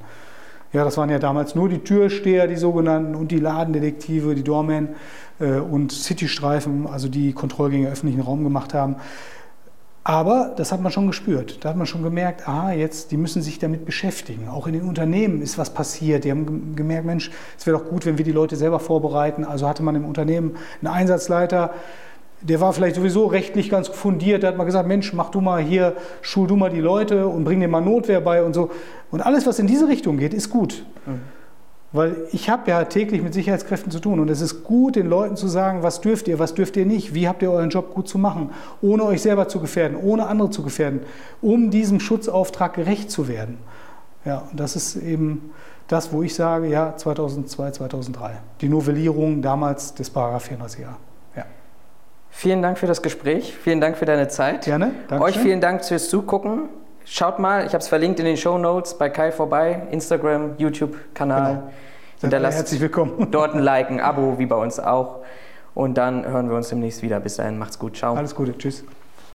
Ja, 0.74 0.84
das 0.84 0.97
waren 0.97 1.10
ja 1.10 1.18
damals 1.18 1.55
nur 1.55 1.70
die 1.70 1.80
Türsteher, 1.80 2.47
die 2.47 2.58
sogenannten, 2.58 3.16
und 3.16 3.32
die 3.32 3.39
Ladendetektive, 3.39 4.36
die 4.36 4.43
Doormen 4.43 4.89
äh, 5.39 5.60
und 5.60 5.91
Citystreifen, 5.93 6.88
also 6.88 7.08
die 7.08 7.32
Kontrollgänge 7.32 7.89
öffentlichen 7.89 8.22
Raum 8.22 8.43
gemacht 8.43 8.74
haben. 8.74 8.97
Aber 10.08 10.53
das 10.55 10.72
hat 10.72 10.80
man 10.80 10.89
schon 10.89 11.08
gespürt. 11.08 11.58
Da 11.66 11.70
hat 11.70 11.76
man 11.76 11.86
schon 11.86 12.01
gemerkt, 12.01 12.47
ah, 12.47 12.72
jetzt, 12.72 13.12
die 13.12 13.18
müssen 13.18 13.41
sich 13.41 13.60
damit 13.60 13.84
beschäftigen. 13.84 14.47
Auch 14.47 14.66
in 14.66 14.72
den 14.72 14.84
Unternehmen 14.84 15.41
ist 15.41 15.58
was 15.58 15.70
passiert. 15.70 16.24
Die 16.24 16.32
haben 16.32 16.78
gemerkt, 16.78 17.05
Mensch, 17.05 17.30
es 17.58 17.68
wäre 17.68 17.78
doch 17.78 17.89
gut, 17.89 18.05
wenn 18.05 18.18
wir 18.18 18.24
die 18.24 18.32
Leute 18.32 18.55
selber 18.55 18.80
vorbereiten. 18.80 19.43
Also 19.43 19.68
hatte 19.68 19.84
man 19.84 19.95
im 19.95 20.05
Unternehmen 20.05 20.55
einen 20.82 20.93
Einsatzleiter, 20.93 21.74
der 22.39 22.62
war 22.62 22.72
vielleicht 22.72 22.95
sowieso 22.95 23.26
rechtlich 23.26 23.70
ganz 23.70 23.89
fundiert. 23.89 24.43
Da 24.43 24.47
hat 24.47 24.55
man 24.55 24.66
gesagt, 24.66 24.88
Mensch, 24.88 25.12
mach 25.12 25.30
du 25.30 25.41
mal 25.41 25.62
hier, 25.62 25.97
schul 26.22 26.47
du 26.47 26.55
mal 26.55 26.70
die 26.70 26.80
Leute 26.80 27.28
und 27.28 27.43
bring 27.43 27.60
dir 27.60 27.68
mal 27.68 27.82
Notwehr 27.82 28.22
bei 28.22 28.43
und 28.43 28.53
so. 28.53 28.72
Und 29.12 29.20
alles, 29.20 29.45
was 29.45 29.60
in 29.60 29.68
diese 29.68 29.89
Richtung 29.89 30.18
geht, 30.20 30.34
ist 30.34 30.49
gut. 30.49 30.86
Mhm. 31.05 31.20
Weil 31.94 32.28
ich 32.34 32.50
habe 32.50 32.70
ja 32.70 32.84
täglich 32.84 33.22
mit 33.22 33.34
Sicherheitskräften 33.34 33.92
zu 33.92 34.00
tun 34.00 34.20
und 34.20 34.30
es 34.30 34.42
ist 34.42 34.66
gut, 34.66 34.98
den 34.98 35.08
Leuten 35.08 35.38
zu 35.38 35.48
sagen, 35.48 35.84
was 35.84 36.02
dürft 36.02 36.28
ihr, 36.28 36.38
was 36.38 36.54
dürft 36.54 36.76
ihr 36.76 36.86
nicht, 36.86 37.14
wie 37.14 37.30
habt 37.30 37.42
ihr 37.42 37.52
euren 37.52 37.70
Job 37.70 37.94
gut 37.94 38.10
zu 38.10 38.18
machen, 38.18 38.50
ohne 38.82 39.04
euch 39.04 39.22
selber 39.22 39.48
zu 39.48 39.62
gefährden, 39.62 39.98
ohne 39.98 40.28
andere 40.28 40.50
zu 40.50 40.64
gefährden, 40.64 41.02
um 41.42 41.72
diesem 41.72 42.02
Schutzauftrag 42.02 42.74
gerecht 42.74 43.10
zu 43.10 43.30
werden. 43.30 43.58
Ja, 44.26 44.44
und 44.52 44.60
das 44.60 44.76
ist 44.76 44.98
eben 44.98 45.52
das, 45.88 46.12
wo 46.12 46.24
ich 46.24 46.36
sage, 46.36 46.68
ja, 46.68 46.96
2002, 46.98 47.72
2003. 47.72 48.32
Die 48.60 48.68
Novellierung 48.68 49.42
damals 49.42 49.94
des 49.94 50.10
Paragraph 50.10 50.44
400 50.44 50.78
Ja. 50.80 50.98
Vielen 52.30 52.62
Dank 52.62 52.78
für 52.78 52.88
das 52.88 53.02
Gespräch, 53.02 53.56
vielen 53.56 53.80
Dank 53.80 53.98
für 53.98 54.06
deine 54.06 54.28
Zeit. 54.28 54.66
Gerne. 54.66 54.92
Dankeschön. 55.08 55.22
Euch 55.22 55.40
vielen 55.40 55.62
Dank 55.62 55.86
fürs 55.86 56.10
Zugucken. 56.10 56.70
Schaut 57.10 57.39
mal, 57.39 57.66
ich 57.66 57.70
habe 57.74 57.78
es 57.78 57.88
verlinkt 57.88 58.20
in 58.20 58.26
den 58.26 58.36
Show 58.36 58.58
Notes 58.58 58.97
bei 58.97 59.10
Kai 59.10 59.32
vorbei, 59.32 59.84
Instagram, 59.91 60.55
YouTube-Kanal. 60.58 61.53
Genau. 61.53 61.70
Hinterlasst 62.20 62.58
herzlich 62.58 62.82
willkommen. 62.82 63.28
Dort 63.32 63.55
ein 63.55 63.62
Like, 63.62 63.89
ein 63.89 64.01
Abo, 64.01 64.38
wie 64.39 64.45
bei 64.45 64.58
uns 64.58 64.78
auch. 64.78 65.20
Und 65.74 65.97
dann 65.97 66.28
hören 66.28 66.49
wir 66.49 66.58
uns 66.58 66.68
demnächst 66.68 67.01
wieder. 67.03 67.22
Bis 67.22 67.38
dahin, 67.38 67.58
macht's 67.58 67.80
gut. 67.80 67.95
Ciao. 67.95 68.14
Alles 68.14 68.36
Gute. 68.36 68.58
Tschüss. 68.58 68.84